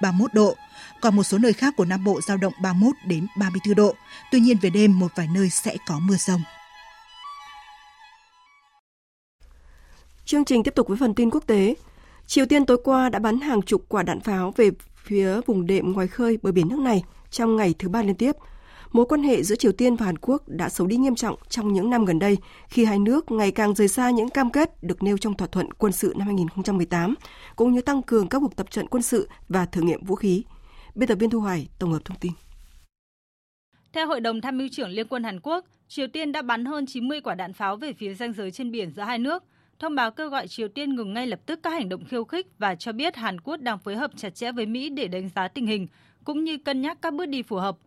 30-31 0.01 0.27
độ. 0.33 0.55
Còn 1.01 1.15
một 1.15 1.23
số 1.23 1.37
nơi 1.37 1.53
khác 1.53 1.73
của 1.77 1.85
Nam 1.85 2.03
Bộ 2.03 2.21
giao 2.21 2.37
động 2.37 2.53
31 2.61 2.95
đến 3.05 3.27
34 3.37 3.75
độ. 3.75 3.95
Tuy 4.31 4.39
nhiên 4.39 4.57
về 4.61 4.69
đêm 4.69 4.99
một 4.99 5.11
vài 5.15 5.27
nơi 5.33 5.49
sẽ 5.49 5.77
có 5.87 5.99
mưa 5.99 6.15
rông. 6.15 6.41
Chương 10.25 10.45
trình 10.45 10.63
tiếp 10.63 10.75
tục 10.75 10.87
với 10.87 10.97
phần 10.97 11.13
tin 11.13 11.29
quốc 11.29 11.43
tế. 11.47 11.75
Triều 12.25 12.45
Tiên 12.45 12.65
tối 12.65 12.77
qua 12.83 13.09
đã 13.09 13.19
bắn 13.19 13.39
hàng 13.39 13.61
chục 13.61 13.85
quả 13.87 14.03
đạn 14.03 14.19
pháo 14.19 14.53
về 14.57 14.71
phía 14.95 15.41
vùng 15.45 15.67
đệm 15.67 15.91
ngoài 15.91 16.07
khơi 16.07 16.37
bờ 16.41 16.51
biển 16.51 16.67
nước 16.67 16.79
này 16.79 17.03
trong 17.29 17.55
ngày 17.55 17.75
thứ 17.79 17.89
ba 17.89 18.01
liên 18.01 18.15
tiếp. 18.15 18.31
Mối 18.91 19.05
quan 19.05 19.23
hệ 19.23 19.43
giữa 19.43 19.55
Triều 19.55 19.71
Tiên 19.71 19.95
và 19.95 20.05
Hàn 20.05 20.17
Quốc 20.17 20.43
đã 20.47 20.69
xấu 20.69 20.87
đi 20.87 20.97
nghiêm 20.97 21.15
trọng 21.15 21.35
trong 21.49 21.73
những 21.73 21.89
năm 21.89 22.05
gần 22.05 22.19
đây 22.19 22.37
khi 22.67 22.85
hai 22.85 22.99
nước 22.99 23.31
ngày 23.31 23.51
càng 23.51 23.75
rời 23.75 23.87
xa 23.87 24.09
những 24.09 24.29
cam 24.29 24.51
kết 24.51 24.83
được 24.83 25.03
nêu 25.03 25.17
trong 25.17 25.33
thỏa 25.33 25.47
thuận 25.47 25.73
quân 25.73 25.91
sự 25.91 26.13
năm 26.17 26.27
2018, 26.27 27.15
cũng 27.55 27.73
như 27.73 27.81
tăng 27.81 28.01
cường 28.01 28.27
các 28.27 28.39
cuộc 28.39 28.55
tập 28.55 28.71
trận 28.71 28.87
quân 28.87 29.03
sự 29.03 29.29
và 29.49 29.65
thử 29.65 29.81
nghiệm 29.81 30.03
vũ 30.03 30.15
khí. 30.15 30.43
Biên 30.97 31.09
tập 31.09 31.15
viên 31.15 31.29
Thu 31.29 31.39
Hoài 31.39 31.67
tổng 31.79 31.91
hợp 31.91 32.05
thông 32.05 32.17
tin. 32.19 32.31
Theo 33.93 34.07
Hội 34.07 34.19
đồng 34.19 34.41
Tham 34.41 34.57
mưu 34.57 34.67
trưởng 34.71 34.89
Liên 34.89 35.07
quân 35.07 35.23
Hàn 35.23 35.39
Quốc, 35.39 35.65
Triều 35.87 36.07
Tiên 36.07 36.31
đã 36.31 36.41
bắn 36.41 36.65
hơn 36.65 36.85
90 36.85 37.21
quả 37.21 37.35
đạn 37.35 37.53
pháo 37.53 37.75
về 37.75 37.93
phía 37.93 38.13
ranh 38.13 38.33
giới 38.33 38.51
trên 38.51 38.71
biển 38.71 38.91
giữa 38.91 39.01
hai 39.01 39.19
nước, 39.19 39.43
thông 39.79 39.95
báo 39.95 40.11
kêu 40.11 40.29
gọi 40.29 40.47
Triều 40.47 40.67
Tiên 40.67 40.95
ngừng 40.95 41.13
ngay 41.13 41.27
lập 41.27 41.39
tức 41.45 41.59
các 41.63 41.69
hành 41.69 41.89
động 41.89 42.05
khiêu 42.05 42.23
khích 42.23 42.47
và 42.59 42.75
cho 42.75 42.91
biết 42.91 43.15
Hàn 43.15 43.41
Quốc 43.41 43.61
đang 43.61 43.79
phối 43.79 43.95
hợp 43.95 44.11
chặt 44.15 44.35
chẽ 44.35 44.51
với 44.51 44.65
Mỹ 44.65 44.89
để 44.89 45.07
đánh 45.07 45.29
giá 45.35 45.47
tình 45.47 45.67
hình, 45.67 45.87
cũng 46.23 46.43
như 46.43 46.57
cân 46.57 46.81
nhắc 46.81 46.97
các 47.01 47.13
bước 47.13 47.25
đi 47.25 47.41
phù 47.41 47.55
hợp. 47.55 47.77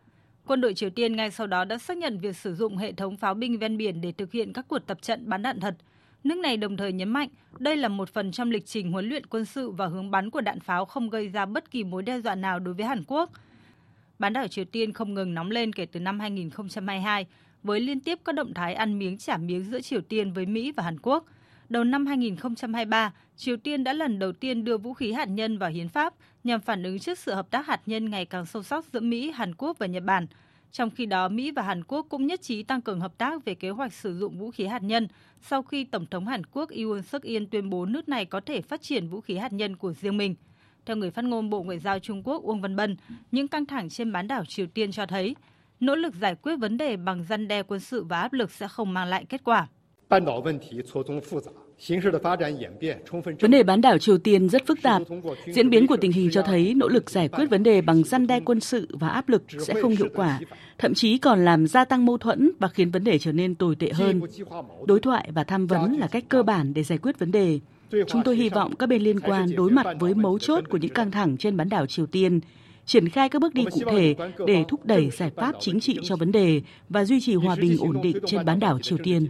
Quân 0.46 0.60
đội 0.60 0.74
Triều 0.74 0.90
Tiên 0.90 1.16
ngay 1.16 1.30
sau 1.30 1.46
đó 1.46 1.64
đã 1.64 1.78
xác 1.78 1.96
nhận 1.96 2.18
việc 2.18 2.36
sử 2.36 2.54
dụng 2.54 2.76
hệ 2.76 2.92
thống 2.92 3.16
pháo 3.16 3.34
binh 3.34 3.58
ven 3.58 3.76
biển 3.76 4.00
để 4.00 4.12
thực 4.12 4.32
hiện 4.32 4.52
các 4.52 4.68
cuộc 4.68 4.78
tập 4.78 5.02
trận 5.02 5.28
bắn 5.28 5.42
đạn 5.42 5.60
thật. 5.60 5.74
Nước 6.24 6.38
này 6.38 6.56
đồng 6.56 6.76
thời 6.76 6.92
nhấn 6.92 7.08
mạnh 7.08 7.28
đây 7.58 7.76
là 7.76 7.88
một 7.88 8.08
phần 8.08 8.32
trong 8.32 8.50
lịch 8.50 8.66
trình 8.66 8.92
huấn 8.92 9.08
luyện 9.08 9.26
quân 9.26 9.44
sự 9.44 9.70
và 9.70 9.86
hướng 9.86 10.10
bắn 10.10 10.30
của 10.30 10.40
đạn 10.40 10.60
pháo 10.60 10.84
không 10.84 11.10
gây 11.10 11.28
ra 11.28 11.46
bất 11.46 11.70
kỳ 11.70 11.84
mối 11.84 12.02
đe 12.02 12.20
dọa 12.20 12.34
nào 12.34 12.58
đối 12.58 12.74
với 12.74 12.86
Hàn 12.86 13.04
Quốc. 13.06 13.30
Bán 14.18 14.32
đảo 14.32 14.48
Triều 14.48 14.64
Tiên 14.64 14.92
không 14.92 15.14
ngừng 15.14 15.34
nóng 15.34 15.50
lên 15.50 15.72
kể 15.72 15.86
từ 15.86 16.00
năm 16.00 16.20
2022 16.20 17.26
với 17.62 17.80
liên 17.80 18.00
tiếp 18.00 18.18
các 18.24 18.34
động 18.34 18.54
thái 18.54 18.74
ăn 18.74 18.98
miếng 18.98 19.18
trả 19.18 19.36
miếng 19.36 19.64
giữa 19.64 19.80
Triều 19.80 20.00
Tiên 20.00 20.32
với 20.32 20.46
Mỹ 20.46 20.72
và 20.72 20.82
Hàn 20.82 20.98
Quốc. 21.02 21.24
Đầu 21.68 21.84
năm 21.84 22.06
2023, 22.06 23.12
Triều 23.36 23.56
Tiên 23.56 23.84
đã 23.84 23.92
lần 23.92 24.18
đầu 24.18 24.32
tiên 24.32 24.64
đưa 24.64 24.78
vũ 24.78 24.94
khí 24.94 25.12
hạt 25.12 25.28
nhân 25.28 25.58
vào 25.58 25.70
hiến 25.70 25.88
pháp 25.88 26.14
nhằm 26.44 26.60
phản 26.60 26.82
ứng 26.82 26.98
trước 26.98 27.18
sự 27.18 27.34
hợp 27.34 27.50
tác 27.50 27.66
hạt 27.66 27.80
nhân 27.86 28.10
ngày 28.10 28.24
càng 28.24 28.46
sâu 28.46 28.62
sắc 28.62 28.84
giữa 28.92 29.00
Mỹ, 29.00 29.30
Hàn 29.30 29.54
Quốc 29.54 29.78
và 29.78 29.86
Nhật 29.86 30.02
Bản. 30.04 30.26
Trong 30.72 30.90
khi 30.90 31.06
đó, 31.06 31.28
Mỹ 31.28 31.50
và 31.50 31.62
Hàn 31.62 31.84
Quốc 31.84 32.06
cũng 32.08 32.26
nhất 32.26 32.42
trí 32.42 32.62
tăng 32.62 32.80
cường 32.80 33.00
hợp 33.00 33.18
tác 33.18 33.44
về 33.44 33.54
kế 33.54 33.70
hoạch 33.70 33.92
sử 33.92 34.18
dụng 34.18 34.38
vũ 34.38 34.50
khí 34.50 34.66
hạt 34.66 34.82
nhân 34.82 35.08
sau 35.40 35.62
khi 35.62 35.84
Tổng 35.84 36.06
thống 36.06 36.26
Hàn 36.26 36.46
Quốc 36.46 36.70
Yoon 36.70 37.02
suk 37.02 37.22
yeol 37.22 37.42
tuyên 37.50 37.70
bố 37.70 37.86
nước 37.86 38.08
này 38.08 38.24
có 38.24 38.40
thể 38.40 38.62
phát 38.62 38.82
triển 38.82 39.08
vũ 39.08 39.20
khí 39.20 39.36
hạt 39.36 39.52
nhân 39.52 39.76
của 39.76 39.92
riêng 39.92 40.16
mình. 40.16 40.34
Theo 40.86 40.96
người 40.96 41.10
phát 41.10 41.24
ngôn 41.24 41.50
Bộ 41.50 41.62
Ngoại 41.62 41.78
giao 41.78 41.98
Trung 41.98 42.22
Quốc 42.24 42.42
Uông 42.42 42.60
Văn 42.60 42.76
Bân, 42.76 42.96
những 43.32 43.48
căng 43.48 43.66
thẳng 43.66 43.88
trên 43.88 44.12
bán 44.12 44.28
đảo 44.28 44.44
Triều 44.44 44.66
Tiên 44.66 44.92
cho 44.92 45.06
thấy 45.06 45.36
nỗ 45.80 45.94
lực 45.94 46.14
giải 46.14 46.34
quyết 46.34 46.56
vấn 46.56 46.76
đề 46.76 46.96
bằng 46.96 47.24
răn 47.28 47.48
đe 47.48 47.62
quân 47.62 47.80
sự 47.80 48.04
và 48.04 48.20
áp 48.20 48.32
lực 48.32 48.50
sẽ 48.50 48.68
không 48.68 48.94
mang 48.94 49.08
lại 49.08 49.24
kết 49.28 49.44
quả. 49.44 49.68
Vấn 53.40 53.50
đề 53.50 53.62
bán 53.62 53.80
đảo 53.80 53.98
Triều 53.98 54.18
Tiên 54.18 54.48
rất 54.48 54.66
phức 54.66 54.82
tạp. 54.82 55.02
Diễn 55.46 55.70
biến 55.70 55.86
của 55.86 55.96
tình 55.96 56.12
hình 56.12 56.30
cho 56.32 56.42
thấy 56.42 56.74
nỗ 56.74 56.88
lực 56.88 57.10
giải 57.10 57.28
quyết 57.28 57.50
vấn 57.50 57.62
đề 57.62 57.80
bằng 57.80 58.04
răn 58.04 58.26
đe 58.26 58.40
quân 58.40 58.60
sự 58.60 58.88
và 58.90 59.08
áp 59.08 59.28
lực 59.28 59.42
sẽ 59.58 59.74
không 59.82 59.96
hiệu 59.96 60.08
quả, 60.14 60.40
thậm 60.78 60.94
chí 60.94 61.18
còn 61.18 61.44
làm 61.44 61.66
gia 61.66 61.84
tăng 61.84 62.06
mâu 62.06 62.18
thuẫn 62.18 62.50
và 62.58 62.68
khiến 62.68 62.90
vấn 62.90 63.04
đề 63.04 63.18
trở 63.18 63.32
nên 63.32 63.54
tồi 63.54 63.76
tệ 63.76 63.92
hơn. 63.92 64.20
Đối 64.86 65.00
thoại 65.00 65.30
và 65.34 65.44
tham 65.44 65.66
vấn 65.66 65.98
là 65.98 66.06
cách 66.06 66.24
cơ 66.28 66.42
bản 66.42 66.74
để 66.74 66.82
giải 66.82 66.98
quyết 66.98 67.18
vấn 67.18 67.32
đề. 67.32 67.60
Chúng 68.06 68.22
tôi 68.24 68.36
hy 68.36 68.48
vọng 68.48 68.76
các 68.76 68.88
bên 68.88 69.02
liên 69.02 69.20
quan 69.20 69.48
đối 69.56 69.70
mặt 69.70 69.86
với 70.00 70.14
mấu 70.14 70.38
chốt 70.38 70.64
của 70.70 70.76
những 70.76 70.92
căng 70.92 71.10
thẳng 71.10 71.36
trên 71.36 71.56
bán 71.56 71.68
đảo 71.68 71.86
Triều 71.86 72.06
Tiên, 72.06 72.40
triển 72.86 73.08
khai 73.08 73.28
các 73.28 73.42
bước 73.42 73.54
đi 73.54 73.64
cụ 73.64 73.80
thể 73.90 74.14
để 74.46 74.64
thúc 74.68 74.86
đẩy 74.86 75.10
giải 75.10 75.30
pháp 75.36 75.54
chính 75.60 75.80
trị 75.80 75.98
cho 76.02 76.16
vấn 76.16 76.32
đề 76.32 76.62
và 76.88 77.04
duy 77.04 77.20
trì 77.20 77.34
hòa 77.34 77.56
bình 77.60 77.76
ổn 77.80 78.00
định 78.02 78.16
trên 78.26 78.44
bán 78.44 78.60
đảo 78.60 78.78
Triều 78.78 78.98
Tiên. 78.98 79.26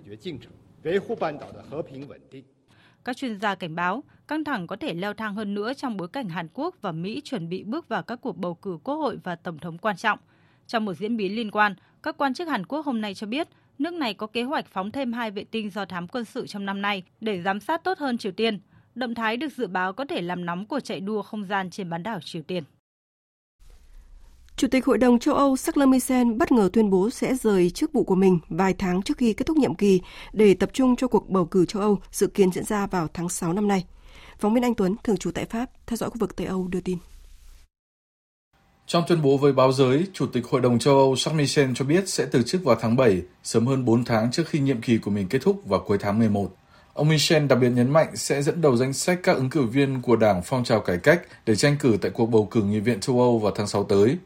Các 3.05 3.16
chuyên 3.16 3.40
gia 3.40 3.55
cảnh 3.55 3.74
báo 3.74 4.05
căng 4.28 4.44
thẳng 4.44 4.66
có 4.66 4.76
thể 4.76 4.94
leo 4.94 5.14
thang 5.14 5.34
hơn 5.34 5.55
nữa 5.55 5.72
trong 5.74 5.96
bối 5.96 6.09
cảnh 6.09 6.28
Hàn 6.28 6.48
Quốc 6.55 6.74
và 6.80 6.92
Mỹ 6.92 7.20
chuẩn 7.24 7.48
bị 7.48 7.64
bước 7.64 7.88
vào 7.88 8.03
các 8.03 8.20
cuộc 8.22 8.36
bầu 8.36 8.55
cử 8.55 8.78
quốc 8.84 8.94
hội 8.94 9.18
và 9.24 9.36
tổng 9.36 9.59
thống 9.59 9.78
quan 9.78 9.96
trọng. 9.96 10.18
Trong 10.66 10.84
một 10.84 10.94
diễn 10.94 11.16
biến 11.16 11.36
liên 11.36 11.51
quan, 11.51 11.74
các 12.03 12.16
quan 12.16 12.34
chức 12.34 12.48
Hàn 12.48 12.66
Quốc 12.66 12.86
hôm 12.86 13.01
nay 13.01 13.14
cho 13.14 13.26
biết 13.26 13.48
nước 13.78 13.94
này 13.94 14.14
có 14.14 14.26
kế 14.26 14.42
hoạch 14.42 14.66
phóng 14.66 14.90
thêm 14.90 15.12
hai 15.12 15.30
vệ 15.30 15.44
tinh 15.44 15.70
do 15.70 15.84
thám 15.84 16.09
quân 16.09 16.24
sự 16.24 16.46
trong 16.46 16.66
năm 16.66 16.82
nay 16.82 17.03
để 17.20 17.42
giám 17.42 17.61
sát 17.61 17.84
tốt 17.84 17.98
hơn 17.98 18.18
Triều 18.18 18.32
Tiên. 18.32 18.61
Động 18.94 19.14
thái 19.14 19.36
được 19.36 19.53
dự 19.53 19.66
báo 19.66 19.92
có 19.92 20.05
thể 20.05 20.22
làm 20.22 20.46
nóng 20.46 20.66
cuộc 20.66 20.80
chạy 20.80 21.01
đua 21.01 21.22
không 21.22 21.44
gian 21.44 21.70
trên 21.70 21.90
bán 21.90 22.03
đảo 22.03 22.20
Triều 22.20 22.42
Tiên. 22.42 22.64
Chủ 24.61 24.69
tịch 24.69 24.87
Hội 24.87 24.99
đồng 24.99 25.19
châu 25.19 25.35
Âu 25.35 25.57
Charles 25.57 25.89
Michel 25.89 26.33
bất 26.33 26.53
ngờ 26.53 26.71
tuyên 26.73 26.91
bố 26.91 27.11
sẽ 27.11 27.35
rời 27.35 27.71
chức 27.71 27.93
vụ 27.93 28.05
của 28.05 28.15
mình 28.15 28.39
vài 28.49 28.75
tháng 28.79 29.03
trước 29.03 29.19
khi 29.19 29.33
kết 29.33 29.45
thúc 29.47 29.57
nhiệm 29.57 29.75
kỳ 29.75 30.01
để 30.33 30.55
tập 30.55 30.71
trung 30.73 30.97
cho 30.97 31.09
cuộc 31.09 31.29
bầu 31.29 31.45
cử 31.45 31.67
châu 31.67 31.83
Âu 31.83 31.99
dự 32.13 32.27
kiến 32.27 32.53
diễn 32.53 32.65
ra 32.65 32.87
vào 32.87 33.09
tháng 33.15 33.29
6 33.29 33.53
năm 33.53 33.69
nay. 33.69 33.85
Phóng 34.39 34.55
viên 34.55 34.65
Anh 34.65 34.75
Tuấn, 34.75 34.97
thường 35.05 35.17
trú 35.17 35.31
tại 35.31 35.45
Pháp, 35.45 35.71
theo 35.87 35.97
dõi 35.97 36.11
khu 36.11 36.17
vực 36.21 36.37
Tây 36.37 36.47
Âu 36.47 36.69
đưa 36.69 36.81
tin. 36.81 36.99
Trong 38.87 39.05
tuyên 39.09 39.23
bố 39.23 39.37
với 39.37 39.53
báo 39.53 39.73
giới, 39.73 40.07
Chủ 40.13 40.27
tịch 40.27 40.47
Hội 40.51 40.61
đồng 40.61 40.79
châu 40.79 40.95
Âu 40.95 41.17
Charles 41.17 41.39
Michel 41.39 41.71
cho 41.75 41.85
biết 41.85 42.09
sẽ 42.09 42.27
từ 42.33 42.43
chức 42.43 42.65
vào 42.65 42.77
tháng 42.81 42.97
7, 42.97 43.23
sớm 43.43 43.67
hơn 43.67 43.85
4 43.85 44.05
tháng 44.05 44.31
trước 44.31 44.49
khi 44.49 44.59
nhiệm 44.59 44.81
kỳ 44.81 44.99
của 44.99 45.11
mình 45.11 45.29
kết 45.29 45.39
thúc 45.43 45.63
vào 45.67 45.85
cuối 45.87 45.99
tháng 46.01 46.19
11. 46.19 46.57
Ông 46.95 47.09
Michel 47.09 47.47
đặc 47.47 47.59
biệt 47.61 47.71
nhấn 47.71 47.91
mạnh 47.91 48.17
sẽ 48.17 48.43
dẫn 48.43 48.61
đầu 48.61 48.77
danh 48.77 48.93
sách 48.93 49.21
các 49.23 49.37
ứng 49.37 49.51
cử 49.51 49.63
viên 49.63 50.03
của 50.03 50.17
Đảng 50.17 50.43
Phong 50.45 50.65
trào 50.65 50.81
Cải 50.81 50.99
cách 50.99 51.23
để 51.47 51.57
tranh 51.57 51.77
cử 51.81 51.97
tại 52.01 52.11
cuộc 52.11 52.27
bầu 52.27 52.49
cử 52.51 52.63
Nghị 52.63 52.81
viện 52.81 53.01
châu 53.01 53.21
Âu 53.21 53.39
vào 53.39 53.53
tháng 53.57 53.67
6 53.67 53.85
tới. 53.85 54.19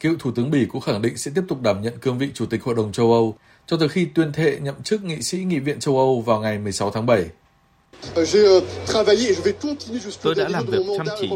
Cựu 0.00 0.16
Thủ 0.18 0.30
tướng 0.30 0.50
Bỉ 0.50 0.66
cũng 0.66 0.80
khẳng 0.80 1.02
định 1.02 1.16
sẽ 1.16 1.30
tiếp 1.34 1.42
tục 1.48 1.62
đảm 1.62 1.82
nhận 1.82 1.98
cương 1.98 2.18
vị 2.18 2.30
Chủ 2.34 2.46
tịch 2.46 2.62
Hội 2.62 2.74
đồng 2.74 2.92
châu 2.92 3.12
Âu 3.12 3.36
cho 3.66 3.76
tới 3.76 3.88
khi 3.88 4.04
tuyên 4.04 4.32
thệ 4.32 4.58
nhậm 4.62 4.82
chức 4.82 5.04
nghị 5.04 5.22
sĩ 5.22 5.38
Nghị 5.38 5.58
viện 5.58 5.80
châu 5.80 5.98
Âu 5.98 6.20
vào 6.20 6.40
ngày 6.40 6.58
16 6.58 6.90
tháng 6.90 7.06
7. 7.06 7.24
Euh, 8.16 8.62
tôi 10.22 10.34
đã 10.34 10.48
làm 10.48 10.66
việc 10.66 10.78
chăm 10.96 11.06
chỉ 11.20 11.30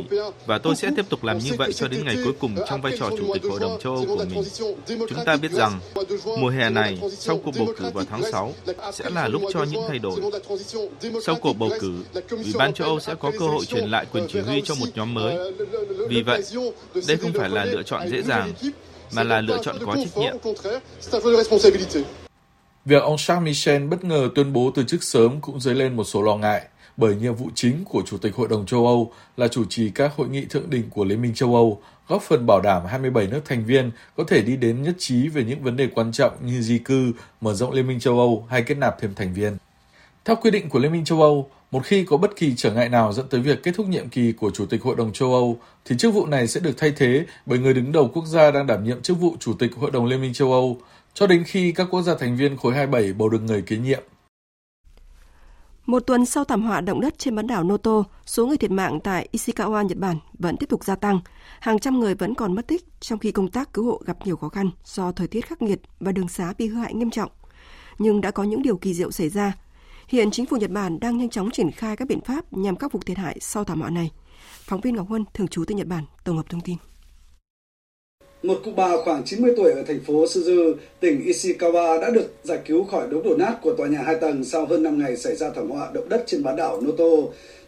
và 0.46 0.58
tôi 0.58 0.76
sẽ 0.76 0.90
tiếp 0.96 1.04
tục 1.08 1.24
làm 1.24 1.38
như 1.38 1.50
vậy 1.58 1.72
cho 1.72 1.88
đến 1.88 2.04
ngày 2.04 2.16
cuối 2.24 2.32
cùng 2.40 2.56
trong 2.68 2.82
vai 2.82 2.92
trò 2.98 3.10
Chủ 3.10 3.34
tịch 3.34 3.42
Hội 3.50 3.60
đồng 3.60 3.78
châu 3.80 3.94
Âu 3.94 4.04
của 4.06 4.24
mình. 4.24 4.44
Chúng 4.86 5.24
ta 5.26 5.36
biết 5.36 5.52
rằng 5.52 5.80
mùa 6.38 6.48
hè 6.48 6.70
này, 6.70 6.98
sau 7.18 7.38
cuộc 7.44 7.50
bầu 7.58 7.68
cử 7.78 7.84
vào 7.94 8.04
tháng 8.10 8.22
6, 8.32 8.54
sẽ 8.92 9.10
là 9.10 9.28
lúc 9.28 9.42
cho 9.52 9.64
những 9.64 9.82
thay 9.88 9.98
đổi. 9.98 10.20
Sau 11.22 11.34
cuộc 11.34 11.52
bầu 11.52 11.70
cử, 11.80 11.92
Ủy 12.30 12.52
ban 12.54 12.74
châu 12.74 12.88
Âu 12.88 13.00
sẽ 13.00 13.14
có 13.14 13.30
cơ 13.38 13.46
hội 13.46 13.64
truyền 13.64 13.88
lại 13.88 14.06
quyền 14.12 14.26
chỉ 14.28 14.40
huy 14.40 14.62
cho 14.64 14.74
một 14.74 14.86
nhóm 14.94 15.14
mới. 15.14 15.52
Vì 16.08 16.22
vậy, 16.22 16.42
đây 17.08 17.16
không 17.16 17.32
phải 17.32 17.50
là 17.50 17.64
lựa 17.64 17.82
chọn 17.82 18.08
dễ 18.08 18.22
dàng, 18.22 18.52
mà 19.12 19.22
là 19.22 19.40
lựa 19.40 19.58
chọn 19.62 19.76
có 19.86 19.96
trách 19.96 20.16
nhiệm. 20.16 20.36
Việc 22.84 23.02
ông 23.02 23.16
Charles 23.16 23.44
Michel 23.44 23.86
bất 23.86 24.04
ngờ 24.04 24.28
tuyên 24.34 24.52
bố 24.52 24.70
từ 24.74 24.84
chức 24.84 25.02
sớm 25.02 25.40
cũng 25.40 25.60
dấy 25.60 25.74
lên 25.74 25.96
một 25.96 26.04
số 26.04 26.22
lo 26.22 26.36
ngại, 26.36 26.62
bởi 26.96 27.14
nhiệm 27.16 27.34
vụ 27.34 27.48
chính 27.54 27.84
của 27.84 28.02
Chủ 28.06 28.18
tịch 28.18 28.34
Hội 28.34 28.48
đồng 28.48 28.66
châu 28.66 28.86
Âu 28.86 29.12
là 29.36 29.48
chủ 29.48 29.64
trì 29.64 29.90
các 29.90 30.12
hội 30.16 30.28
nghị 30.28 30.44
thượng 30.44 30.70
đỉnh 30.70 30.90
của 30.90 31.04
Liên 31.04 31.22
minh 31.22 31.34
châu 31.34 31.54
Âu, 31.54 31.82
góp 32.08 32.22
phần 32.22 32.46
bảo 32.46 32.60
đảm 32.60 32.82
27 32.86 33.26
nước 33.26 33.40
thành 33.44 33.64
viên 33.64 33.90
có 34.16 34.24
thể 34.28 34.42
đi 34.42 34.56
đến 34.56 34.82
nhất 34.82 34.94
trí 34.98 35.28
về 35.28 35.44
những 35.44 35.62
vấn 35.62 35.76
đề 35.76 35.88
quan 35.94 36.12
trọng 36.12 36.46
như 36.46 36.60
di 36.62 36.78
cư, 36.78 37.12
mở 37.40 37.54
rộng 37.54 37.72
Liên 37.72 37.86
minh 37.86 38.00
châu 38.00 38.18
Âu 38.18 38.46
hay 38.50 38.62
kết 38.62 38.78
nạp 38.78 39.00
thêm 39.00 39.14
thành 39.14 39.34
viên. 39.34 39.56
Theo 40.24 40.36
quy 40.36 40.50
định 40.50 40.68
của 40.68 40.78
Liên 40.78 40.92
minh 40.92 41.04
châu 41.04 41.22
Âu, 41.22 41.50
một 41.70 41.80
khi 41.84 42.04
có 42.04 42.16
bất 42.16 42.36
kỳ 42.36 42.54
trở 42.56 42.72
ngại 42.72 42.88
nào 42.88 43.12
dẫn 43.12 43.28
tới 43.28 43.40
việc 43.40 43.62
kết 43.62 43.72
thúc 43.76 43.86
nhiệm 43.86 44.08
kỳ 44.08 44.32
của 44.32 44.50
Chủ 44.50 44.66
tịch 44.66 44.82
Hội 44.82 44.96
đồng 44.96 45.12
châu 45.12 45.32
Âu, 45.34 45.58
thì 45.84 45.96
chức 45.98 46.14
vụ 46.14 46.26
này 46.26 46.46
sẽ 46.46 46.60
được 46.60 46.78
thay 46.78 46.92
thế 46.96 47.26
bởi 47.46 47.58
người 47.58 47.74
đứng 47.74 47.92
đầu 47.92 48.10
quốc 48.14 48.26
gia 48.26 48.50
đang 48.50 48.66
đảm 48.66 48.84
nhiệm 48.84 49.02
chức 49.02 49.18
vụ 49.18 49.36
Chủ 49.40 49.52
tịch 49.58 49.70
Hội 49.76 49.90
đồng 49.90 50.06
Liên 50.06 50.22
minh 50.22 50.32
châu 50.32 50.52
Âu, 50.52 50.80
cho 51.14 51.26
đến 51.26 51.44
khi 51.46 51.72
các 51.72 51.86
quốc 51.90 52.02
gia 52.02 52.14
thành 52.14 52.36
viên 52.36 52.56
khối 52.56 52.74
27 52.74 53.12
bầu 53.12 53.28
được 53.28 53.42
người 53.42 53.62
kế 53.62 53.76
nhiệm. 53.76 54.02
Một 55.86 56.00
tuần 56.00 56.26
sau 56.26 56.44
thảm 56.44 56.62
họa 56.62 56.80
động 56.80 57.00
đất 57.00 57.18
trên 57.18 57.36
bán 57.36 57.46
đảo 57.46 57.64
Noto, 57.64 58.04
số 58.26 58.46
người 58.46 58.56
thiệt 58.56 58.70
mạng 58.70 59.00
tại 59.04 59.28
Ishikawa, 59.32 59.82
Nhật 59.82 59.98
Bản 59.98 60.18
vẫn 60.38 60.56
tiếp 60.56 60.66
tục 60.68 60.84
gia 60.84 60.94
tăng. 60.94 61.20
Hàng 61.60 61.78
trăm 61.78 62.00
người 62.00 62.14
vẫn 62.14 62.34
còn 62.34 62.54
mất 62.54 62.66
tích, 62.66 62.84
trong 63.00 63.18
khi 63.18 63.32
công 63.32 63.50
tác 63.50 63.72
cứu 63.72 63.84
hộ 63.84 64.02
gặp 64.04 64.26
nhiều 64.26 64.36
khó 64.36 64.48
khăn 64.48 64.70
do 64.84 65.12
thời 65.12 65.28
tiết 65.28 65.46
khắc 65.46 65.62
nghiệt 65.62 65.80
và 66.00 66.12
đường 66.12 66.28
xá 66.28 66.52
bị 66.58 66.66
hư 66.66 66.76
hại 66.76 66.94
nghiêm 66.94 67.10
trọng. 67.10 67.30
Nhưng 67.98 68.20
đã 68.20 68.30
có 68.30 68.42
những 68.42 68.62
điều 68.62 68.76
kỳ 68.76 68.94
diệu 68.94 69.10
xảy 69.10 69.28
ra. 69.28 69.52
Hiện 70.08 70.30
chính 70.30 70.46
phủ 70.46 70.56
Nhật 70.56 70.70
Bản 70.70 71.00
đang 71.00 71.18
nhanh 71.18 71.30
chóng 71.30 71.50
triển 71.50 71.70
khai 71.70 71.96
các 71.96 72.08
biện 72.08 72.20
pháp 72.20 72.52
nhằm 72.52 72.76
khắc 72.76 72.92
phục 72.92 73.06
thiệt 73.06 73.18
hại 73.18 73.36
sau 73.40 73.64
thảm 73.64 73.80
họa 73.80 73.90
này. 73.90 74.10
Phóng 74.64 74.80
viên 74.80 74.96
Ngọc 74.96 75.08
Huân, 75.08 75.24
thường 75.34 75.48
trú 75.48 75.64
tại 75.64 75.74
Nhật 75.74 75.86
Bản, 75.86 76.04
tổng 76.24 76.36
hợp 76.36 76.46
thông 76.48 76.60
tin. 76.60 76.76
Một 78.42 78.60
cụ 78.64 78.70
bà 78.76 78.96
khoảng 79.04 79.22
90 79.24 79.52
tuổi 79.56 79.72
ở 79.72 79.82
thành 79.82 80.00
phố 80.06 80.24
Suzu, 80.24 80.74
tỉnh 81.00 81.22
Ishikawa 81.26 82.00
đã 82.00 82.10
được 82.10 82.34
giải 82.42 82.58
cứu 82.66 82.84
khỏi 82.84 83.06
đống 83.10 83.22
đổ 83.22 83.36
nát 83.36 83.56
của 83.62 83.74
tòa 83.74 83.88
nhà 83.88 84.02
hai 84.02 84.14
tầng 84.14 84.44
sau 84.44 84.66
hơn 84.66 84.82
5 84.82 84.98
ngày 84.98 85.16
xảy 85.16 85.36
ra 85.36 85.50
thảm 85.50 85.70
họa 85.70 85.90
động 85.92 86.08
đất 86.08 86.24
trên 86.26 86.42
bán 86.42 86.56
đảo 86.56 86.80
Noto. 86.80 87.04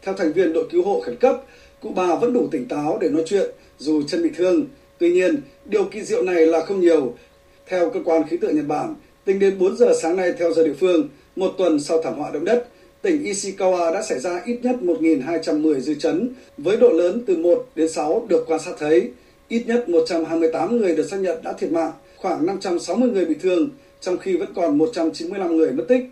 Theo 0.02 0.14
thành 0.14 0.32
viên 0.32 0.52
đội 0.52 0.68
cứu 0.70 0.82
hộ 0.82 1.00
khẩn 1.00 1.16
cấp, 1.16 1.42
cụ 1.80 1.92
bà 1.96 2.14
vẫn 2.14 2.32
đủ 2.32 2.48
tỉnh 2.50 2.68
táo 2.68 2.98
để 3.00 3.08
nói 3.08 3.22
chuyện 3.26 3.50
dù 3.78 4.02
chân 4.02 4.22
bị 4.22 4.30
thương. 4.36 4.66
Tuy 4.98 5.12
nhiên, 5.12 5.36
điều 5.64 5.84
kỳ 5.84 6.02
diệu 6.02 6.22
này 6.22 6.46
là 6.46 6.64
không 6.64 6.80
nhiều. 6.80 7.14
Theo 7.66 7.90
cơ 7.90 8.00
quan 8.04 8.22
khí 8.28 8.36
tượng 8.36 8.56
Nhật 8.56 8.66
Bản, 8.66 8.94
tính 9.24 9.38
đến 9.38 9.58
4 9.58 9.76
giờ 9.76 9.92
sáng 10.02 10.16
nay 10.16 10.32
theo 10.38 10.52
giờ 10.52 10.64
địa 10.64 10.74
phương, 10.80 11.08
một 11.36 11.54
tuần 11.58 11.80
sau 11.80 12.02
thảm 12.02 12.14
họa 12.14 12.30
động 12.30 12.44
đất, 12.44 12.68
tỉnh 13.02 13.24
Ishikawa 13.24 13.92
đã 13.94 14.02
xảy 14.02 14.20
ra 14.20 14.42
ít 14.44 14.58
nhất 14.62 14.76
1.210 14.82 15.80
dư 15.80 15.94
chấn 15.94 16.34
với 16.58 16.76
độ 16.76 16.88
lớn 16.90 17.24
từ 17.26 17.36
1 17.36 17.66
đến 17.74 17.88
6 17.88 18.26
được 18.28 18.44
quan 18.46 18.60
sát 18.60 18.72
thấy. 18.78 19.10
Ít 19.52 19.62
nhất 19.66 19.88
128 19.88 20.78
người 20.78 20.96
được 20.96 21.02
xác 21.02 21.16
nhận 21.20 21.42
đã 21.42 21.52
thiệt 21.52 21.72
mạng, 21.72 21.92
khoảng 22.16 22.46
560 22.46 23.10
người 23.10 23.24
bị 23.24 23.34
thương, 23.42 23.68
trong 24.00 24.18
khi 24.18 24.36
vẫn 24.36 24.48
còn 24.54 24.78
195 24.78 25.56
người 25.56 25.72
mất 25.72 25.84
tích. 25.88 26.04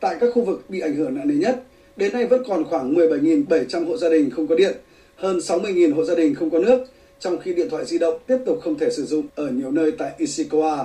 Tại 0.00 0.16
các 0.20 0.30
khu 0.34 0.44
vực 0.44 0.62
bị 0.68 0.80
ảnh 0.80 0.94
hưởng 0.94 1.14
nặng 1.14 1.28
nề 1.28 1.34
nhất, 1.34 1.62
đến 1.96 2.12
nay 2.12 2.26
vẫn 2.26 2.42
còn 2.48 2.64
khoảng 2.64 2.94
17.700 2.94 3.86
hộ 3.86 3.96
gia 3.96 4.08
đình 4.08 4.30
không 4.30 4.46
có 4.46 4.54
điện, 4.54 4.76
hơn 5.16 5.38
60.000 5.38 5.94
hộ 5.94 6.04
gia 6.04 6.14
đình 6.14 6.34
không 6.34 6.50
có 6.50 6.58
nước, 6.58 6.84
trong 7.20 7.38
khi 7.38 7.54
điện 7.54 7.70
thoại 7.70 7.84
di 7.84 7.98
động 7.98 8.18
tiếp 8.26 8.38
tục 8.46 8.60
không 8.62 8.78
thể 8.78 8.90
sử 8.90 9.04
dụng 9.04 9.26
ở 9.34 9.48
nhiều 9.50 9.70
nơi 9.70 9.90
tại 9.90 10.10
Ishikawa. 10.18 10.84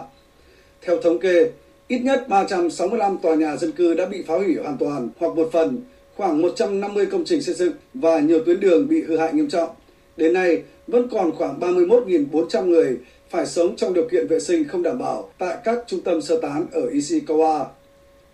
Theo 0.82 1.02
thống 1.02 1.20
kê, 1.20 1.50
ít 1.88 2.00
nhất 2.00 2.26
365 2.30 3.18
tòa 3.18 3.36
nhà 3.36 3.58
dân 3.58 3.72
cư 3.72 3.94
đã 3.94 4.06
bị 4.06 4.24
phá 4.28 4.36
hủy 4.38 4.56
hoàn 4.64 4.78
toàn 4.78 5.10
hoặc 5.18 5.36
một 5.36 5.50
phần, 5.54 5.82
khoảng 6.16 6.42
150 6.42 7.06
công 7.06 7.26
trình 7.26 7.42
xây 7.42 7.56
dựng 7.56 7.74
và 7.94 8.20
nhiều 8.20 8.44
tuyến 8.46 8.60
đường 8.60 8.88
bị 8.88 9.02
hư 9.02 9.18
hại 9.18 9.34
nghiêm 9.34 9.50
trọng. 9.50 9.70
Đến 10.18 10.34
nay, 10.34 10.64
vẫn 10.92 11.08
còn 11.12 11.32
khoảng 11.32 11.60
31.400 11.60 12.66
người 12.66 12.98
phải 13.30 13.46
sống 13.46 13.76
trong 13.76 13.94
điều 13.94 14.08
kiện 14.10 14.28
vệ 14.28 14.40
sinh 14.40 14.68
không 14.68 14.84
đảm 14.84 15.00
bảo 15.00 15.30
tại 15.38 15.58
các 15.64 15.80
trung 15.88 16.02
tâm 16.02 16.22
sơ 16.22 16.40
tán 16.42 16.66
ở 16.72 16.90
Ishikawa. 16.90 17.66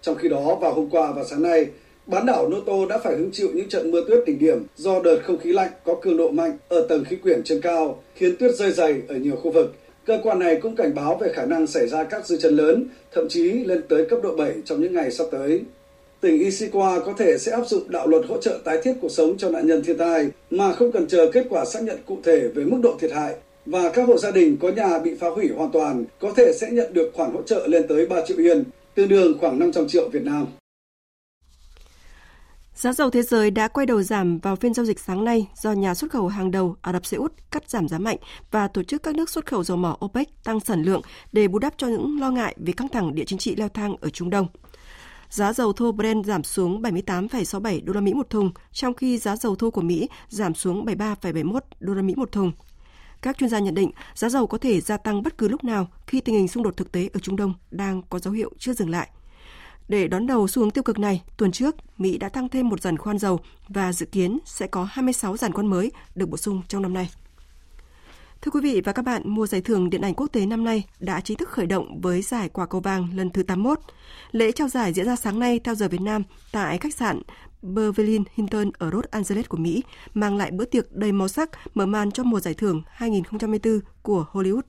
Trong 0.01 0.15
khi 0.15 0.29
đó, 0.29 0.55
vào 0.61 0.73
hôm 0.73 0.89
qua 0.89 1.11
và 1.11 1.23
sáng 1.23 1.41
nay, 1.41 1.65
bán 2.07 2.25
đảo 2.25 2.49
Noto 2.49 2.73
đã 2.89 2.97
phải 2.97 3.15
hứng 3.15 3.31
chịu 3.31 3.49
những 3.53 3.69
trận 3.69 3.91
mưa 3.91 4.01
tuyết 4.07 4.25
đỉnh 4.25 4.39
điểm 4.39 4.65
do 4.75 5.01
đợt 5.03 5.19
không 5.23 5.37
khí 5.37 5.51
lạnh 5.51 5.71
có 5.83 5.95
cường 6.01 6.17
độ 6.17 6.29
mạnh 6.29 6.57
ở 6.69 6.85
tầng 6.89 7.03
khí 7.03 7.15
quyển 7.15 7.43
trên 7.43 7.61
cao, 7.61 8.03
khiến 8.15 8.35
tuyết 8.39 8.55
rơi 8.55 8.71
dày 8.71 9.01
ở 9.07 9.15
nhiều 9.15 9.35
khu 9.35 9.51
vực. 9.51 9.75
Cơ 10.05 10.19
quan 10.23 10.39
này 10.39 10.55
cũng 10.55 10.75
cảnh 10.75 10.95
báo 10.95 11.17
về 11.17 11.31
khả 11.33 11.45
năng 11.45 11.67
xảy 11.67 11.87
ra 11.87 12.03
các 12.03 12.27
dư 12.27 12.37
chấn 12.37 12.55
lớn, 12.55 12.89
thậm 13.11 13.29
chí 13.29 13.51
lên 13.51 13.81
tới 13.89 14.05
cấp 14.05 14.19
độ 14.23 14.35
7 14.35 14.53
trong 14.65 14.81
những 14.81 14.93
ngày 14.93 15.11
sắp 15.11 15.25
tới 15.31 15.61
tỉnh 16.21 16.39
Ishikawa 16.39 16.99
có 17.05 17.13
thể 17.17 17.37
sẽ 17.37 17.51
áp 17.51 17.67
dụng 17.67 17.91
đạo 17.91 18.07
luật 18.07 18.25
hỗ 18.29 18.41
trợ 18.41 18.59
tái 18.63 18.79
thiết 18.83 18.93
cuộc 19.01 19.11
sống 19.11 19.37
cho 19.37 19.49
nạn 19.49 19.67
nhân 19.67 19.83
thiên 19.83 19.97
tai 19.97 20.29
mà 20.49 20.73
không 20.73 20.91
cần 20.91 21.07
chờ 21.07 21.31
kết 21.33 21.45
quả 21.49 21.65
xác 21.65 21.83
nhận 21.83 21.97
cụ 22.05 22.17
thể 22.23 22.47
về 22.55 22.63
mức 22.63 22.77
độ 22.83 22.97
thiệt 22.99 23.11
hại 23.11 23.35
và 23.65 23.89
các 23.89 24.07
hộ 24.07 24.17
gia 24.17 24.31
đình 24.31 24.57
có 24.61 24.69
nhà 24.69 24.99
bị 24.99 25.15
phá 25.15 25.29
hủy 25.29 25.49
hoàn 25.57 25.71
toàn 25.71 26.05
có 26.19 26.33
thể 26.35 26.53
sẽ 26.53 26.69
nhận 26.71 26.93
được 26.93 27.11
khoản 27.13 27.33
hỗ 27.33 27.41
trợ 27.41 27.67
lên 27.67 27.87
tới 27.87 28.05
3 28.05 28.15
triệu 28.27 28.37
yên, 28.37 28.63
tương 28.95 29.09
đương 29.09 29.37
khoảng 29.39 29.59
500 29.59 29.87
triệu 29.87 30.09
Việt 30.09 30.23
Nam. 30.23 30.45
Giá 32.75 32.93
dầu 32.93 33.09
thế 33.09 33.21
giới 33.21 33.51
đã 33.51 33.67
quay 33.67 33.85
đầu 33.85 34.03
giảm 34.03 34.37
vào 34.37 34.55
phiên 34.55 34.73
giao 34.73 34.85
dịch 34.85 34.99
sáng 34.99 35.25
nay 35.25 35.47
do 35.61 35.71
nhà 35.71 35.95
xuất 35.95 36.11
khẩu 36.11 36.27
hàng 36.27 36.51
đầu 36.51 36.75
Ả 36.81 36.93
Rập 36.93 37.05
Xê 37.05 37.17
Út 37.17 37.33
cắt 37.51 37.69
giảm 37.69 37.87
giá 37.87 37.99
mạnh 37.99 38.17
và 38.51 38.67
tổ 38.67 38.83
chức 38.83 39.03
các 39.03 39.15
nước 39.15 39.29
xuất 39.29 39.45
khẩu 39.45 39.63
dầu 39.63 39.77
mỏ 39.77 39.97
OPEC 40.05 40.43
tăng 40.43 40.59
sản 40.59 40.83
lượng 40.83 41.01
để 41.31 41.47
bù 41.47 41.59
đắp 41.59 41.73
cho 41.77 41.87
những 41.87 42.19
lo 42.19 42.31
ngại 42.31 42.55
về 42.57 42.73
căng 42.73 42.89
thẳng 42.89 43.15
địa 43.15 43.23
chính 43.25 43.39
trị 43.39 43.55
leo 43.55 43.69
thang 43.69 43.95
ở 44.01 44.09
Trung 44.09 44.29
Đông. 44.29 44.47
Giá 45.29 45.53
dầu 45.53 45.73
thô 45.73 45.91
Brent 45.91 46.25
giảm 46.25 46.43
xuống 46.43 46.81
78,67 46.81 47.85
đô 47.85 47.93
la 47.93 48.01
Mỹ 48.01 48.13
một 48.13 48.29
thùng, 48.29 48.51
trong 48.71 48.93
khi 48.93 49.17
giá 49.17 49.35
dầu 49.35 49.55
thô 49.55 49.71
của 49.71 49.81
Mỹ 49.81 50.09
giảm 50.29 50.53
xuống 50.53 50.85
73,71 50.85 51.59
đô 51.79 51.93
la 51.93 52.01
Mỹ 52.01 52.13
một 52.17 52.31
thùng. 52.31 52.51
Các 53.21 53.37
chuyên 53.37 53.49
gia 53.49 53.59
nhận 53.59 53.75
định 53.75 53.91
giá 54.15 54.29
dầu 54.29 54.47
có 54.47 54.57
thể 54.57 54.81
gia 54.81 54.97
tăng 54.97 55.23
bất 55.23 55.37
cứ 55.37 55.47
lúc 55.47 55.63
nào 55.63 55.87
khi 56.07 56.21
tình 56.21 56.35
hình 56.35 56.47
xung 56.47 56.63
đột 56.63 56.77
thực 56.77 56.91
tế 56.91 57.09
ở 57.13 57.19
Trung 57.19 57.35
Đông 57.35 57.53
đang 57.71 58.01
có 58.09 58.19
dấu 58.19 58.33
hiệu 58.33 58.51
chưa 58.57 58.73
dừng 58.73 58.89
lại. 58.89 59.09
Để 59.87 60.07
đón 60.07 60.27
đầu 60.27 60.47
xu 60.47 60.61
hướng 60.61 60.71
tiêu 60.71 60.83
cực 60.83 60.99
này, 60.99 61.23
tuần 61.37 61.51
trước, 61.51 61.75
Mỹ 61.97 62.17
đã 62.17 62.29
tăng 62.29 62.49
thêm 62.49 62.69
một 62.69 62.81
dàn 62.81 62.97
khoan 62.97 63.17
dầu 63.17 63.39
và 63.67 63.93
dự 63.93 64.05
kiến 64.05 64.39
sẽ 64.45 64.67
có 64.67 64.83
26 64.83 65.37
dàn 65.37 65.53
khoan 65.53 65.67
mới 65.67 65.91
được 66.15 66.29
bổ 66.29 66.37
sung 66.37 66.61
trong 66.67 66.81
năm 66.81 66.93
nay. 66.93 67.09
Thưa 68.41 68.51
quý 68.51 68.61
vị 68.63 68.81
và 68.85 68.91
các 68.91 69.01
bạn, 69.01 69.21
mùa 69.25 69.47
giải 69.47 69.61
thưởng 69.61 69.89
điện 69.89 70.01
ảnh 70.01 70.13
quốc 70.13 70.27
tế 70.27 70.45
năm 70.45 70.63
nay 70.63 70.83
đã 70.99 71.21
chính 71.21 71.37
thức 71.37 71.49
khởi 71.49 71.65
động 71.65 72.01
với 72.01 72.21
giải 72.21 72.49
quả 72.49 72.65
cầu 72.65 72.81
vàng 72.81 73.07
lần 73.13 73.29
thứ 73.29 73.43
81. 73.43 73.79
Lễ 74.31 74.51
trao 74.51 74.67
giải 74.67 74.93
diễn 74.93 75.05
ra 75.05 75.15
sáng 75.15 75.39
nay 75.39 75.59
theo 75.59 75.75
giờ 75.75 75.87
Việt 75.87 76.01
Nam 76.01 76.23
tại 76.51 76.77
khách 76.77 76.95
sạn 76.95 77.21
Beverly 77.61 78.19
Hilton 78.35 78.71
ở 78.77 78.89
Los 78.91 79.05
Angeles 79.11 79.47
của 79.47 79.57
Mỹ, 79.57 79.83
mang 80.13 80.37
lại 80.37 80.51
bữa 80.51 80.65
tiệc 80.65 80.91
đầy 80.91 81.11
màu 81.11 81.27
sắc 81.27 81.49
mở 81.73 81.85
màn 81.85 82.11
cho 82.11 82.23
mùa 82.23 82.39
giải 82.39 82.53
thưởng 82.53 82.81
2024 82.87 83.79
của 84.01 84.25
Hollywood. 84.31 84.61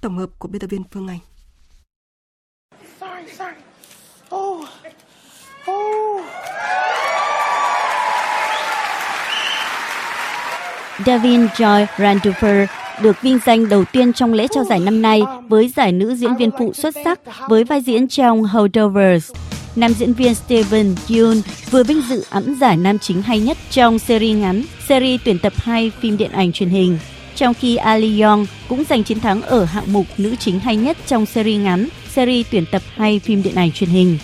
Tổng 0.00 0.16
hợp 0.18 0.30
của 0.38 0.48
biên 0.48 0.60
tập 0.60 0.70
viên 0.70 0.82
Phương 0.92 1.08
Anh. 1.08 1.18
Oh. 4.34 4.68
Oh. 5.70 6.24
Davin 11.06 11.46
Joy 11.46 11.86
Randolph 11.98 12.83
được 13.02 13.22
vinh 13.22 13.38
danh 13.46 13.68
đầu 13.68 13.84
tiên 13.84 14.12
trong 14.12 14.32
lễ 14.32 14.46
trao 14.50 14.64
giải 14.64 14.80
năm 14.80 15.02
nay 15.02 15.22
với 15.48 15.72
giải 15.76 15.92
nữ 15.92 16.14
diễn 16.14 16.36
viên 16.36 16.50
phụ 16.58 16.72
xuất 16.72 16.94
sắc 17.04 17.20
với 17.48 17.64
vai 17.64 17.80
diễn 17.80 18.08
trong 18.08 18.42
Holdovers. 18.42 19.32
Nam 19.76 19.92
diễn 19.92 20.12
viên 20.12 20.34
Steven 20.34 20.94
Yeun 21.10 21.42
vừa 21.70 21.82
vinh 21.82 22.02
dự 22.08 22.24
ẵm 22.30 22.54
giải 22.60 22.76
nam 22.76 22.98
chính 22.98 23.22
hay 23.22 23.40
nhất 23.40 23.56
trong 23.70 23.98
series 23.98 24.36
ngắn, 24.36 24.62
series 24.88 25.20
tuyển 25.24 25.38
tập 25.38 25.52
2 25.56 25.92
phim 26.00 26.16
điện 26.16 26.30
ảnh 26.32 26.52
truyền 26.52 26.68
hình. 26.68 26.98
Trong 27.34 27.54
khi 27.54 27.76
Ali 27.76 28.20
Young 28.20 28.46
cũng 28.68 28.84
giành 28.88 29.04
chiến 29.04 29.20
thắng 29.20 29.42
ở 29.42 29.64
hạng 29.64 29.92
mục 29.92 30.06
nữ 30.18 30.36
chính 30.38 30.60
hay 30.60 30.76
nhất 30.76 30.96
trong 31.06 31.26
series 31.26 31.60
ngắn, 31.60 31.88
series 32.08 32.46
tuyển 32.50 32.64
tập 32.72 32.82
2 32.94 33.18
phim 33.18 33.42
điện 33.42 33.54
ảnh 33.54 33.72
truyền 33.72 33.90
hình. 33.90 34.18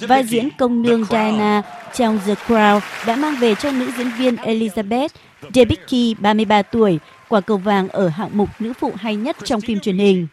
Vai 0.00 0.24
diễn 0.24 0.48
công 0.58 0.82
nương 0.82 1.04
Diana 1.04 1.62
trong 1.94 2.20
The 2.26 2.34
Crown 2.46 2.80
đã 3.06 3.16
mang 3.16 3.36
về 3.36 3.54
cho 3.54 3.70
nữ 3.70 3.90
diễn 3.98 4.10
viên 4.18 4.36
Elizabeth 4.36 5.08
Debicki, 5.54 6.14
33 6.18 6.62
tuổi, 6.62 6.98
quả 7.28 7.40
cầu 7.40 7.56
vàng 7.56 7.88
ở 7.88 8.08
hạng 8.08 8.30
mục 8.32 8.48
nữ 8.58 8.72
phụ 8.80 8.92
hay 8.96 9.16
nhất 9.16 9.36
trong 9.44 9.60
phim 9.60 9.80
truyền 9.80 9.98
hình. 9.98 10.26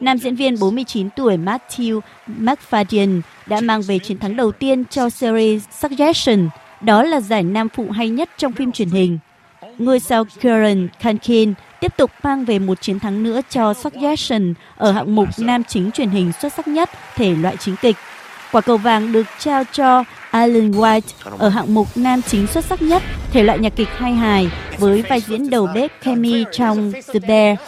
Nam 0.00 0.18
diễn 0.18 0.36
viên 0.36 0.58
49 0.58 1.10
tuổi 1.10 1.36
Matthew 1.36 2.00
McFadden 2.40 3.20
đã 3.46 3.60
mang 3.60 3.82
về 3.82 3.98
chiến 3.98 4.18
thắng 4.18 4.36
đầu 4.36 4.52
tiên 4.52 4.84
cho 4.90 5.10
series 5.10 5.62
Suggestion, 5.70 6.48
đó 6.80 7.02
là 7.02 7.20
giải 7.20 7.42
nam 7.42 7.68
phụ 7.68 7.90
hay 7.90 8.08
nhất 8.08 8.30
trong 8.38 8.52
phim 8.52 8.72
truyền 8.72 8.88
hình. 8.88 9.18
Ngôi 9.78 10.00
sao 10.00 10.24
Karen 10.40 10.88
Kankin 11.00 11.54
tiếp 11.80 11.96
tục 11.96 12.10
mang 12.22 12.44
về 12.44 12.58
một 12.58 12.80
chiến 12.80 12.98
thắng 12.98 13.22
nữa 13.22 13.40
cho 13.50 13.74
Suggestion 13.74 14.54
ở 14.76 14.92
hạng 14.92 15.14
mục 15.14 15.28
nam 15.38 15.64
chính 15.64 15.90
truyền 15.90 16.08
hình 16.08 16.32
xuất 16.40 16.52
sắc 16.52 16.68
nhất 16.68 16.90
thể 17.14 17.34
loại 17.34 17.56
chính 17.56 17.76
kịch. 17.76 17.96
Quả 18.52 18.60
cầu 18.60 18.76
vàng 18.76 19.12
được 19.12 19.26
trao 19.38 19.64
cho 19.72 20.04
Alan 20.36 20.70
White 20.70 21.00
ở 21.38 21.48
hạng 21.48 21.74
mục 21.74 21.86
nam 21.94 22.22
chính 22.22 22.46
xuất 22.46 22.64
sắc 22.64 22.82
nhất 22.82 23.02
thể 23.32 23.42
loại 23.42 23.58
nhạc 23.58 23.76
kịch 23.76 23.88
hay 23.96 24.12
hài 24.12 24.50
với 24.78 25.02
vai 25.02 25.20
diễn 25.20 25.50
đầu 25.50 25.68
bếp 25.74 25.90
Kemi 26.04 26.44
trong 26.52 26.92
The 27.12 27.20
Bear. 27.28 27.58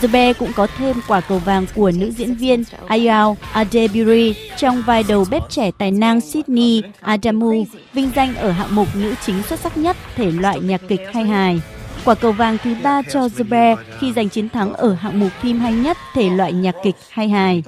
The 0.00 0.08
Bear 0.08 0.36
cũng 0.38 0.52
có 0.52 0.66
thêm 0.78 0.96
quả 1.08 1.20
cầu 1.20 1.38
vàng 1.38 1.66
của 1.74 1.90
nữ 1.90 2.10
diễn 2.10 2.34
viên 2.34 2.64
Ayao 2.86 3.36
Adebury 3.52 4.34
trong 4.56 4.82
vai 4.86 5.04
đầu 5.08 5.26
bếp 5.30 5.42
trẻ 5.50 5.70
tài 5.78 5.90
năng 5.90 6.20
Sydney 6.20 6.82
Adamu, 7.00 7.64
vinh 7.92 8.10
danh 8.16 8.34
ở 8.34 8.50
hạng 8.50 8.74
mục 8.74 8.88
nữ 8.94 9.14
chính 9.26 9.42
xuất 9.42 9.60
sắc 9.60 9.76
nhất 9.76 9.96
thể 10.16 10.30
loại 10.30 10.60
nhạc 10.60 10.80
kịch 10.88 11.00
hay 11.14 11.24
hài. 11.24 11.60
Quả 12.08 12.14
cầu 12.14 12.32
vàng 12.32 12.58
thứ 12.64 12.74
ba 12.82 13.02
cho 13.02 13.28
The 13.28 13.44
Bear 13.44 13.78
khi 13.98 14.12
giành 14.12 14.28
chiến 14.28 14.48
thắng 14.48 14.72
ở 14.72 14.94
hạng 14.94 15.20
mục 15.20 15.32
phim 15.40 15.60
hay 15.60 15.72
nhất 15.72 15.96
thể 16.14 16.30
loại 16.30 16.52
nhạc 16.52 16.74
kịch 16.82 16.96
hay 17.10 17.28
hài. 17.28 17.62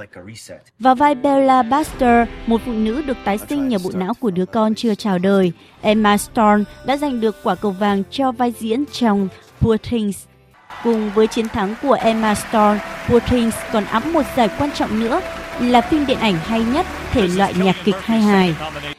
Và 0.78 0.95
vai 0.95 1.14
Bella 1.14 1.62
Baxter, 1.62 2.28
một 2.47 2.61
phụ 2.66 2.72
nữ 2.72 3.03
được 3.03 3.16
tái 3.24 3.38
sinh 3.49 3.68
nhờ 3.68 3.78
bộ 3.84 3.91
não 3.95 4.14
của 4.20 4.30
đứa 4.30 4.47
con 4.47 4.74
chưa 4.74 4.95
chào 4.95 5.18
đời, 5.18 5.53
Emma 5.80 6.16
Stone 6.16 6.64
đã 6.86 6.97
giành 6.97 7.20
được 7.20 7.36
quả 7.43 7.55
cầu 7.55 7.70
vàng 7.70 8.03
cho 8.11 8.32
vai 8.32 8.53
diễn 8.59 8.84
trong 8.93 9.28
Poor 9.61 9.80
Things. 9.82 10.24
Cùng 10.84 11.11
với 11.14 11.26
chiến 11.26 11.49
thắng 11.49 11.74
của 11.82 11.97
Emma 12.01 12.34
Stone, 12.34 12.78
Poor 13.09 13.22
Things 13.22 13.57
còn 13.72 13.84
ấm 13.84 14.12
một 14.12 14.22
giải 14.36 14.49
quan 14.59 14.70
trọng 14.72 15.01
nữa 15.01 15.20
là 15.61 15.80
phim 15.80 16.06
điện 16.06 16.18
ảnh 16.18 16.36
hay 16.44 16.61
nhất 16.61 16.86
thể 17.12 17.28
loại 17.28 17.54
nhạc 17.62 17.76
kịch 17.84 17.96
hay 18.02 18.20
hài. 18.20 18.54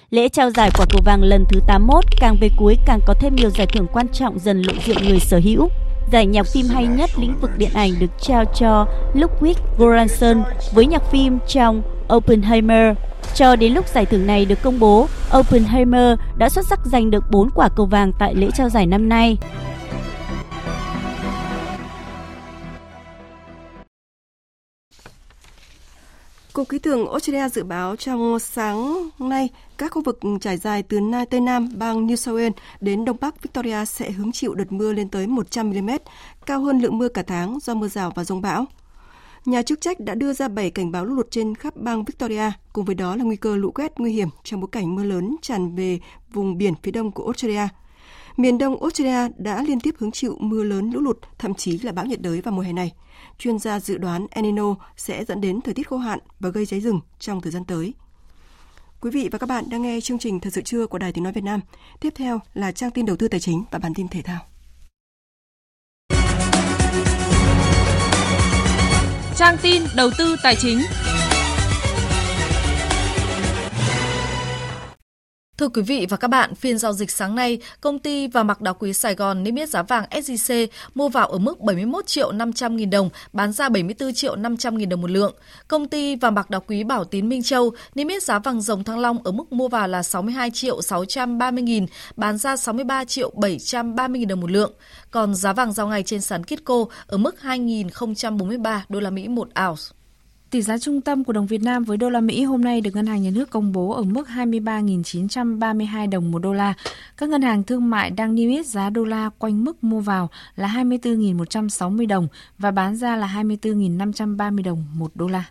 Lễ 0.09 0.29
trao 0.29 0.49
giải 0.51 0.69
quả 0.77 0.85
cầu 0.89 1.01
vàng 1.05 1.23
lần 1.23 1.45
thứ 1.49 1.59
81 1.67 2.03
càng 2.19 2.37
về 2.41 2.49
cuối 2.57 2.77
càng 2.85 2.99
có 3.05 3.13
thêm 3.19 3.35
nhiều 3.35 3.49
giải 3.49 3.67
thưởng 3.67 3.87
quan 3.93 4.07
trọng 4.07 4.39
dần 4.39 4.61
lộ 4.61 4.73
diện 4.85 4.97
người 5.07 5.19
sở 5.19 5.39
hữu. 5.43 5.69
Giải 6.11 6.25
nhạc 6.25 6.47
phim 6.47 6.65
hay 6.65 6.85
nhất 6.85 7.09
lĩnh 7.17 7.35
vực 7.41 7.51
điện 7.57 7.69
ảnh 7.73 7.91
được 7.99 8.11
trao 8.21 8.45
cho 8.45 8.87
Ludwig 9.13 9.53
Göransson 9.77 10.43
với 10.73 10.85
nhạc 10.85 11.11
phim 11.11 11.39
trong 11.47 11.81
Oppenheimer. 12.13 12.97
Cho 13.35 13.55
đến 13.55 13.73
lúc 13.73 13.87
giải 13.87 14.05
thưởng 14.05 14.27
này 14.27 14.45
được 14.45 14.61
công 14.61 14.79
bố, 14.79 15.07
Oppenheimer 15.37 16.19
đã 16.37 16.49
xuất 16.49 16.67
sắc 16.67 16.79
giành 16.85 17.11
được 17.11 17.23
4 17.31 17.49
quả 17.55 17.69
cầu 17.75 17.85
vàng 17.85 18.11
tại 18.19 18.35
lễ 18.35 18.49
trao 18.57 18.69
giải 18.69 18.85
năm 18.85 19.09
nay. 19.09 19.37
Cục 26.53 26.69
Khí 26.69 26.79
tượng 26.79 27.07
Australia 27.07 27.49
dự 27.49 27.63
báo 27.63 27.95
trong 27.95 28.39
sáng 28.39 29.09
nay, 29.19 29.49
các 29.77 29.91
khu 29.91 30.01
vực 30.01 30.19
trải 30.41 30.57
dài 30.57 30.83
từ 30.83 30.99
Nam 30.99 31.25
Tây 31.29 31.39
Nam 31.39 31.69
bang 31.75 32.07
New 32.07 32.15
South 32.15 32.37
Wales 32.37 32.51
đến 32.81 33.05
Đông 33.05 33.17
Bắc 33.21 33.41
Victoria 33.41 33.85
sẽ 33.85 34.11
hứng 34.11 34.31
chịu 34.31 34.53
đợt 34.53 34.71
mưa 34.71 34.93
lên 34.93 35.09
tới 35.09 35.27
100 35.27 35.69
mm, 35.69 35.89
cao 36.45 36.61
hơn 36.61 36.79
lượng 36.79 36.97
mưa 36.97 37.09
cả 37.09 37.23
tháng 37.23 37.59
do 37.61 37.73
mưa 37.73 37.87
rào 37.87 38.11
và 38.15 38.23
rông 38.23 38.41
bão. 38.41 38.65
Nhà 39.45 39.61
chức 39.61 39.81
trách 39.81 39.99
đã 39.99 40.15
đưa 40.15 40.33
ra 40.33 40.47
7 40.47 40.71
cảnh 40.71 40.91
báo 40.91 41.05
lũ 41.05 41.15
lụt 41.15 41.31
trên 41.31 41.55
khắp 41.55 41.75
bang 41.75 42.03
Victoria, 42.03 42.51
cùng 42.73 42.85
với 42.85 42.95
đó 42.95 43.15
là 43.15 43.23
nguy 43.23 43.35
cơ 43.35 43.55
lũ 43.55 43.71
quét 43.71 43.99
nguy 43.99 44.13
hiểm 44.13 44.29
trong 44.43 44.59
bối 44.59 44.69
cảnh 44.71 44.95
mưa 44.95 45.03
lớn 45.03 45.35
tràn 45.41 45.75
về 45.75 45.99
vùng 46.33 46.57
biển 46.57 46.73
phía 46.83 46.91
đông 46.91 47.11
của 47.11 47.23
Australia. 47.23 47.67
Miền 48.37 48.57
đông 48.57 48.81
Australia 48.81 49.33
đã 49.37 49.63
liên 49.63 49.79
tiếp 49.79 49.95
hứng 49.97 50.11
chịu 50.11 50.37
mưa 50.39 50.63
lớn 50.63 50.91
lũ 50.91 50.99
lụt, 50.99 51.17
thậm 51.39 51.53
chí 51.53 51.79
là 51.79 51.91
bão 51.91 52.05
nhiệt 52.05 52.21
đới 52.21 52.41
vào 52.41 52.53
mùa 52.53 52.61
hè 52.61 52.73
này 52.73 52.91
chuyên 53.37 53.59
gia 53.59 53.79
dự 53.79 53.97
đoán 53.97 54.27
El 54.31 54.45
Nino 54.45 54.75
sẽ 54.97 55.25
dẫn 55.25 55.41
đến 55.41 55.61
thời 55.61 55.73
tiết 55.73 55.87
khô 55.87 55.97
hạn 55.97 56.19
và 56.39 56.49
gây 56.49 56.65
cháy 56.65 56.79
rừng 56.79 56.99
trong 57.19 57.41
thời 57.41 57.51
gian 57.51 57.65
tới. 57.65 57.93
Quý 59.01 59.11
vị 59.11 59.29
và 59.31 59.37
các 59.39 59.49
bạn 59.49 59.69
đang 59.69 59.81
nghe 59.81 60.01
chương 60.01 60.19
trình 60.19 60.39
Thật 60.39 60.49
sự 60.53 60.61
trưa 60.61 60.87
của 60.87 60.97
Đài 60.97 61.11
Tiếng 61.13 61.23
Nói 61.23 61.33
Việt 61.33 61.43
Nam. 61.43 61.59
Tiếp 61.99 62.13
theo 62.15 62.39
là 62.53 62.71
trang 62.71 62.91
tin 62.91 63.05
đầu 63.05 63.15
tư 63.15 63.27
tài 63.27 63.39
chính 63.39 63.63
và 63.71 63.79
bản 63.79 63.93
tin 63.93 64.07
thể 64.07 64.21
thao. 64.21 64.39
Trang 69.35 69.57
tin 69.61 69.83
đầu 69.95 70.09
tư 70.17 70.35
tài 70.43 70.55
chính. 70.55 70.79
Thưa 75.61 75.69
quý 75.69 75.81
vị 75.81 76.07
và 76.09 76.17
các 76.17 76.27
bạn, 76.27 76.55
phiên 76.55 76.77
giao 76.77 76.93
dịch 76.93 77.11
sáng 77.11 77.35
nay, 77.35 77.59
công 77.81 77.99
ty 77.99 78.27
và 78.27 78.43
mặc 78.43 78.61
đá 78.61 78.73
quý 78.73 78.93
Sài 78.93 79.15
Gòn 79.15 79.43
niêm 79.43 79.55
yết 79.55 79.69
giá 79.69 79.83
vàng 79.83 80.05
SJC 80.11 80.67
mua 80.95 81.09
vào 81.09 81.27
ở 81.27 81.37
mức 81.37 81.59
71 81.59 82.07
triệu 82.07 82.31
500 82.31 82.75
nghìn 82.75 82.89
đồng, 82.89 83.09
bán 83.33 83.51
ra 83.51 83.69
74 83.69 84.13
triệu 84.13 84.35
500 84.35 84.77
nghìn 84.77 84.89
đồng 84.89 85.01
một 85.01 85.11
lượng. 85.11 85.35
Công 85.67 85.87
ty 85.87 86.15
và 86.15 86.29
mặc 86.29 86.49
đá 86.49 86.59
quý 86.59 86.83
Bảo 86.83 87.03
Tín 87.03 87.29
Minh 87.29 87.43
Châu 87.43 87.71
niêm 87.95 88.07
yết 88.07 88.23
giá 88.23 88.39
vàng 88.39 88.61
dòng 88.61 88.83
thăng 88.83 88.99
long 88.99 89.23
ở 89.23 89.31
mức 89.31 89.53
mua 89.53 89.67
vào 89.67 89.87
là 89.87 90.03
62 90.03 90.51
triệu 90.51 90.81
630 90.81 91.63
nghìn, 91.63 91.85
bán 92.15 92.37
ra 92.37 92.57
63 92.57 93.05
triệu 93.05 93.31
730 93.35 94.19
nghìn 94.19 94.27
đồng 94.27 94.39
một 94.39 94.51
lượng. 94.51 94.73
Còn 95.11 95.35
giá 95.35 95.53
vàng 95.53 95.73
giao 95.73 95.87
ngày 95.87 96.03
trên 96.03 96.21
sàn 96.21 96.43
Kitco 96.43 96.85
ở 97.07 97.17
mức 97.17 97.35
2.043 97.41 98.79
đô 98.89 98.99
la 98.99 99.09
Mỹ 99.09 99.27
một 99.27 99.47
ounce. 99.67 100.00
Tỷ 100.51 100.61
giá 100.61 100.77
trung 100.77 101.01
tâm 101.01 101.23
của 101.23 101.33
đồng 101.33 101.47
Việt 101.47 101.61
Nam 101.61 101.83
với 101.83 101.97
đô 101.97 102.09
la 102.09 102.21
Mỹ 102.21 102.43
hôm 102.43 102.61
nay 102.61 102.81
được 102.81 102.95
Ngân 102.95 103.05
hàng 103.05 103.21
Nhà 103.21 103.29
nước 103.33 103.49
công 103.49 103.71
bố 103.71 103.91
ở 103.91 104.03
mức 104.03 104.27
23.932 104.27 106.09
đồng 106.09 106.31
một 106.31 106.39
đô 106.39 106.53
la. 106.53 106.73
Các 107.17 107.29
ngân 107.29 107.41
hàng 107.41 107.63
thương 107.63 107.89
mại 107.89 108.11
đang 108.11 108.35
niêm 108.35 108.49
yết 108.49 108.65
giá 108.65 108.89
đô 108.89 109.03
la 109.03 109.29
quanh 109.37 109.63
mức 109.63 109.83
mua 109.83 109.99
vào 109.99 110.29
là 110.55 110.67
24.160 110.67 112.07
đồng 112.07 112.27
và 112.57 112.71
bán 112.71 112.95
ra 112.95 113.15
là 113.15 113.27
24.530 113.43 114.63
đồng 114.63 114.85
một 114.93 115.11
đô 115.15 115.27
la. 115.27 115.45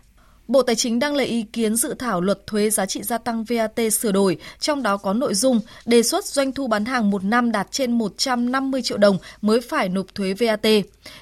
Bộ 0.51 0.63
Tài 0.63 0.75
chính 0.75 0.99
đang 0.99 1.15
lấy 1.15 1.25
ý 1.25 1.43
kiến 1.53 1.75
dự 1.75 1.93
thảo 1.99 2.21
luật 2.21 2.47
thuế 2.47 2.69
giá 2.69 2.85
trị 2.85 3.03
gia 3.03 3.17
tăng 3.17 3.43
VAT 3.43 3.93
sửa 3.93 4.11
đổi, 4.11 4.37
trong 4.59 4.83
đó 4.83 4.97
có 4.97 5.13
nội 5.13 5.33
dung 5.35 5.59
đề 5.85 6.03
xuất 6.03 6.25
doanh 6.25 6.51
thu 6.51 6.67
bán 6.67 6.85
hàng 6.85 7.11
một 7.11 7.23
năm 7.23 7.51
đạt 7.51 7.67
trên 7.71 7.97
150 7.97 8.81
triệu 8.81 8.97
đồng 8.97 9.17
mới 9.41 9.61
phải 9.61 9.89
nộp 9.89 10.15
thuế 10.15 10.33
VAT. 10.33 10.65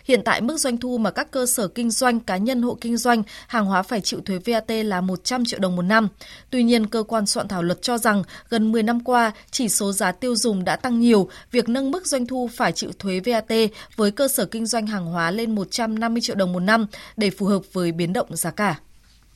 Hiện 0.04 0.22
tại 0.26 0.42
mức 0.42 0.58
doanh 0.58 0.78
thu 0.78 0.98
mà 0.98 1.12
các 1.12 1.32
cơ 1.32 1.46
sở 1.46 1.68
kinh 1.68 1.92
doanh, 1.92 2.20
cá 2.20 2.38
nhân 2.38 2.62
hộ 2.62 2.78
kinh 2.82 2.98
doanh, 2.98 3.24
hàng 3.48 3.66
hóa 3.66 3.82
phải 3.82 4.02
chịu 4.02 4.20
thuế 4.26 4.40
VAT 4.46 4.70
là 4.70 5.02
100 5.02 5.46
triệu 5.46 5.60
đồng 5.60 5.76
một 5.76 5.82
năm. 5.82 6.08
Tuy 6.50 6.64
nhiên, 6.64 6.86
cơ 6.86 7.04
quan 7.04 7.26
soạn 7.26 7.48
thảo 7.48 7.64
luật 7.64 7.82
cho 7.82 7.98
rằng 7.98 8.24
gần 8.50 8.72
10 8.72 8.84
năm 8.84 9.00
qua, 9.00 9.32
chỉ 9.52 9.70
số 9.70 9.92
giá 9.92 10.12
tiêu 10.12 10.36
dùng 10.36 10.64
đã 10.64 10.76
tăng 10.76 11.00
nhiều, 11.00 11.30
việc 11.52 11.70
nâng 11.70 11.92
mức 11.92 12.08
doanh 12.08 12.26
thu 12.26 12.50
phải 12.54 12.72
chịu 12.72 12.92
thuế 13.00 13.20
VAT 13.26 13.52
với 13.96 14.12
cơ 14.12 14.28
sở 14.28 14.46
kinh 14.46 14.66
doanh 14.66 14.88
hàng 14.88 15.06
hóa 15.06 15.32
lên 15.32 15.56
150 15.56 16.22
triệu 16.22 16.36
đồng 16.36 16.54
một 16.54 16.60
năm 16.60 16.88
để 17.18 17.30
phù 17.30 17.46
hợp 17.46 17.62
với 17.74 17.92
biến 17.92 18.14
động 18.14 18.36
giá 18.36 18.52
cả. 18.52 18.80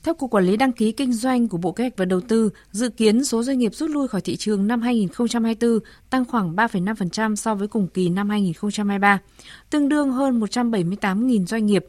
Theo 0.04 0.14
Cục 0.14 0.30
Quản 0.30 0.44
lý 0.44 0.56
Đăng 0.56 0.72
ký 0.72 0.92
Kinh 0.92 1.12
doanh 1.12 1.48
của 1.48 1.58
Bộ 1.58 1.72
Kế 1.72 1.84
hoạch 1.84 1.96
và 1.96 2.04
Đầu 2.04 2.20
tư, 2.20 2.50
dự 2.70 2.88
kiến 2.88 3.24
số 3.24 3.42
doanh 3.42 3.58
nghiệp 3.58 3.74
rút 3.74 3.90
lui 3.90 4.08
khỏi 4.08 4.20
thị 4.20 4.36
trường 4.36 4.66
năm 4.66 4.82
2024 4.82 5.78
tăng 6.10 6.24
khoảng 6.24 6.56
3,5% 6.56 7.34
so 7.34 7.54
với 7.54 7.68
cùng 7.68 7.88
kỳ 7.88 8.08
năm 8.08 8.30
2023, 8.30 9.18
tương 9.70 9.88
đương 9.88 10.10
hơn 10.10 10.40
178.000 10.40 11.46
doanh 11.46 11.66
nghiệp. 11.66 11.86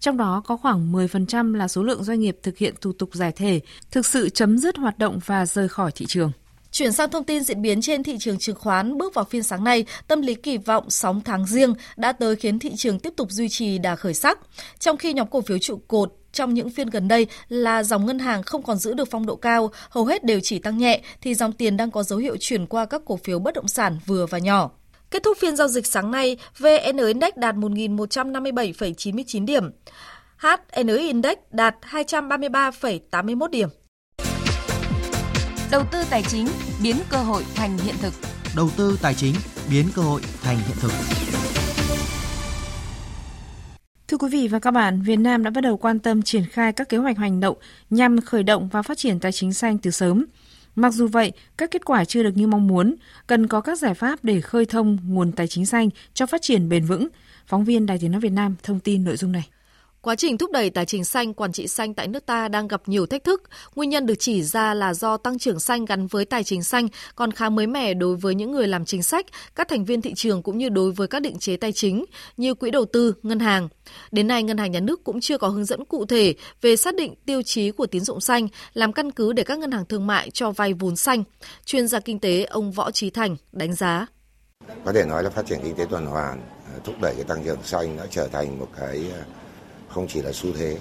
Trong 0.00 0.16
đó 0.16 0.42
có 0.46 0.56
khoảng 0.56 0.92
10% 0.92 1.54
là 1.54 1.68
số 1.68 1.82
lượng 1.82 2.04
doanh 2.04 2.20
nghiệp 2.20 2.38
thực 2.42 2.58
hiện 2.58 2.74
thủ 2.80 2.92
tục 2.92 3.10
giải 3.12 3.32
thể, 3.32 3.60
thực 3.90 4.06
sự 4.06 4.28
chấm 4.28 4.58
dứt 4.58 4.76
hoạt 4.76 4.98
động 4.98 5.18
và 5.26 5.46
rời 5.46 5.68
khỏi 5.68 5.90
thị 5.94 6.06
trường. 6.08 6.32
Chuyển 6.76 6.92
sang 6.92 7.10
thông 7.10 7.24
tin 7.24 7.42
diễn 7.42 7.62
biến 7.62 7.80
trên 7.80 8.02
thị 8.02 8.16
trường 8.18 8.38
chứng 8.38 8.56
khoán, 8.56 8.98
bước 8.98 9.14
vào 9.14 9.24
phiên 9.24 9.42
sáng 9.42 9.64
nay, 9.64 9.84
tâm 10.08 10.22
lý 10.22 10.34
kỳ 10.34 10.56
vọng 10.56 10.90
sóng 10.90 11.20
tháng 11.24 11.46
riêng 11.46 11.74
đã 11.96 12.12
tới 12.12 12.36
khiến 12.36 12.58
thị 12.58 12.76
trường 12.76 12.98
tiếp 12.98 13.12
tục 13.16 13.30
duy 13.30 13.48
trì 13.48 13.78
đà 13.78 13.96
khởi 13.96 14.14
sắc. 14.14 14.38
Trong 14.78 14.96
khi 14.96 15.12
nhóm 15.12 15.26
cổ 15.26 15.40
phiếu 15.40 15.58
trụ 15.58 15.80
cột 15.88 16.12
trong 16.32 16.54
những 16.54 16.70
phiên 16.70 16.90
gần 16.90 17.08
đây 17.08 17.26
là 17.48 17.82
dòng 17.82 18.06
ngân 18.06 18.18
hàng 18.18 18.42
không 18.42 18.62
còn 18.62 18.76
giữ 18.76 18.94
được 18.94 19.08
phong 19.10 19.26
độ 19.26 19.36
cao, 19.36 19.70
hầu 19.90 20.04
hết 20.04 20.24
đều 20.24 20.40
chỉ 20.42 20.58
tăng 20.58 20.78
nhẹ, 20.78 21.00
thì 21.20 21.34
dòng 21.34 21.52
tiền 21.52 21.76
đang 21.76 21.90
có 21.90 22.02
dấu 22.02 22.18
hiệu 22.18 22.36
chuyển 22.40 22.66
qua 22.66 22.86
các 22.86 23.02
cổ 23.04 23.16
phiếu 23.16 23.38
bất 23.38 23.54
động 23.54 23.68
sản 23.68 23.98
vừa 24.06 24.26
và 24.26 24.38
nhỏ. 24.38 24.70
Kết 25.10 25.22
thúc 25.22 25.38
phiên 25.40 25.56
giao 25.56 25.68
dịch 25.68 25.86
sáng 25.86 26.10
nay, 26.10 26.36
VN 26.58 26.96
Index 27.06 27.34
đạt 27.36 27.54
1.157,99 27.54 29.44
điểm. 29.44 29.70
HN 30.36 30.96
Index 30.96 31.36
đạt 31.50 31.74
233,81 31.90 33.48
điểm. 33.48 33.68
Đầu 35.70 35.84
tư 35.92 35.98
tài 36.10 36.22
chính 36.22 36.46
biến 36.82 36.96
cơ 37.08 37.16
hội 37.16 37.44
thành 37.54 37.78
hiện 37.78 37.94
thực. 38.00 38.12
Đầu 38.56 38.70
tư 38.76 38.98
tài 39.02 39.14
chính 39.14 39.34
biến 39.70 39.86
cơ 39.94 40.02
hội 40.02 40.20
thành 40.42 40.56
hiện 40.56 40.76
thực. 40.80 40.90
Thưa 44.08 44.16
quý 44.16 44.28
vị 44.32 44.48
và 44.48 44.58
các 44.58 44.70
bạn, 44.70 45.02
Việt 45.02 45.16
Nam 45.16 45.42
đã 45.42 45.50
bắt 45.50 45.60
đầu 45.60 45.76
quan 45.76 45.98
tâm 45.98 46.22
triển 46.22 46.44
khai 46.44 46.72
các 46.72 46.88
kế 46.88 46.96
hoạch 46.96 47.18
hành 47.18 47.40
động 47.40 47.56
nhằm 47.90 48.20
khởi 48.20 48.42
động 48.42 48.68
và 48.68 48.82
phát 48.82 48.98
triển 48.98 49.20
tài 49.20 49.32
chính 49.32 49.52
xanh 49.52 49.78
từ 49.78 49.90
sớm. 49.90 50.24
Mặc 50.76 50.92
dù 50.92 51.08
vậy, 51.08 51.32
các 51.56 51.70
kết 51.70 51.84
quả 51.84 52.04
chưa 52.04 52.22
được 52.22 52.36
như 52.36 52.46
mong 52.46 52.66
muốn, 52.66 52.94
cần 53.26 53.46
có 53.46 53.60
các 53.60 53.78
giải 53.78 53.94
pháp 53.94 54.24
để 54.24 54.40
khơi 54.40 54.66
thông 54.66 54.98
nguồn 55.06 55.32
tài 55.32 55.48
chính 55.48 55.66
xanh 55.66 55.88
cho 56.14 56.26
phát 56.26 56.42
triển 56.42 56.68
bền 56.68 56.84
vững. 56.84 57.08
Phóng 57.46 57.64
viên 57.64 57.86
Đài 57.86 57.98
Tiếng 57.98 58.12
nói 58.12 58.20
Việt 58.20 58.32
Nam 58.32 58.54
thông 58.62 58.80
tin 58.80 59.04
nội 59.04 59.16
dung 59.16 59.32
này. 59.32 59.48
Quá 60.06 60.14
trình 60.14 60.38
thúc 60.38 60.50
đẩy 60.50 60.70
tài 60.70 60.86
chính 60.86 61.04
xanh, 61.04 61.34
quản 61.34 61.52
trị 61.52 61.68
xanh 61.68 61.94
tại 61.94 62.08
nước 62.08 62.26
ta 62.26 62.48
đang 62.48 62.68
gặp 62.68 62.82
nhiều 62.86 63.06
thách 63.06 63.24
thức. 63.24 63.42
Nguyên 63.74 63.90
nhân 63.90 64.06
được 64.06 64.14
chỉ 64.18 64.42
ra 64.42 64.74
là 64.74 64.94
do 64.94 65.16
tăng 65.16 65.38
trưởng 65.38 65.60
xanh 65.60 65.84
gắn 65.84 66.06
với 66.06 66.24
tài 66.24 66.44
chính 66.44 66.62
xanh 66.62 66.88
còn 67.14 67.32
khá 67.32 67.48
mới 67.48 67.66
mẻ 67.66 67.94
đối 67.94 68.16
với 68.16 68.34
những 68.34 68.52
người 68.52 68.68
làm 68.68 68.84
chính 68.84 69.02
sách, 69.02 69.26
các 69.54 69.68
thành 69.68 69.84
viên 69.84 70.02
thị 70.02 70.12
trường 70.14 70.42
cũng 70.42 70.58
như 70.58 70.68
đối 70.68 70.92
với 70.92 71.08
các 71.08 71.22
định 71.22 71.38
chế 71.38 71.56
tài 71.56 71.72
chính 71.72 72.04
như 72.36 72.54
quỹ 72.54 72.70
đầu 72.70 72.84
tư, 72.84 73.14
ngân 73.22 73.40
hàng. 73.40 73.68
Đến 74.12 74.26
nay, 74.26 74.42
Ngân 74.42 74.58
hàng 74.58 74.70
Nhà 74.72 74.80
nước 74.80 75.04
cũng 75.04 75.20
chưa 75.20 75.38
có 75.38 75.48
hướng 75.48 75.64
dẫn 75.64 75.84
cụ 75.84 76.04
thể 76.06 76.34
về 76.60 76.76
xác 76.76 76.94
định 76.94 77.14
tiêu 77.26 77.42
chí 77.42 77.70
của 77.70 77.86
tín 77.86 78.04
dụng 78.04 78.20
xanh, 78.20 78.48
làm 78.74 78.92
căn 78.92 79.10
cứ 79.10 79.32
để 79.32 79.42
các 79.42 79.58
ngân 79.58 79.70
hàng 79.70 79.84
thương 79.84 80.06
mại 80.06 80.30
cho 80.30 80.50
vay 80.50 80.72
vốn 80.72 80.96
xanh. 80.96 81.24
Chuyên 81.64 81.88
gia 81.88 82.00
kinh 82.00 82.18
tế 82.18 82.44
ông 82.44 82.72
Võ 82.72 82.90
Trí 82.90 83.10
Thành 83.10 83.36
đánh 83.52 83.74
giá. 83.74 84.06
Có 84.84 84.92
thể 84.92 85.04
nói 85.04 85.22
là 85.22 85.30
phát 85.30 85.46
triển 85.46 85.58
kinh 85.62 85.74
tế 85.74 85.86
tuần 85.90 86.06
hoàn, 86.06 86.40
ờ, 86.74 86.80
thúc 86.84 86.94
đẩy 87.00 87.14
cái 87.14 87.24
tăng 87.24 87.44
trưởng 87.44 87.62
xanh 87.62 87.96
đã 87.96 88.06
trở 88.10 88.28
thành 88.28 88.58
một 88.58 88.68
cái 88.76 89.04
ờ, 89.12 89.24
không 89.96 90.08
chỉ 90.08 90.22
là 90.22 90.32
xu 90.32 90.52
thế 90.58 90.76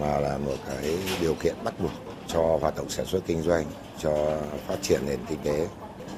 mà 0.00 0.20
là 0.20 0.38
một 0.38 0.56
cái 0.68 0.98
điều 1.20 1.34
kiện 1.34 1.54
bắt 1.64 1.80
buộc 1.80 1.90
cho 2.26 2.58
hoạt 2.60 2.76
động 2.76 2.90
sản 2.90 3.06
xuất 3.06 3.20
kinh 3.26 3.42
doanh, 3.42 3.64
cho 3.98 4.40
phát 4.66 4.76
triển 4.82 5.00
nền 5.06 5.18
kinh 5.28 5.38
tế. 5.44 5.68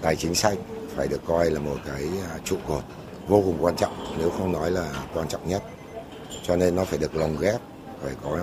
Tài 0.02 0.16
chính 0.16 0.34
xanh 0.34 0.56
phải 0.96 1.08
được 1.08 1.20
coi 1.26 1.50
là 1.50 1.60
một 1.60 1.76
cái 1.86 2.02
à, 2.32 2.38
trụ 2.44 2.56
cột 2.68 2.82
vô 3.28 3.42
cùng 3.44 3.56
quan 3.60 3.76
trọng, 3.76 4.16
nếu 4.18 4.30
không 4.30 4.52
nói 4.52 4.70
là 4.70 5.06
quan 5.14 5.28
trọng 5.28 5.48
nhất. 5.48 5.62
Cho 6.42 6.56
nên 6.56 6.76
nó 6.76 6.84
phải 6.84 6.98
được 6.98 7.16
lồng 7.16 7.36
ghép, 7.40 7.60
phải 8.02 8.12
có 8.22 8.38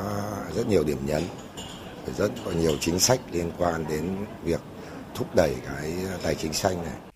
rất 0.55 0.67
nhiều 0.67 0.83
điểm 0.83 0.97
nhấn, 1.05 1.23
phải 2.05 2.13
rất 2.17 2.31
có 2.45 2.51
nhiều 2.51 2.73
chính 2.79 2.99
sách 2.99 3.19
liên 3.31 3.51
quan 3.57 3.85
đến 3.89 4.15
việc 4.43 4.61
thúc 5.15 5.27
đẩy 5.35 5.55
cái 5.65 5.93
à, 6.09 6.17
tài 6.23 6.35
chính 6.35 6.53
xanh 6.53 6.83
này. 6.83 7.10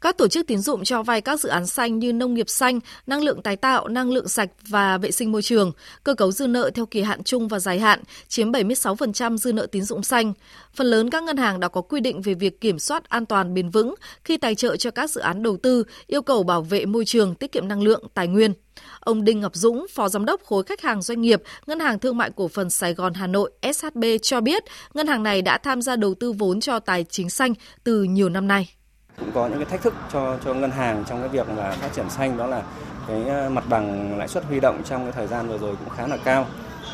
Các 0.00 0.18
tổ 0.18 0.28
chức 0.28 0.46
tín 0.46 0.58
dụng 0.58 0.84
cho 0.84 1.02
vay 1.02 1.20
các 1.20 1.40
dự 1.40 1.48
án 1.48 1.66
xanh 1.66 1.98
như 1.98 2.12
nông 2.12 2.34
nghiệp 2.34 2.48
xanh, 2.48 2.80
năng 3.06 3.22
lượng 3.22 3.42
tái 3.42 3.56
tạo, 3.56 3.88
năng 3.88 4.10
lượng 4.10 4.28
sạch 4.28 4.50
và 4.68 4.98
vệ 4.98 5.10
sinh 5.10 5.32
môi 5.32 5.42
trường. 5.42 5.72
Cơ 6.04 6.14
cấu 6.14 6.32
dư 6.32 6.46
nợ 6.46 6.70
theo 6.74 6.86
kỳ 6.86 7.02
hạn 7.02 7.22
chung 7.22 7.48
và 7.48 7.58
dài 7.58 7.78
hạn 7.78 8.02
chiếm 8.28 8.52
76% 8.52 9.36
dư 9.36 9.52
nợ 9.52 9.66
tín 9.66 9.82
dụng 9.82 10.02
xanh. 10.02 10.32
Phần 10.74 10.86
lớn 10.86 11.10
các 11.10 11.22
ngân 11.22 11.36
hàng 11.36 11.60
đã 11.60 11.68
có 11.68 11.80
quy 11.80 12.00
định 12.00 12.22
về 12.22 12.34
việc 12.34 12.60
kiểm 12.60 12.78
soát 12.78 13.08
an 13.08 13.26
toàn 13.26 13.54
bền 13.54 13.70
vững 13.70 13.94
khi 14.24 14.36
tài 14.36 14.54
trợ 14.54 14.76
cho 14.76 14.90
các 14.90 15.10
dự 15.10 15.20
án 15.20 15.42
đầu 15.42 15.56
tư, 15.56 15.84
yêu 16.06 16.22
cầu 16.22 16.42
bảo 16.42 16.62
vệ 16.62 16.86
môi 16.86 17.04
trường, 17.04 17.34
tiết 17.34 17.52
kiệm 17.52 17.68
năng 17.68 17.82
lượng, 17.82 18.02
tài 18.14 18.28
nguyên. 18.28 18.52
Ông 19.00 19.24
Đinh 19.24 19.40
Ngọc 19.40 19.54
Dũng, 19.54 19.86
Phó 19.90 20.08
Giám 20.08 20.24
đốc 20.24 20.44
khối 20.44 20.62
khách 20.62 20.80
hàng 20.80 21.02
doanh 21.02 21.20
nghiệp, 21.20 21.42
Ngân 21.66 21.80
hàng 21.80 21.98
Thương 21.98 22.16
mại 22.16 22.30
Cổ 22.36 22.48
phần 22.48 22.70
Sài 22.70 22.94
Gòn 22.94 23.14
Hà 23.14 23.26
Nội 23.26 23.50
SHB 23.74 24.04
cho 24.22 24.40
biết, 24.40 24.64
ngân 24.94 25.06
hàng 25.06 25.22
này 25.22 25.42
đã 25.42 25.58
tham 25.58 25.82
gia 25.82 25.96
đầu 25.96 26.14
tư 26.14 26.32
vốn 26.32 26.60
cho 26.60 26.78
tài 26.78 27.04
chính 27.04 27.30
xanh 27.30 27.54
từ 27.84 28.02
nhiều 28.02 28.28
năm 28.28 28.48
nay 28.48 28.77
cũng 29.20 29.32
có 29.32 29.46
những 29.46 29.58
cái 29.58 29.66
thách 29.66 29.82
thức 29.82 29.94
cho 30.12 30.38
cho 30.44 30.54
ngân 30.54 30.70
hàng 30.70 31.04
trong 31.06 31.20
cái 31.20 31.28
việc 31.28 31.48
là 31.56 31.70
phát 31.70 31.92
triển 31.92 32.10
xanh 32.10 32.36
đó 32.36 32.46
là 32.46 32.62
cái 33.08 33.24
ờ, 33.28 33.48
mặt 33.48 33.64
bằng 33.68 34.18
lãi 34.18 34.28
suất 34.28 34.44
huy 34.44 34.60
động 34.60 34.82
trong 34.84 35.02
cái 35.02 35.12
thời 35.12 35.26
gian 35.26 35.48
vừa 35.48 35.58
rồi 35.58 35.76
cũng 35.76 35.96
khá 35.96 36.06
là 36.06 36.16
cao. 36.24 36.46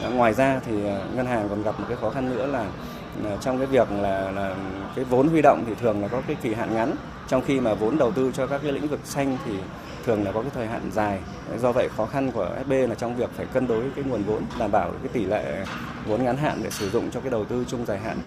Ờ, 0.02 0.10
ngoài 0.10 0.34
ra 0.34 0.60
thì 0.66 0.86
ờ, 0.86 1.06
ngân 1.14 1.26
hàng 1.26 1.48
còn 1.48 1.62
gặp 1.62 1.80
một 1.80 1.86
cái 1.88 1.96
khó 2.00 2.10
khăn 2.10 2.36
nữa 2.36 2.46
là 2.46 2.66
trong 3.40 3.58
cái 3.58 3.66
việc 3.66 3.88
là, 3.92 4.30
là 4.30 4.56
cái 4.96 5.04
vốn 5.04 5.28
huy 5.28 5.42
động 5.42 5.64
thì 5.66 5.74
thường 5.80 6.02
là 6.02 6.08
có 6.08 6.22
cái 6.26 6.36
kỳ 6.42 6.54
hạn 6.54 6.74
ngắn 6.74 6.94
trong 7.28 7.42
khi 7.42 7.60
mà 7.60 7.74
vốn 7.74 7.98
đầu 7.98 8.12
tư 8.12 8.32
cho 8.34 8.46
các 8.46 8.60
cái 8.62 8.72
lĩnh 8.72 8.88
vực 8.88 9.00
xanh 9.04 9.38
thì 9.44 9.52
thường 10.06 10.24
là 10.24 10.32
có 10.32 10.42
cái 10.42 10.50
thời 10.54 10.66
hạn 10.66 10.90
dài 10.92 11.20
do 11.58 11.72
vậy 11.72 11.88
khó 11.96 12.06
khăn 12.06 12.30
của 12.32 12.50
SB 12.64 12.72
là 12.72 12.94
trong 12.94 13.16
việc 13.16 13.30
phải 13.36 13.46
cân 13.46 13.66
đối 13.66 13.82
cái 13.96 14.04
nguồn 14.04 14.22
vốn 14.22 14.42
đảm 14.58 14.70
bảo 14.70 14.90
cái 14.90 15.08
tỷ 15.12 15.24
lệ 15.24 15.64
vốn 16.06 16.24
ngắn 16.24 16.36
hạn 16.36 16.60
để 16.62 16.70
sử 16.70 16.90
dụng 16.90 17.10
cho 17.10 17.20
cái 17.20 17.30
đầu 17.30 17.44
tư 17.44 17.64
chung 17.68 17.86
dài 17.86 17.98
hạn 17.98 18.18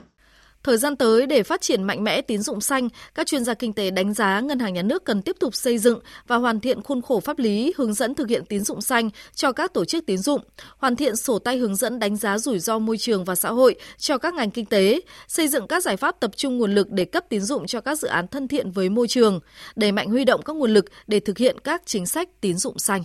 Thời 0.64 0.78
gian 0.78 0.96
tới 0.96 1.26
để 1.26 1.44
phát 1.44 1.62
triển 1.62 1.84
mạnh 1.84 2.04
mẽ 2.04 2.22
tín 2.22 2.42
dụng 2.42 2.62
xanh, 2.62 2.90
các 3.16 3.28
chuyên 3.28 3.44
gia 3.44 3.54
kinh 3.54 3.74
tế 3.74 3.92
đánh 3.92 4.14
giá 4.14 4.40
ngân 4.40 4.60
hàng 4.60 4.74
nhà 4.74 4.82
nước 4.82 5.06
cần 5.06 5.22
tiếp 5.22 5.36
tục 5.40 5.56
xây 5.56 5.78
dựng 5.78 6.00
và 6.28 6.36
hoàn 6.36 6.60
thiện 6.60 6.82
khuôn 6.82 7.02
khổ 7.02 7.20
pháp 7.20 7.40
lý 7.40 7.74
hướng 7.78 7.94
dẫn 7.94 8.16
thực 8.16 8.30
hiện 8.30 8.46
tín 8.46 8.64
dụng 8.64 8.82
xanh 8.82 9.10
cho 9.36 9.52
các 9.52 9.74
tổ 9.74 9.86
chức 9.86 10.06
tín 10.06 10.18
dụng, 10.18 10.42
hoàn 10.78 10.96
thiện 10.96 11.16
sổ 11.16 11.40
tay 11.40 11.58
hướng 11.58 11.76
dẫn 11.76 12.00
đánh 12.00 12.16
giá 12.16 12.38
rủi 12.38 12.60
ro 12.60 12.80
môi 12.80 12.98
trường 12.98 13.24
và 13.24 13.36
xã 13.36 13.50
hội 13.50 13.76
cho 13.98 14.18
các 14.18 14.34
ngành 14.34 14.52
kinh 14.52 14.66
tế, 14.66 15.02
xây 15.28 15.48
dựng 15.48 15.68
các 15.68 15.84
giải 15.84 15.98
pháp 15.98 16.20
tập 16.20 16.32
trung 16.36 16.58
nguồn 16.58 16.76
lực 16.76 16.92
để 16.92 17.06
cấp 17.06 17.26
tín 17.30 17.42
dụng 17.42 17.68
cho 17.68 17.82
các 17.82 18.00
dự 18.00 18.08
án 18.08 18.28
thân 18.28 18.48
thiện 18.48 18.72
với 18.72 18.90
môi 18.90 19.08
trường, 19.08 19.40
đẩy 19.76 19.92
mạnh 19.92 20.10
huy 20.10 20.26
động 20.26 20.42
các 20.42 20.56
nguồn 20.56 20.74
lực 20.74 20.86
để 21.08 21.20
thực 21.20 21.38
hiện 21.38 21.60
các 21.60 21.82
chính 21.86 22.06
sách 22.06 22.30
tín 22.42 22.58
dụng 22.58 22.80
xanh. 22.80 23.04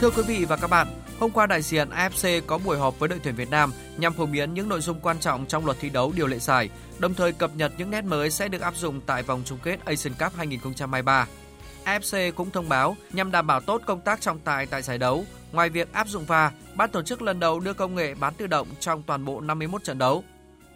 Thưa 0.00 0.10
quý 0.10 0.22
vị 0.28 0.44
và 0.48 0.56
các 0.56 0.70
bạn, 0.70 0.86
Hôm 1.20 1.30
qua 1.30 1.46
đại 1.46 1.62
diện 1.62 1.88
AFC 1.88 2.40
có 2.46 2.58
buổi 2.58 2.78
họp 2.78 2.98
với 2.98 3.08
đội 3.08 3.18
tuyển 3.22 3.34
Việt 3.34 3.50
Nam 3.50 3.72
nhằm 3.96 4.12
phổ 4.12 4.26
biến 4.26 4.54
những 4.54 4.68
nội 4.68 4.80
dung 4.80 5.00
quan 5.00 5.18
trọng 5.18 5.46
trong 5.46 5.66
luật 5.66 5.76
thi 5.80 5.90
đấu 5.90 6.12
điều 6.16 6.26
lệ 6.26 6.38
giải, 6.38 6.70
đồng 6.98 7.14
thời 7.14 7.32
cập 7.32 7.56
nhật 7.56 7.72
những 7.78 7.90
nét 7.90 8.04
mới 8.04 8.30
sẽ 8.30 8.48
được 8.48 8.60
áp 8.60 8.76
dụng 8.76 9.00
tại 9.06 9.22
vòng 9.22 9.42
chung 9.44 9.58
kết 9.62 9.84
Asian 9.84 10.14
Cup 10.14 10.34
2023. 10.34 11.26
AFC 11.84 12.32
cũng 12.32 12.50
thông 12.50 12.68
báo 12.68 12.96
nhằm 13.12 13.30
đảm 13.30 13.46
bảo 13.46 13.60
tốt 13.60 13.82
công 13.86 14.00
tác 14.00 14.20
trọng 14.20 14.38
tài 14.38 14.66
tại 14.66 14.82
giải 14.82 14.98
đấu, 14.98 15.24
ngoài 15.52 15.68
việc 15.68 15.92
áp 15.92 16.08
dụng 16.08 16.24
VAR, 16.24 16.52
ban 16.74 16.90
tổ 16.90 17.02
chức 17.02 17.22
lần 17.22 17.40
đầu 17.40 17.60
đưa 17.60 17.72
công 17.72 17.94
nghệ 17.94 18.14
bán 18.14 18.34
tự 18.34 18.46
động 18.46 18.68
trong 18.80 19.02
toàn 19.02 19.24
bộ 19.24 19.40
51 19.40 19.84
trận 19.84 19.98
đấu. 19.98 20.24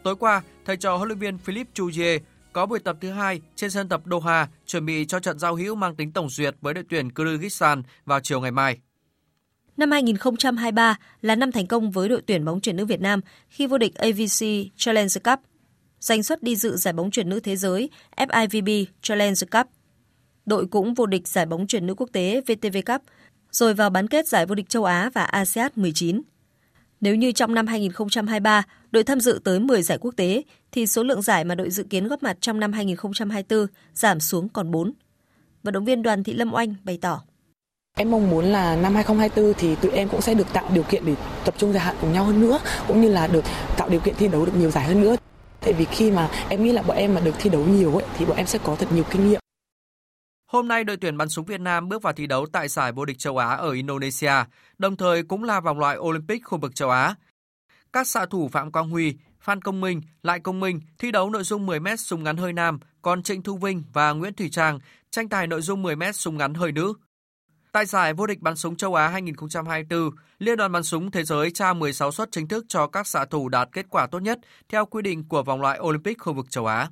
Tối 0.02 0.16
qua, 0.16 0.42
thầy 0.64 0.76
trò 0.76 0.96
huấn 0.96 1.08
luyện 1.08 1.18
viên 1.18 1.38
Philippe 1.38 1.70
Jouzier 1.74 2.18
có 2.52 2.66
buổi 2.66 2.78
tập 2.78 2.96
thứ 3.00 3.10
hai 3.10 3.40
trên 3.56 3.70
sân 3.70 3.88
tập 3.88 4.00
Doha 4.10 4.48
chuẩn 4.66 4.86
bị 4.86 5.04
cho 5.06 5.20
trận 5.20 5.38
giao 5.38 5.56
hữu 5.56 5.74
mang 5.74 5.96
tính 5.96 6.12
tổng 6.12 6.28
duyệt 6.28 6.54
với 6.60 6.74
đội 6.74 6.84
tuyển 6.88 7.08
Kyrgyzstan 7.08 7.82
vào 8.04 8.20
chiều 8.20 8.40
ngày 8.40 8.50
mai. 8.50 8.78
Năm 9.76 9.90
2023 9.90 10.98
là 11.22 11.34
năm 11.34 11.52
thành 11.52 11.66
công 11.66 11.90
với 11.90 12.08
đội 12.08 12.22
tuyển 12.26 12.44
bóng 12.44 12.60
chuyển 12.60 12.76
nữ 12.76 12.86
Việt 12.86 13.00
Nam 13.00 13.20
khi 13.48 13.66
vô 13.66 13.78
địch 13.78 13.94
AVC 13.94 14.46
Challenge 14.76 15.20
Cup, 15.24 15.40
giành 16.00 16.22
suất 16.22 16.42
đi 16.42 16.56
dự 16.56 16.76
giải 16.76 16.92
bóng 16.92 17.10
chuyển 17.10 17.28
nữ 17.28 17.40
thế 17.40 17.56
giới 17.56 17.90
FIVB 18.16 18.84
Challenge 19.02 19.40
Cup. 19.50 19.66
Đội 20.46 20.66
cũng 20.66 20.94
vô 20.94 21.06
địch 21.06 21.28
giải 21.28 21.46
bóng 21.46 21.66
chuyển 21.66 21.86
nữ 21.86 21.94
quốc 21.94 22.08
tế 22.12 22.40
VTV 22.40 22.76
Cup, 22.86 23.02
rồi 23.50 23.74
vào 23.74 23.90
bán 23.90 24.08
kết 24.08 24.28
giải 24.28 24.46
vô 24.46 24.54
địch 24.54 24.68
châu 24.68 24.84
Á 24.84 25.10
và 25.14 25.24
ASEAN 25.24 25.72
19. 25.76 26.22
Nếu 27.00 27.14
như 27.14 27.32
trong 27.32 27.54
năm 27.54 27.66
2023, 27.66 28.62
đội 28.90 29.04
tham 29.04 29.20
dự 29.20 29.40
tới 29.44 29.60
10 29.60 29.82
giải 29.82 29.98
quốc 29.98 30.14
tế, 30.16 30.42
thì 30.72 30.86
số 30.86 31.02
lượng 31.02 31.22
giải 31.22 31.44
mà 31.44 31.54
đội 31.54 31.70
dự 31.70 31.82
kiến 31.82 32.08
góp 32.08 32.22
mặt 32.22 32.36
trong 32.40 32.60
năm 32.60 32.72
2024 32.72 33.66
giảm 33.94 34.20
xuống 34.20 34.48
còn 34.48 34.70
4. 34.70 34.92
Vận 35.62 35.74
động 35.74 35.84
viên 35.84 36.02
Đoàn 36.02 36.24
Thị 36.24 36.32
Lâm 36.32 36.54
Oanh 36.54 36.74
bày 36.84 36.98
tỏ. 37.00 37.22
Em 37.98 38.10
mong 38.10 38.30
muốn 38.30 38.44
là 38.44 38.76
năm 38.76 38.94
2024 38.94 39.54
thì 39.54 39.76
tụi 39.76 39.92
em 39.92 40.08
cũng 40.08 40.20
sẽ 40.20 40.34
được 40.34 40.52
tạo 40.52 40.70
điều 40.74 40.82
kiện 40.82 41.04
để 41.06 41.14
tập 41.44 41.54
trung 41.58 41.72
dài 41.72 41.84
hạn 41.84 41.96
cùng 42.00 42.12
nhau 42.12 42.24
hơn 42.24 42.40
nữa, 42.40 42.60
cũng 42.88 43.00
như 43.00 43.08
là 43.08 43.26
được 43.26 43.44
tạo 43.76 43.88
điều 43.88 44.00
kiện 44.00 44.14
thi 44.14 44.28
đấu 44.28 44.46
được 44.46 44.52
nhiều 44.56 44.70
giải 44.70 44.84
hơn 44.84 45.00
nữa. 45.00 45.16
Tại 45.60 45.72
vì 45.72 45.84
khi 45.84 46.10
mà 46.10 46.30
em 46.48 46.64
nghĩ 46.64 46.72
là 46.72 46.82
bọn 46.82 46.96
em 46.96 47.14
mà 47.14 47.20
được 47.20 47.34
thi 47.38 47.50
đấu 47.50 47.64
nhiều 47.64 47.94
ấy, 47.94 48.04
thì 48.16 48.24
bọn 48.24 48.36
em 48.36 48.46
sẽ 48.46 48.58
có 48.64 48.76
thật 48.76 48.92
nhiều 48.92 49.04
kinh 49.10 49.28
nghiệm. 49.28 49.40
Hôm 50.46 50.68
nay 50.68 50.84
đội 50.84 50.96
tuyển 50.96 51.16
bắn 51.16 51.28
súng 51.28 51.44
Việt 51.44 51.60
Nam 51.60 51.88
bước 51.88 52.02
vào 52.02 52.12
thi 52.12 52.26
đấu 52.26 52.46
tại 52.52 52.68
giải 52.68 52.92
vô 52.92 53.04
địch 53.04 53.18
châu 53.18 53.38
Á 53.38 53.48
ở 53.48 53.70
Indonesia, 53.70 54.32
đồng 54.78 54.96
thời 54.96 55.22
cũng 55.22 55.44
là 55.44 55.60
vòng 55.60 55.78
loại 55.78 55.96
Olympic 55.98 56.44
khu 56.44 56.58
vực 56.58 56.74
châu 56.74 56.90
Á. 56.90 57.14
Các 57.92 58.06
xạ 58.06 58.26
thủ 58.26 58.48
Phạm 58.48 58.72
Quang 58.72 58.90
Huy, 58.90 59.14
Phan 59.40 59.62
Công 59.62 59.80
Minh, 59.80 60.00
Lại 60.22 60.40
Công 60.40 60.60
Minh 60.60 60.80
thi 60.98 61.10
đấu 61.10 61.30
nội 61.30 61.44
dung 61.44 61.66
10m 61.66 61.96
súng 61.96 62.24
ngắn 62.24 62.36
hơi 62.36 62.52
nam, 62.52 62.78
còn 63.02 63.22
Trịnh 63.22 63.42
Thu 63.42 63.56
Vinh 63.56 63.82
và 63.92 64.12
Nguyễn 64.12 64.34
Thủy 64.34 64.48
Trang 64.52 64.78
tranh 65.10 65.28
tài 65.28 65.46
nội 65.46 65.60
dung 65.60 65.82
10m 65.82 66.12
súng 66.12 66.36
ngắn 66.36 66.54
hơi 66.54 66.72
nữ. 66.72 66.94
Tại 67.74 67.86
giải 67.86 68.14
vô 68.14 68.26
địch 68.26 68.40
bắn 68.40 68.56
súng 68.56 68.76
châu 68.76 68.94
Á 68.94 69.08
2024, 69.08 70.10
Liên 70.38 70.56
đoàn 70.56 70.72
bắn 70.72 70.82
súng 70.82 71.10
thế 71.10 71.24
giới 71.24 71.50
trao 71.50 71.74
16 71.74 72.12
suất 72.12 72.32
chính 72.32 72.48
thức 72.48 72.64
cho 72.68 72.86
các 72.86 73.06
xạ 73.06 73.24
thủ 73.24 73.48
đạt 73.48 73.68
kết 73.72 73.86
quả 73.90 74.06
tốt 74.06 74.18
nhất 74.18 74.38
theo 74.68 74.86
quy 74.86 75.02
định 75.02 75.24
của 75.28 75.42
vòng 75.42 75.60
loại 75.60 75.78
Olympic 75.82 76.18
khu 76.18 76.32
vực 76.32 76.50
châu 76.50 76.66
Á. 76.66 76.88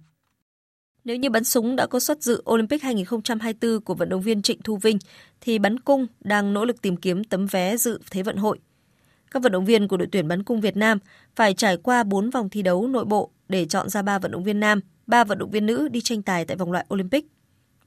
Nếu 1.04 1.16
như 1.16 1.30
bắn 1.30 1.44
súng 1.44 1.76
đã 1.76 1.86
có 1.86 2.00
suất 2.00 2.22
dự 2.22 2.42
Olympic 2.50 2.82
2024 2.82 3.80
của 3.80 3.94
vận 3.94 4.08
động 4.08 4.20
viên 4.20 4.42
Trịnh 4.42 4.62
Thu 4.62 4.76
Vinh, 4.76 4.98
thì 5.40 5.58
bắn 5.58 5.80
cung 5.80 6.06
đang 6.20 6.54
nỗ 6.54 6.64
lực 6.64 6.82
tìm 6.82 6.96
kiếm 6.96 7.24
tấm 7.24 7.46
vé 7.46 7.76
dự 7.76 8.00
Thế 8.10 8.22
vận 8.22 8.36
hội. 8.36 8.58
Các 9.30 9.42
vận 9.42 9.52
động 9.52 9.64
viên 9.64 9.88
của 9.88 9.96
đội 9.96 10.08
tuyển 10.12 10.28
bắn 10.28 10.42
cung 10.42 10.60
Việt 10.60 10.76
Nam 10.76 10.98
phải 11.36 11.54
trải 11.54 11.76
qua 11.76 12.02
4 12.04 12.30
vòng 12.30 12.48
thi 12.48 12.62
đấu 12.62 12.88
nội 12.88 13.04
bộ 13.04 13.30
để 13.48 13.64
chọn 13.64 13.88
ra 13.88 14.02
3 14.02 14.18
vận 14.18 14.30
động 14.30 14.44
viên 14.44 14.60
nam, 14.60 14.80
3 15.06 15.24
vận 15.24 15.38
động 15.38 15.50
viên 15.50 15.66
nữ 15.66 15.88
đi 15.88 16.00
tranh 16.00 16.22
tài 16.22 16.44
tại 16.44 16.56
vòng 16.56 16.72
loại 16.72 16.86
Olympic. 16.94 17.26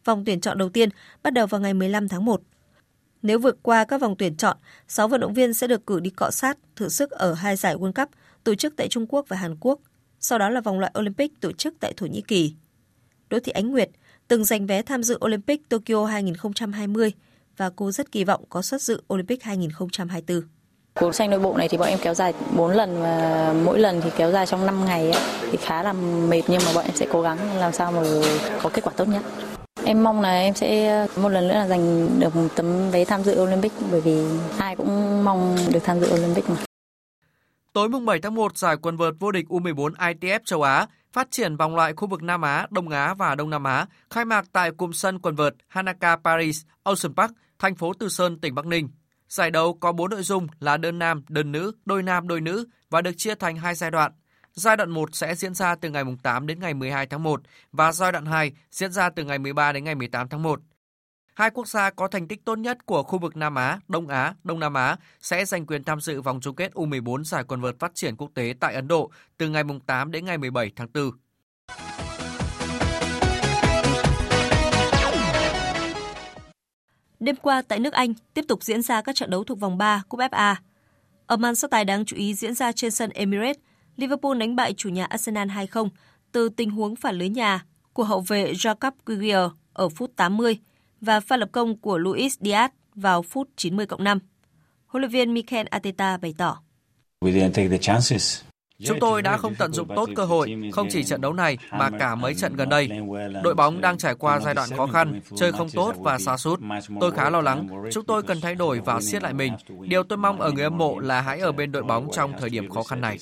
Vòng 0.06 0.26
tuyển 0.26 0.42
chọn 0.42 0.58
đầu 0.58 0.70
tiên 0.70 0.90
bắt 1.24 1.34
đầu 1.34 1.48
vào 1.48 1.62
ngày 1.62 1.74
15 1.74 2.08
tháng 2.08 2.26
1. 2.26 2.42
Nếu 3.26 3.40
vượt 3.40 3.58
qua 3.62 3.84
các 3.84 4.02
vòng 4.02 4.16
tuyển 4.18 4.36
chọn, 4.36 4.58
6 4.88 5.08
vận 5.08 5.22
động 5.22 5.34
viên 5.34 5.54
sẽ 5.54 5.68
được 5.68 5.86
cử 5.88 6.00
đi 6.00 6.10
cọ 6.10 6.32
sát, 6.32 6.58
thử 6.76 6.90
sức 6.90 7.12
ở 7.12 7.34
hai 7.34 7.56
giải 7.56 7.76
World 7.76 7.92
Cup 7.94 8.10
tổ 8.44 8.56
chức 8.56 8.74
tại 8.78 8.88
Trung 8.88 9.06
Quốc 9.10 9.26
và 9.28 9.38
Hàn 9.38 9.56
Quốc, 9.60 9.80
sau 10.20 10.40
đó 10.40 10.50
là 10.50 10.62
vòng 10.62 10.80
loại 10.80 10.92
Olympic 11.00 11.42
tổ 11.42 11.52
chức 11.52 11.74
tại 11.80 11.94
Thổ 11.98 12.06
Nhĩ 12.06 12.22
Kỳ. 12.22 12.54
Đỗ 13.30 13.40
Thị 13.40 13.52
Ánh 13.52 13.72
Nguyệt 13.72 13.90
từng 14.28 14.46
giành 14.46 14.68
vé 14.68 14.82
tham 14.82 15.04
dự 15.04 15.18
Olympic 15.26 15.70
Tokyo 15.70 16.06
2020 16.06 17.12
và 17.58 17.70
cô 17.76 17.92
rất 17.92 18.12
kỳ 18.12 18.24
vọng 18.24 18.44
có 18.50 18.62
suất 18.62 18.82
dự 18.82 19.02
Olympic 19.14 19.44
2024. 19.44 20.42
Cuộc 20.94 21.16
tranh 21.16 21.30
nội 21.30 21.40
bộ 21.40 21.58
này 21.58 21.70
thì 21.70 21.78
bọn 21.78 21.88
em 21.88 22.00
kéo 22.02 22.14
dài 22.14 22.34
4 22.56 22.72
lần 22.72 23.02
và 23.02 23.54
mỗi 23.66 23.80
lần 23.80 24.02
thì 24.02 24.10
kéo 24.18 24.32
dài 24.32 24.46
trong 24.46 24.66
5 24.66 24.86
ngày 24.86 25.12
ấy, 25.12 25.22
thì 25.52 25.58
khá 25.62 25.84
là 25.84 25.94
mệt 26.30 26.42
nhưng 26.48 26.62
mà 26.66 26.74
bọn 26.76 26.86
em 26.86 26.96
sẽ 26.96 27.08
cố 27.12 27.22
gắng 27.22 27.58
làm 27.58 27.74
sao 27.74 27.92
mà 27.92 28.02
có 28.62 28.70
kết 28.70 28.84
quả 28.84 28.94
tốt 28.98 29.08
nhất. 29.08 29.22
Em 29.86 30.04
mong 30.04 30.22
là 30.22 30.30
em 30.30 30.54
sẽ 30.54 30.88
ờ, 30.88 31.08
một 31.22 31.30
lần 31.30 31.48
nữa 31.48 31.54
là 31.54 31.68
giành 31.68 32.10
được 32.20 32.36
một 32.36 32.48
tấm 32.56 32.92
vé 32.92 33.06
tham 33.06 33.24
dự 33.24 33.42
Olympic 33.42 33.72
bởi 33.92 34.02
vì 34.02 34.26
ai 34.58 34.76
cũng 34.76 35.24
mong 35.24 35.58
được 35.72 35.80
tham 35.84 36.00
dự 36.00 36.14
Olympic 36.14 36.50
mà. 36.50 36.56
Tối 37.74 37.90
mùng 37.90 38.06
7 38.06 38.20
tháng 38.20 38.36
1, 38.36 38.58
giải 38.58 38.76
quần 38.82 38.98
vợt 38.98 39.14
vô 39.20 39.32
địch 39.32 39.46
U14 39.50 39.94
ITF 39.94 40.40
châu 40.46 40.62
Á 40.62 40.88
phát 41.14 41.32
triển 41.32 41.58
vòng 41.58 41.76
loại 41.76 41.94
khu 41.94 42.08
vực 42.08 42.24
Nam 42.24 42.42
Á, 42.42 42.68
Đông 42.72 42.90
Á 42.90 43.14
và 43.14 43.36
Đông 43.36 43.50
Nam 43.50 43.64
Á 43.64 43.86
khai 44.10 44.26
mạc 44.26 44.46
tại 44.52 44.72
cụm 44.72 44.92
sân 44.92 45.20
quần 45.20 45.36
vợt 45.36 45.54
Hanaka 45.68 46.16
Paris 46.16 46.62
Ocean 46.84 47.16
Park, 47.16 47.32
thành 47.60 47.76
phố 47.76 47.94
Từ 48.00 48.10
Sơn, 48.10 48.40
tỉnh 48.40 48.56
Bắc 48.56 48.66
Ninh. 48.66 48.90
Giải 49.30 49.52
đấu 49.52 49.74
có 49.74 49.92
4 49.92 50.10
nội 50.10 50.24
dung 50.24 50.48
là 50.60 50.78
đơn 50.78 51.00
nam, 51.00 51.24
đơn 51.30 51.52
nữ, 51.52 51.72
đôi 51.86 52.04
nam, 52.04 52.28
đôi 52.28 52.42
nữ 52.42 52.66
và 52.90 53.02
được 53.02 53.12
chia 53.18 53.36
thành 53.36 53.56
hai 53.56 53.76
giai 53.76 53.92
đoạn. 53.92 54.12
Giai 54.56 54.78
đoạn 54.78 54.90
1 54.90 55.16
sẽ 55.16 55.36
diễn 55.36 55.54
ra 55.54 55.76
từ 55.76 55.90
ngày 55.90 56.04
8 56.24 56.48
đến 56.48 56.60
ngày 56.60 56.74
12 56.74 57.08
tháng 57.08 57.24
1 57.24 57.42
và 57.72 57.92
giai 57.92 58.12
đoạn 58.12 58.26
2 58.26 58.52
diễn 58.72 58.92
ra 58.92 59.10
từ 59.10 59.24
ngày 59.24 59.40
13 59.40 59.72
đến 59.72 59.84
ngày 59.84 59.96
18 59.96 60.30
tháng 60.30 60.44
1. 60.44 60.60
Hai 61.36 61.50
quốc 61.50 61.68
gia 61.68 61.90
có 61.90 62.08
thành 62.08 62.28
tích 62.28 62.46
tốt 62.46 62.56
nhất 62.56 62.86
của 62.86 63.04
khu 63.04 63.20
vực 63.20 63.38
Nam 63.38 63.56
Á, 63.56 63.80
Đông 63.88 64.08
Á, 64.08 64.34
Đông 64.44 64.60
Nam 64.60 64.74
Á 64.74 64.98
sẽ 65.22 65.46
giành 65.46 65.66
quyền 65.66 65.84
tham 65.84 66.02
dự 66.02 66.22
vòng 66.22 66.40
chung 66.42 66.56
kết 66.56 66.72
U14 66.74 67.24
giải 67.24 67.44
quần 67.44 67.62
vợt 67.62 67.76
phát 67.80 67.92
triển 67.96 68.16
quốc 68.16 68.32
tế 68.34 68.54
tại 68.60 68.74
Ấn 68.74 68.88
Độ 68.88 69.12
từ 69.38 69.50
ngày 69.50 69.64
8 69.86 70.12
đến 70.12 70.26
ngày 70.26 70.38
17 70.38 70.72
tháng 70.76 70.88
4. 70.94 71.12
Đêm 77.20 77.36
qua 77.36 77.62
tại 77.62 77.80
nước 77.80 77.94
Anh 77.94 78.14
tiếp 78.34 78.46
tục 78.48 78.64
diễn 78.64 78.82
ra 78.82 79.02
các 79.02 79.16
trận 79.16 79.30
đấu 79.30 79.44
thuộc 79.44 79.60
vòng 79.60 79.78
3 79.78 80.04
Cúp 80.10 80.20
FA. 80.20 80.56
Ở 81.28 81.38
màn 81.38 81.56
so 81.56 81.68
tài 81.68 81.86
đáng 81.86 82.06
chú 82.06 82.16
ý 82.18 82.34
diễn 82.34 82.54
ra 82.54 82.72
trên 82.72 82.92
sân 82.92 83.10
Emirates, 83.10 83.58
Liverpool 83.98 84.38
đánh 84.38 84.56
bại 84.56 84.74
chủ 84.74 84.90
nhà 84.90 85.06
Arsenal 85.06 85.50
2-0 85.50 85.90
từ 86.32 86.50
tình 86.50 86.70
huống 86.70 86.96
phản 86.96 87.16
lưới 87.16 87.30
nhà 87.30 87.66
của 87.94 88.04
hậu 88.04 88.22
vệ 88.22 88.54
Jacob 88.54 88.92
Guigier 89.06 89.52
ở 89.74 89.90
phút 89.90 90.12
80 90.16 90.60
và 91.02 91.20
pha 91.20 91.38
lập 91.38 91.50
công 91.52 91.78
của 91.78 91.98
Luis 91.98 92.40
Diaz 92.40 92.70
vào 92.96 93.22
phút 93.22 93.50
90 93.56 93.86
cộng 93.86 94.04
5. 94.04 94.20
Huấn 94.88 95.02
luyện 95.02 95.12
viên 95.12 95.34
Mikel 95.34 95.68
Arteta 95.70 96.18
bày 96.18 96.34
tỏ. 96.38 96.62
Chúng 98.80 99.00
tôi 99.00 99.22
đã 99.22 99.38
không 99.38 99.56
tận 99.56 99.74
dụng 99.74 99.88
tốt 99.96 100.10
cơ 100.16 100.26
hội, 100.26 100.56
không 100.72 100.88
chỉ 100.92 101.04
trận 101.04 101.22
đấu 101.22 101.34
này 101.34 101.58
mà 101.72 101.90
cả 102.00 102.16
mấy 102.16 102.34
trận 102.36 102.56
gần 102.56 102.70
đây. 102.70 102.90
Đội 103.44 103.56
bóng 103.56 103.82
đang 103.82 103.98
trải 103.98 104.16
qua 104.16 104.40
giai 104.40 104.54
đoạn 104.54 104.70
khó 104.78 104.88
khăn, 104.88 105.22
chơi 105.36 105.52
không 105.52 105.70
tốt 105.70 105.96
và 105.98 106.20
xa 106.20 106.38
sút. 106.38 106.60
Tôi 107.00 107.12
khá 107.12 107.30
lo 107.30 107.42
lắng, 107.42 107.68
chúng 107.92 108.06
tôi 108.06 108.24
cần 108.24 108.42
thay 108.42 108.56
đổi 108.56 108.80
và 108.80 109.02
siết 109.02 109.24
lại 109.24 109.34
mình. 109.34 109.54
Điều 109.82 110.04
tôi 110.04 110.18
mong 110.18 110.42
ở 110.42 110.52
người 110.52 110.64
âm 110.64 110.78
mộ 110.78 111.00
là 111.00 111.22
hãy 111.22 111.40
ở 111.40 111.52
bên 111.52 111.72
đội 111.72 111.84
bóng 111.84 112.08
trong 112.12 112.34
thời 112.40 112.50
điểm 112.50 112.70
khó 112.70 112.84
khăn 112.84 113.02
này. 113.02 113.18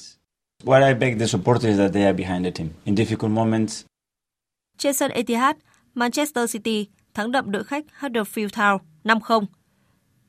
Trên 4.78 4.94
sân 4.94 5.12
Etihad, 5.12 5.56
Manchester 5.96 6.54
City 6.54 6.88
thắng 7.14 7.32
đậm 7.32 7.52
đội 7.52 7.64
khách 7.64 7.86
Huddersfield 8.00 8.48
Town 8.48 8.78
5-0. 9.04 9.46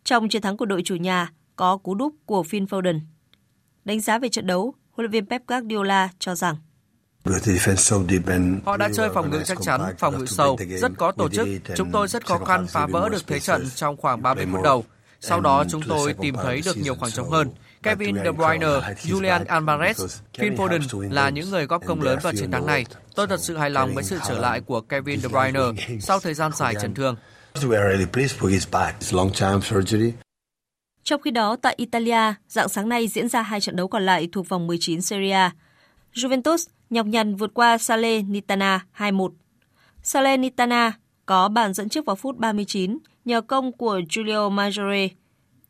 Trong 0.05 0.29
chiến 0.29 0.43
thắng 0.43 0.57
của 0.57 0.67
đội 0.67 0.83
chủ 0.85 0.97
nhà 0.97 1.31
có 1.57 1.77
cú 1.77 1.95
đúp 1.95 2.15
của 2.27 2.43
Phil 2.43 2.65
Foden. 2.65 3.01
Đánh 3.85 4.01
giá 4.01 4.19
về 4.19 4.29
trận 4.29 4.47
đấu, 4.47 4.75
huấn 4.91 5.05
luyện 5.05 5.11
viên 5.11 5.27
Pep 5.27 5.47
Guardiola 5.47 6.09
cho 6.19 6.35
rằng 6.35 6.57
Họ 8.65 8.77
đã 8.77 8.89
chơi 8.95 9.11
phòng 9.15 9.31
ngự 9.31 9.43
chắc 9.45 9.59
chắn, 9.63 9.81
phòng 9.99 10.19
ngự 10.19 10.27
sâu, 10.27 10.59
rất 10.79 10.93
có 10.97 11.13
tổ 11.13 11.29
chức. 11.29 11.49
Chúng 11.77 11.91
tôi 11.91 12.09
rất 12.09 12.27
khó 12.27 12.39
khăn 12.39 12.67
phá 12.67 12.87
vỡ 12.87 13.09
được 13.09 13.27
thế 13.27 13.41
trận 13.41 13.69
trong 13.75 13.97
khoảng 13.97 14.23
30 14.23 14.47
phút 14.53 14.63
đầu. 14.63 14.85
Sau 15.21 15.41
đó 15.41 15.65
chúng 15.69 15.83
tôi 15.89 16.15
tìm 16.21 16.35
thấy 16.35 16.61
được 16.65 16.77
nhiều 16.77 16.95
khoảng 16.95 17.13
trống 17.13 17.31
hơn. 17.31 17.49
Kevin 17.85 18.17
De 18.17 18.31
Bruyne, 18.33 18.67
Julian 19.03 19.45
Alvarez, 19.45 20.23
Phil 20.39 20.53
Foden 20.53 21.13
là 21.13 21.29
những 21.29 21.51
người 21.51 21.67
góp 21.67 21.87
công 21.87 22.03
lớn 22.03 22.19
vào 22.23 22.33
chiến 22.33 22.51
thắng 22.51 22.67
này. 22.67 22.85
Tôi 23.15 23.27
thật 23.27 23.41
sự 23.41 23.57
hài 23.57 23.71
lòng 23.71 23.95
với 23.95 24.05
sự 24.05 24.19
trở 24.29 24.39
lại 24.39 24.61
của 24.61 24.81
Kevin 24.81 25.21
De 25.21 25.29
Bruyne 25.29 25.61
sau 26.01 26.21
thời 26.21 26.35
gian 26.35 26.53
dài 26.53 26.75
chấn 26.83 26.95
thương. 26.95 27.17
Trong 31.05 31.21
khi 31.21 31.31
đó, 31.31 31.57
tại 31.63 31.75
Italia, 31.77 32.35
dạng 32.49 32.69
sáng 32.69 32.89
nay 32.89 33.09
diễn 33.09 33.29
ra 33.29 33.43
hai 33.43 33.61
trận 33.61 33.77
đấu 33.77 33.89
còn 33.89 34.07
lại 34.07 34.29
thuộc 34.33 34.49
vòng 34.49 34.67
19 34.67 35.03
Serie 35.03 35.33
A. 35.33 35.53
Juventus 36.15 36.67
nhọc 36.91 37.07
nhằn 37.07 37.37
vượt 37.37 37.51
qua 37.55 37.79
Salernitana 37.79 38.87
2-1. 38.97 39.31
Salernitana 40.03 40.93
có 41.27 41.49
bàn 41.49 41.75
dẫn 41.75 41.89
trước 41.89 42.07
vào 42.07 42.17
phút 42.17 42.37
39 42.37 42.99
nhờ 43.25 43.41
công 43.41 43.73
của 43.73 44.01
Giulio 44.11 44.49
Maggiore. 44.49 45.09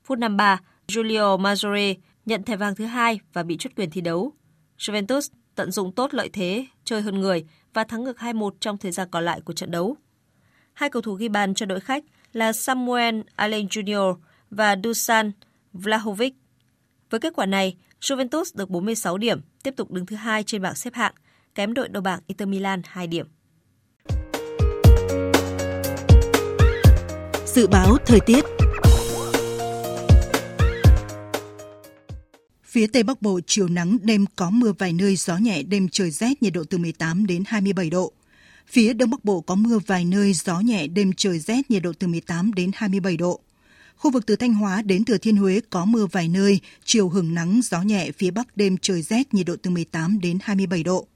Phút 0.05 0.19
53, 0.19 0.61
Giulio 0.89 1.37
Maggiore 1.37 1.95
nhận 2.27 2.43
thẻ 2.43 2.57
vàng 2.57 2.75
thứ 2.75 2.85
hai 2.85 3.21
và 3.33 3.43
bị 3.43 3.57
truất 3.57 3.77
quyền 3.77 3.91
thi 3.91 4.01
đấu. 4.01 4.33
Juventus 4.79 5.29
tận 5.55 5.71
dụng 5.71 5.93
tốt 5.93 6.15
lợi 6.15 6.29
thế, 6.33 6.67
chơi 6.85 7.03
hơn 7.03 7.21
người 7.21 7.45
và 7.75 7.85
thắng 7.85 8.05
ngược 8.05 8.19
2-1 8.19 8.51
trong 8.61 8.79
thời 8.79 8.93
gian 8.93 9.09
còn 9.11 9.25
lại 9.25 9.41
của 9.41 9.53
trận 9.53 9.71
đấu. 9.71 9.97
Hai 10.73 10.91
cầu 10.91 11.03
thủ 11.03 11.15
ghi 11.15 11.29
bàn 11.29 11.55
cho 11.55 11.67
đội 11.67 11.81
khách 11.81 12.05
là 12.33 12.53
Samuel 12.53 13.21
Allen 13.37 13.67
Jr. 13.67 14.17
và 14.51 14.77
Dusan 14.85 15.33
Vlahovic. 15.73 16.35
Với 17.11 17.21
kết 17.21 17.33
quả 17.37 17.47
này, 17.47 17.77
Juventus 18.01 18.45
được 18.55 18.71
46 18.71 19.19
điểm, 19.19 19.41
tiếp 19.63 19.75
tục 19.77 19.91
đứng 19.91 20.07
thứ 20.07 20.17
hai 20.17 20.43
trên 20.43 20.63
bảng 20.63 20.75
xếp 20.75 20.95
hạng, 20.95 21.15
kém 21.55 21.75
đội 21.75 21.89
đầu 21.89 22.03
bảng 22.03 22.21
Inter 22.27 22.49
Milan 22.49 22.83
2 22.85 23.07
điểm. 23.07 23.27
Dự 27.47 27.67
báo 27.67 27.97
thời 28.07 28.21
tiết 28.21 28.45
Phía 32.75 32.87
Tây 32.87 33.03
Bắc 33.03 33.23
Bộ 33.23 33.41
chiều 33.47 33.69
nắng, 33.69 33.99
đêm 34.03 34.25
có 34.37 34.51
mưa 34.51 34.73
vài 34.79 34.93
nơi, 34.93 35.17
gió 35.17 35.37
nhẹ, 35.37 35.63
đêm 35.63 35.89
trời 35.89 36.11
rét, 36.11 36.43
nhiệt 36.43 36.53
độ 36.53 36.65
từ 36.71 36.79
18 36.79 37.27
đến 37.27 37.43
27 37.47 37.91
độ. 37.91 38.13
Phía 38.67 38.93
Đông 38.93 39.11
Bắc 39.11 39.25
Bộ 39.25 39.41
có 39.41 39.55
mưa 39.55 39.79
vài 39.87 40.05
nơi, 40.05 40.33
gió 40.33 40.61
nhẹ, 40.61 40.87
đêm 40.87 41.13
trời 41.17 41.39
rét, 41.39 41.71
nhiệt 41.71 41.83
độ 41.83 41.93
từ 41.99 42.07
18 42.07 42.55
đến 42.55 42.71
27 42.75 43.17
độ. 43.17 43.41
Khu 43.97 44.11
vực 44.11 44.27
từ 44.27 44.37
Thanh 44.37 44.55
Hóa 44.55 44.83
đến 44.83 45.05
Thừa 45.05 45.19
Thiên 45.19 45.37
Huế 45.37 45.61
có 45.71 45.85
mưa 45.85 46.07
vài 46.07 46.29
nơi, 46.29 46.61
chiều 46.85 47.09
hưởng 47.09 47.35
nắng, 47.35 47.61
gió 47.65 47.83
nhẹ, 47.83 48.11
phía 48.19 48.31
Bắc 48.31 48.57
đêm 48.57 48.77
trời 48.79 49.03
rét, 49.03 49.35
nhiệt 49.35 49.47
độ 49.47 49.57
từ 49.63 49.71
18 49.71 50.21
đến 50.21 50.39
27 50.43 50.83
độ. 50.83 51.07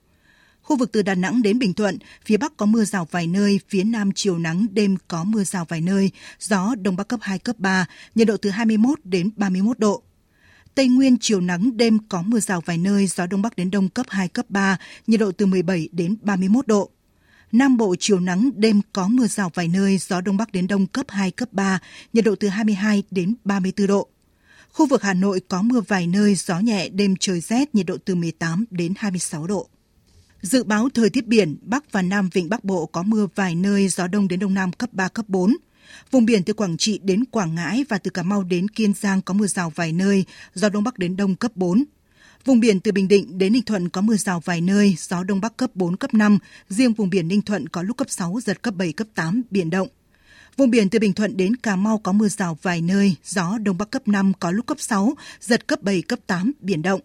Khu 0.63 0.77
vực 0.77 0.93
từ 0.93 1.03
Đà 1.03 1.15
Nẵng 1.15 1.43
đến 1.43 1.59
Bình 1.59 1.75
Thuận, 1.75 1.99
phía 2.25 2.37
Bắc 2.37 2.57
có 2.57 2.67
mưa 2.67 2.85
rào 2.85 3.09
vài 3.11 3.27
nơi, 3.27 3.61
phía 3.69 3.85
Nam 3.85 4.11
chiều 4.15 4.39
nắng, 4.39 4.67
đêm 4.73 4.97
có 5.09 5.25
mưa 5.25 5.45
rào 5.45 5.65
vài 5.65 5.81
nơi, 5.81 6.11
gió 6.41 6.75
Đông 6.83 6.97
Bắc 6.97 7.09
cấp 7.09 7.21
2, 7.23 7.39
cấp 7.39 7.59
3, 7.59 7.87
nhiệt 8.15 8.27
độ 8.27 8.37
từ 8.37 8.51
21 8.51 8.99
đến 9.05 9.31
31 9.37 9.79
độ. 9.79 10.03
Tây 10.79 10.89
Nguyên 10.89 11.16
chiều 11.20 11.41
nắng, 11.41 11.76
đêm 11.76 11.99
có 12.09 12.22
mưa 12.22 12.41
rào 12.41 12.61
vài 12.61 12.79
nơi, 12.79 13.07
gió 13.07 13.26
Đông 13.26 13.43
Bắc 13.43 13.57
đến 13.57 13.70
Đông 13.70 13.89
cấp 13.89 14.07
2, 14.09 14.29
cấp 14.29 14.47
3, 14.49 14.79
nhiệt 15.07 15.20
độ 15.20 15.33
từ 15.33 15.47
17 15.47 15.89
đến 15.93 16.16
31 16.22 16.66
độ. 16.66 16.91
Nam 17.53 17.76
Bộ 17.76 17.95
chiều 17.99 18.20
nắng, 18.20 18.51
đêm 18.57 18.81
có 18.93 19.09
mưa 19.09 19.26
rào 19.26 19.51
vài 19.55 19.68
nơi, 19.68 19.99
gió 19.99 20.20
Đông 20.20 20.37
Bắc 20.37 20.53
đến 20.53 20.66
Đông 20.66 20.87
cấp 20.87 21.07
2, 21.09 21.31
cấp 21.31 21.49
3, 21.53 21.79
nhiệt 22.12 22.24
độ 22.24 22.35
từ 22.41 22.49
22 22.49 23.03
đến 23.11 23.35
34 23.45 23.87
độ. 23.87 24.09
Khu 24.72 24.87
vực 24.87 25.03
Hà 25.03 25.14
Nội 25.14 25.41
có 25.49 25.62
mưa 25.62 25.81
vài 25.81 26.07
nơi, 26.07 26.35
gió 26.35 26.59
nhẹ, 26.59 26.89
đêm 26.89 27.14
trời 27.20 27.41
rét, 27.41 27.74
nhiệt 27.74 27.87
độ 27.87 27.97
từ 28.05 28.14
18 28.14 28.64
đến 28.70 28.93
26 28.97 29.47
độ. 29.47 29.68
Dự 30.43 30.64
báo 30.64 30.89
thời 30.95 31.11
tiết 31.11 31.26
biển, 31.26 31.57
Bắc 31.62 31.93
và 31.93 32.03
Nam 32.03 32.29
Vịnh 32.33 32.49
Bắc 32.49 32.64
Bộ 32.64 32.87
có 32.87 33.03
mưa 33.03 33.26
vài 33.35 33.55
nơi, 33.55 33.89
gió 33.89 34.07
Đông 34.07 34.29
đến 34.29 34.41
Đông 34.41 34.55
Nam 34.55 34.72
cấp 34.72 34.93
3, 34.93 35.09
cấp 35.09 35.29
4. 35.29 35.57
Vùng 36.11 36.24
biển 36.24 36.43
từ 36.43 36.53
Quảng 36.53 36.76
Trị 36.76 37.01
đến 37.03 37.24
Quảng 37.24 37.55
Ngãi 37.55 37.84
và 37.89 37.99
từ 37.99 38.11
Cà 38.11 38.22
Mau 38.22 38.43
đến 38.43 38.68
Kiên 38.68 38.93
Giang 38.95 39.22
có 39.22 39.34
mưa 39.34 39.47
rào 39.47 39.72
vài 39.74 39.93
nơi, 39.93 40.24
gió 40.55 40.68
Đông 40.68 40.84
Bắc 40.84 40.99
đến 40.99 41.16
Đông 41.16 41.36
cấp 41.36 41.53
4. 41.55 41.84
Vùng 42.45 42.61
biển 42.61 42.80
từ 42.80 42.93
Bình 42.93 43.09
Định 43.09 43.39
đến 43.39 43.53
Ninh 43.53 43.62
Thuận 43.62 43.89
có 43.89 44.01
mưa 44.01 44.16
rào 44.16 44.41
vài 44.41 44.61
nơi, 44.61 44.95
gió 44.99 45.24
Đông 45.24 45.41
Bắc 45.41 45.57
cấp 45.57 45.70
4, 45.74 45.97
cấp 45.97 46.14
5. 46.14 46.39
Riêng 46.68 46.93
vùng 46.93 47.11
biển 47.11 47.28
Ninh 47.28 47.43
Thuận 47.43 47.68
có 47.68 47.82
lúc 47.82 47.97
cấp 47.97 48.11
6, 48.11 48.39
giật 48.45 48.62
cấp 48.62 48.74
7, 48.74 48.93
cấp 48.93 49.07
8, 49.14 49.43
biển 49.51 49.70
động. 49.70 49.89
Vùng 50.57 50.70
biển 50.70 50.89
từ 50.89 50.99
Bình 50.99 51.12
Thuận 51.12 51.36
đến 51.36 51.57
Cà 51.57 51.76
Mau 51.76 51.99
có 51.99 52.12
mưa 52.12 52.28
rào 52.28 52.59
vài 52.62 52.80
nơi, 52.82 53.14
gió 53.24 53.59
Đông 53.59 53.78
Bắc 53.78 53.91
cấp 53.91 54.09
5, 54.09 54.32
có 54.41 54.51
lúc 54.51 54.66
cấp 54.66 54.80
6, 54.80 55.14
giật 55.41 55.66
cấp 55.66 55.82
7, 55.82 56.03
cấp 56.03 56.18
8, 56.26 56.53
biển 56.61 56.82
động. 56.82 57.01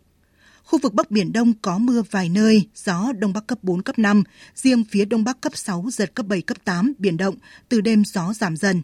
Khu 0.63 0.79
vực 0.79 0.93
Bắc 0.93 1.11
Biển 1.11 1.33
Đông 1.33 1.53
có 1.61 1.77
mưa 1.77 2.03
vài 2.11 2.29
nơi, 2.29 2.67
gió 2.75 3.11
Đông 3.17 3.33
Bắc 3.33 3.47
cấp 3.47 3.57
4, 3.61 3.81
cấp 3.81 3.99
5, 3.99 4.23
riêng 4.55 4.83
phía 4.91 5.05
Đông 5.05 5.23
Bắc 5.23 5.41
cấp 5.41 5.57
6, 5.57 5.85
giật 5.91 6.15
cấp 6.15 6.25
7, 6.25 6.41
cấp 6.41 6.57
8, 6.65 6.93
biển 6.97 7.17
động, 7.17 7.35
từ 7.69 7.81
đêm 7.81 8.03
gió 8.05 8.33
giảm 8.33 8.57
dần. 8.57 8.81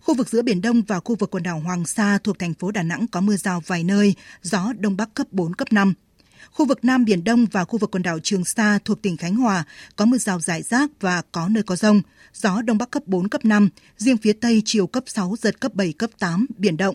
Khu 0.00 0.14
vực 0.14 0.28
giữa 0.28 0.42
Biển 0.42 0.60
Đông 0.60 0.82
và 0.82 1.00
khu 1.00 1.14
vực 1.14 1.30
quần 1.30 1.42
đảo 1.42 1.60
Hoàng 1.60 1.86
Sa 1.86 2.18
thuộc 2.24 2.38
thành 2.38 2.54
phố 2.54 2.70
Đà 2.70 2.82
Nẵng 2.82 3.06
có 3.06 3.20
mưa 3.20 3.36
rào 3.36 3.62
vài 3.66 3.84
nơi, 3.84 4.14
gió 4.42 4.72
Đông 4.78 4.96
Bắc 4.96 5.14
cấp 5.14 5.26
4, 5.30 5.54
cấp 5.54 5.72
5. 5.72 5.94
Khu 6.50 6.66
vực 6.66 6.84
Nam 6.84 7.04
Biển 7.04 7.24
Đông 7.24 7.46
và 7.52 7.64
khu 7.64 7.78
vực 7.78 7.90
quần 7.90 8.02
đảo 8.02 8.18
Trường 8.22 8.44
Sa 8.44 8.78
thuộc 8.84 9.02
tỉnh 9.02 9.16
Khánh 9.16 9.36
Hòa 9.36 9.64
có 9.96 10.04
mưa 10.04 10.18
rào 10.18 10.40
rải 10.40 10.62
rác 10.62 10.90
và 11.00 11.22
có 11.32 11.48
nơi 11.48 11.62
có 11.62 11.76
rông, 11.76 12.02
gió 12.34 12.62
Đông 12.62 12.78
Bắc 12.78 12.90
cấp 12.90 13.02
4, 13.06 13.28
cấp 13.28 13.44
5, 13.44 13.68
riêng 13.96 14.16
phía 14.16 14.32
Tây 14.32 14.62
chiều 14.64 14.86
cấp 14.86 15.04
6, 15.06 15.34
giật 15.40 15.60
cấp 15.60 15.74
7, 15.74 15.92
cấp 15.92 16.10
8, 16.18 16.46
biển 16.56 16.76
động. 16.76 16.94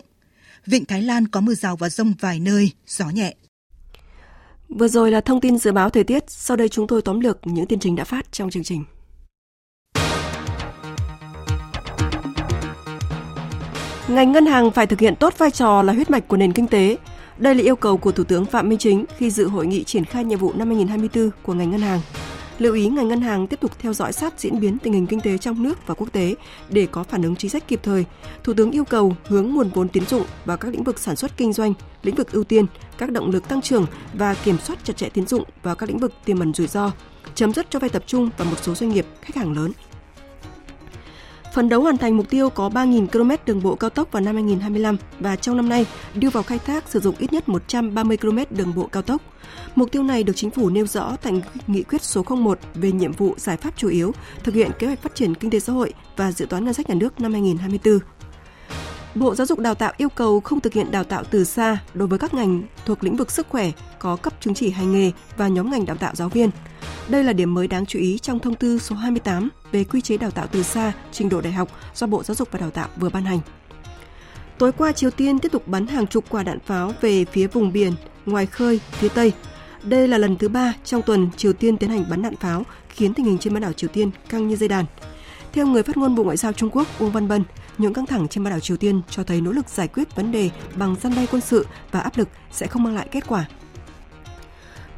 Vịnh 0.66 0.84
Thái 0.84 1.02
Lan 1.02 1.28
có 1.28 1.40
mưa 1.40 1.54
rào 1.54 1.76
và 1.76 1.88
rông 1.88 2.14
vài 2.20 2.40
nơi, 2.40 2.72
gió 2.86 3.10
nhẹ. 3.10 3.34
Vừa 4.78 4.88
rồi 4.88 5.10
là 5.10 5.20
thông 5.20 5.40
tin 5.40 5.58
dự 5.58 5.72
báo 5.72 5.90
thời 5.90 6.04
tiết, 6.04 6.24
sau 6.26 6.56
đây 6.56 6.68
chúng 6.68 6.86
tôi 6.86 7.02
tóm 7.02 7.20
lược 7.20 7.38
những 7.46 7.66
tin 7.66 7.78
trình 7.78 7.96
đã 7.96 8.04
phát 8.04 8.32
trong 8.32 8.50
chương 8.50 8.64
trình. 8.64 8.84
Ngành 14.08 14.32
ngân 14.32 14.46
hàng 14.46 14.70
phải 14.70 14.86
thực 14.86 15.00
hiện 15.00 15.14
tốt 15.16 15.38
vai 15.38 15.50
trò 15.50 15.82
là 15.82 15.92
huyết 15.92 16.10
mạch 16.10 16.28
của 16.28 16.36
nền 16.36 16.52
kinh 16.52 16.66
tế. 16.66 16.96
Đây 17.38 17.54
là 17.54 17.62
yêu 17.62 17.76
cầu 17.76 17.96
của 17.96 18.12
Thủ 18.12 18.24
tướng 18.24 18.44
Phạm 18.44 18.68
Minh 18.68 18.78
Chính 18.78 19.04
khi 19.16 19.30
dự 19.30 19.48
hội 19.48 19.66
nghị 19.66 19.84
triển 19.84 20.04
khai 20.04 20.24
nhiệm 20.24 20.38
vụ 20.38 20.52
năm 20.56 20.68
2024 20.68 21.30
của 21.42 21.54
ngành 21.54 21.70
ngân 21.70 21.80
hàng. 21.80 22.00
Lưu 22.60 22.74
ý 22.74 22.88
ngành 22.88 23.08
ngân 23.08 23.20
hàng 23.20 23.46
tiếp 23.46 23.60
tục 23.60 23.78
theo 23.78 23.92
dõi 23.92 24.12
sát 24.12 24.40
diễn 24.40 24.60
biến 24.60 24.78
tình 24.78 24.92
hình 24.92 25.06
kinh 25.06 25.20
tế 25.20 25.38
trong 25.38 25.62
nước 25.62 25.86
và 25.86 25.94
quốc 25.94 26.12
tế 26.12 26.34
để 26.68 26.86
có 26.86 27.04
phản 27.04 27.22
ứng 27.22 27.36
chính 27.36 27.50
sách 27.50 27.68
kịp 27.68 27.80
thời. 27.82 28.04
Thủ 28.44 28.54
tướng 28.54 28.70
yêu 28.70 28.84
cầu 28.84 29.16
hướng 29.24 29.54
nguồn 29.54 29.70
vốn 29.70 29.88
tín 29.88 30.06
dụng 30.06 30.24
vào 30.44 30.56
các 30.56 30.72
lĩnh 30.72 30.84
vực 30.84 30.98
sản 30.98 31.16
xuất 31.16 31.36
kinh 31.36 31.52
doanh, 31.52 31.74
lĩnh 32.02 32.14
vực 32.14 32.32
ưu 32.32 32.44
tiên, 32.44 32.66
các 32.98 33.10
động 33.10 33.30
lực 33.30 33.48
tăng 33.48 33.62
trưởng 33.62 33.86
và 34.14 34.34
kiểm 34.34 34.58
soát 34.58 34.78
chặt 34.84 34.96
chẽ 34.96 35.08
tín 35.08 35.26
dụng 35.26 35.44
vào 35.62 35.74
các 35.74 35.88
lĩnh 35.88 35.98
vực 35.98 36.12
tiềm 36.24 36.40
ẩn 36.40 36.54
rủi 36.54 36.66
ro, 36.66 36.92
chấm 37.34 37.52
dứt 37.52 37.66
cho 37.70 37.78
vay 37.78 37.90
tập 37.90 38.02
trung 38.06 38.30
vào 38.38 38.50
một 38.50 38.56
số 38.62 38.74
doanh 38.74 38.90
nghiệp 38.90 39.06
khách 39.20 39.36
hàng 39.36 39.52
lớn. 39.52 39.72
Phấn 41.52 41.68
đấu 41.68 41.82
hoàn 41.82 41.96
thành 41.96 42.16
mục 42.16 42.30
tiêu 42.30 42.50
có 42.50 42.68
3.000 42.68 43.06
km 43.06 43.30
đường 43.46 43.62
bộ 43.62 43.74
cao 43.74 43.90
tốc 43.90 44.12
vào 44.12 44.22
năm 44.22 44.34
2025 44.34 44.96
và 45.20 45.36
trong 45.36 45.56
năm 45.56 45.68
nay 45.68 45.86
đưa 46.14 46.30
vào 46.30 46.42
khai 46.42 46.58
thác 46.58 46.84
sử 46.88 47.00
dụng 47.00 47.14
ít 47.18 47.32
nhất 47.32 47.48
130 47.48 48.16
km 48.16 48.38
đường 48.50 48.74
bộ 48.74 48.88
cao 48.92 49.02
tốc. 49.02 49.22
Mục 49.74 49.92
tiêu 49.92 50.02
này 50.02 50.22
được 50.22 50.32
chính 50.36 50.50
phủ 50.50 50.70
nêu 50.70 50.86
rõ 50.86 51.16
tại 51.22 51.42
nghị 51.66 51.82
quyết 51.82 52.02
số 52.02 52.24
01 52.28 52.58
về 52.74 52.92
nhiệm 52.92 53.12
vụ 53.12 53.34
giải 53.38 53.56
pháp 53.56 53.76
chủ 53.76 53.88
yếu, 53.88 54.12
thực 54.44 54.54
hiện 54.54 54.70
kế 54.78 54.86
hoạch 54.86 55.02
phát 55.02 55.14
triển 55.14 55.34
kinh 55.34 55.50
tế 55.50 55.60
xã 55.60 55.72
hội 55.72 55.92
và 56.16 56.32
dự 56.32 56.46
toán 56.46 56.64
ngân 56.64 56.74
sách 56.74 56.88
nhà 56.88 56.94
nước 56.94 57.20
năm 57.20 57.32
2024. 57.32 57.98
Bộ 59.14 59.34
Giáo 59.34 59.46
dục 59.46 59.58
Đào 59.58 59.74
tạo 59.74 59.92
yêu 59.96 60.08
cầu 60.08 60.40
không 60.40 60.60
thực 60.60 60.72
hiện 60.72 60.90
đào 60.90 61.04
tạo 61.04 61.24
từ 61.30 61.44
xa 61.44 61.78
đối 61.94 62.08
với 62.08 62.18
các 62.18 62.34
ngành 62.34 62.62
thuộc 62.86 63.04
lĩnh 63.04 63.16
vực 63.16 63.30
sức 63.30 63.46
khỏe 63.48 63.70
có 63.98 64.16
cấp 64.16 64.32
chứng 64.40 64.54
chỉ 64.54 64.70
hành 64.70 64.92
nghề 64.92 65.12
và 65.36 65.48
nhóm 65.48 65.70
ngành 65.70 65.86
đào 65.86 65.96
tạo 65.96 66.14
giáo 66.14 66.28
viên. 66.28 66.50
Đây 67.08 67.24
là 67.24 67.32
điểm 67.32 67.54
mới 67.54 67.68
đáng 67.68 67.86
chú 67.86 67.98
ý 67.98 68.18
trong 68.18 68.38
thông 68.38 68.54
tư 68.54 68.78
số 68.78 68.96
28 68.96 69.48
về 69.72 69.84
quy 69.84 70.00
chế 70.00 70.16
đào 70.16 70.30
tạo 70.30 70.46
từ 70.46 70.62
xa 70.62 70.92
trình 71.12 71.28
độ 71.28 71.40
đại 71.40 71.52
học 71.52 71.68
do 71.94 72.06
Bộ 72.06 72.22
Giáo 72.22 72.34
dục 72.34 72.48
và 72.50 72.58
Đào 72.58 72.70
tạo 72.70 72.88
vừa 72.96 73.08
ban 73.08 73.24
hành. 73.24 73.40
Tối 74.58 74.72
qua, 74.72 74.92
Triều 74.92 75.10
Tiên 75.10 75.38
tiếp 75.38 75.52
tục 75.52 75.68
bắn 75.68 75.86
hàng 75.86 76.06
chục 76.06 76.24
quả 76.28 76.42
đạn 76.42 76.60
pháo 76.60 76.92
về 77.00 77.24
phía 77.24 77.46
vùng 77.46 77.72
biển 77.72 77.92
ngoài 78.26 78.46
khơi 78.46 78.80
phía 78.92 79.08
Tây. 79.08 79.32
Đây 79.82 80.08
là 80.08 80.18
lần 80.18 80.36
thứ 80.36 80.48
ba 80.48 80.74
trong 80.84 81.02
tuần 81.02 81.30
Triều 81.36 81.52
Tiên 81.52 81.76
tiến 81.76 81.90
hành 81.90 82.04
bắn 82.10 82.22
đạn 82.22 82.36
pháo, 82.36 82.62
khiến 82.88 83.14
tình 83.14 83.26
hình 83.26 83.38
trên 83.38 83.54
bán 83.54 83.62
đảo 83.62 83.72
Triều 83.72 83.90
Tiên 83.92 84.10
căng 84.28 84.48
như 84.48 84.56
dây 84.56 84.68
đàn. 84.68 84.84
Theo 85.52 85.66
người 85.66 85.82
phát 85.82 85.96
ngôn 85.96 86.14
Bộ 86.14 86.24
Ngoại 86.24 86.36
giao 86.36 86.52
Trung 86.52 86.70
Quốc 86.72 86.86
Uông 86.98 87.12
Văn 87.12 87.28
Bân, 87.28 87.44
những 87.78 87.94
căng 87.94 88.06
thẳng 88.06 88.28
trên 88.28 88.44
bán 88.44 88.50
đảo 88.50 88.60
Triều 88.60 88.76
Tiên 88.76 89.02
cho 89.10 89.24
thấy 89.24 89.40
nỗ 89.40 89.52
lực 89.52 89.68
giải 89.68 89.88
quyết 89.88 90.16
vấn 90.16 90.32
đề 90.32 90.50
bằng 90.74 90.96
gian 91.02 91.14
đe 91.14 91.26
quân 91.26 91.40
sự 91.40 91.66
và 91.90 92.00
áp 92.00 92.18
lực 92.18 92.28
sẽ 92.52 92.66
không 92.66 92.82
mang 92.82 92.94
lại 92.94 93.08
kết 93.10 93.26
quả. 93.26 93.46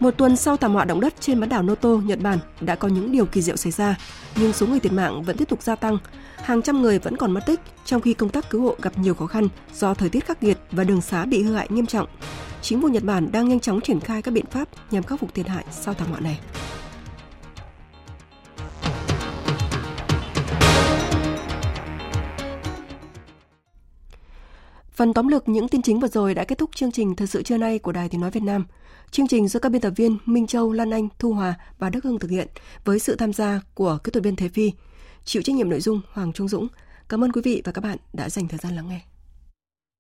Một 0.03 0.11
tuần 0.11 0.37
sau 0.37 0.57
thảm 0.57 0.75
họa 0.75 0.85
động 0.85 1.01
đất 1.01 1.15
trên 1.21 1.41
bán 1.41 1.49
đảo 1.49 1.63
Noto, 1.63 1.89
Nhật 1.89 2.19
Bản 2.23 2.39
đã 2.61 2.75
có 2.75 2.89
những 2.89 3.13
điều 3.13 3.27
kỳ 3.27 3.43
diệu 3.43 3.57
xảy 3.57 3.73
ra, 3.73 3.97
nhưng 4.37 4.53
số 4.53 4.67
người 4.67 4.81
thiệt 4.81 4.93
mạng 4.93 5.23
vẫn 5.23 5.37
tiếp 5.37 5.49
tục 5.49 5.63
gia 5.63 5.75
tăng. 5.75 5.99
Hàng 6.37 6.63
trăm 6.63 6.83
người 6.83 6.99
vẫn 6.99 7.17
còn 7.17 7.33
mất 7.33 7.41
tích, 7.47 7.61
trong 7.85 8.01
khi 8.01 8.15
công 8.15 8.29
tác 8.29 8.51
cứu 8.51 8.63
hộ 8.63 8.77
gặp 8.83 8.99
nhiều 8.99 9.15
khó 9.15 9.27
khăn 9.27 9.49
do 9.75 9.95
thời 9.95 10.09
tiết 10.09 10.25
khắc 10.25 10.43
nghiệt 10.43 10.59
và 10.73 10.85
đường 10.85 11.01
xá 11.01 11.25
bị 11.25 11.43
hư 11.43 11.55
hại 11.55 11.67
nghiêm 11.71 11.87
trọng. 11.87 12.09
Chính 12.63 12.83
phủ 12.83 12.89
Nhật 12.89 13.05
Bản 13.05 13.33
đang 13.33 13.49
nhanh 13.49 13.61
chóng 13.61 13.81
triển 13.81 14.01
khai 14.01 14.23
các 14.23 14.31
biện 14.31 14.47
pháp 14.47 14.69
nhằm 14.91 15.03
khắc 15.03 15.21
phục 15.21 15.35
thiệt 15.35 15.49
hại 15.49 15.65
sau 15.71 15.95
thảm 15.95 16.09
họa 16.09 16.21
này. 16.21 16.41
Phần 24.93 25.15
tóm 25.15 25.29
lược 25.29 25.49
những 25.49 25.69
tin 25.69 25.83
chính 25.83 26.01
vừa 26.01 26.09
rồi 26.09 26.35
đã 26.35 26.45
kết 26.45 26.59
thúc 26.59 26.71
chương 26.75 26.93
trình 26.93 27.17
Thời 27.17 27.27
sự 27.27 27.43
trưa 27.43 27.57
nay 27.59 27.79
của 27.79 27.93
Đài 27.93 28.09
Tiếng 28.09 28.21
Nói 28.21 28.31
Việt 28.31 28.43
Nam. 28.43 28.65
Chương 29.13 29.27
trình 29.27 29.49
do 29.49 29.61
các 29.61 29.69
biên 29.69 29.81
tập 29.81 29.93
viên 29.97 30.19
Minh 30.25 30.47
Châu, 30.47 30.73
Lan 30.73 30.91
Anh, 30.91 31.09
Thu 31.19 31.33
Hòa 31.33 31.55
và 31.79 31.91
Đức 31.91 32.05
Hưng 32.05 32.19
thực 32.19 32.31
hiện 32.31 32.49
với 32.85 32.99
sự 32.99 33.17
tham 33.17 33.33
gia 33.33 33.61
của 33.75 33.99
kỹ 34.05 34.11
thuật 34.13 34.25
viên 34.25 34.37
Thế 34.37 34.49
Phi. 34.49 34.73
Chịu 35.25 35.43
trách 35.43 35.57
nhiệm 35.57 35.71
nội 35.71 35.81
dung 35.81 36.01
Hoàng 36.13 36.33
Trung 36.33 36.49
Dũng. 36.49 36.69
Cảm 37.09 37.25
ơn 37.25 37.33
quý 37.33 37.43
vị 37.45 37.63
và 37.65 37.73
các 37.73 37.85
bạn 37.85 37.97
đã 38.13 38.29
dành 38.29 38.49
thời 38.49 38.59
gian 38.59 38.77
lắng 38.77 38.89
nghe. 38.89 39.01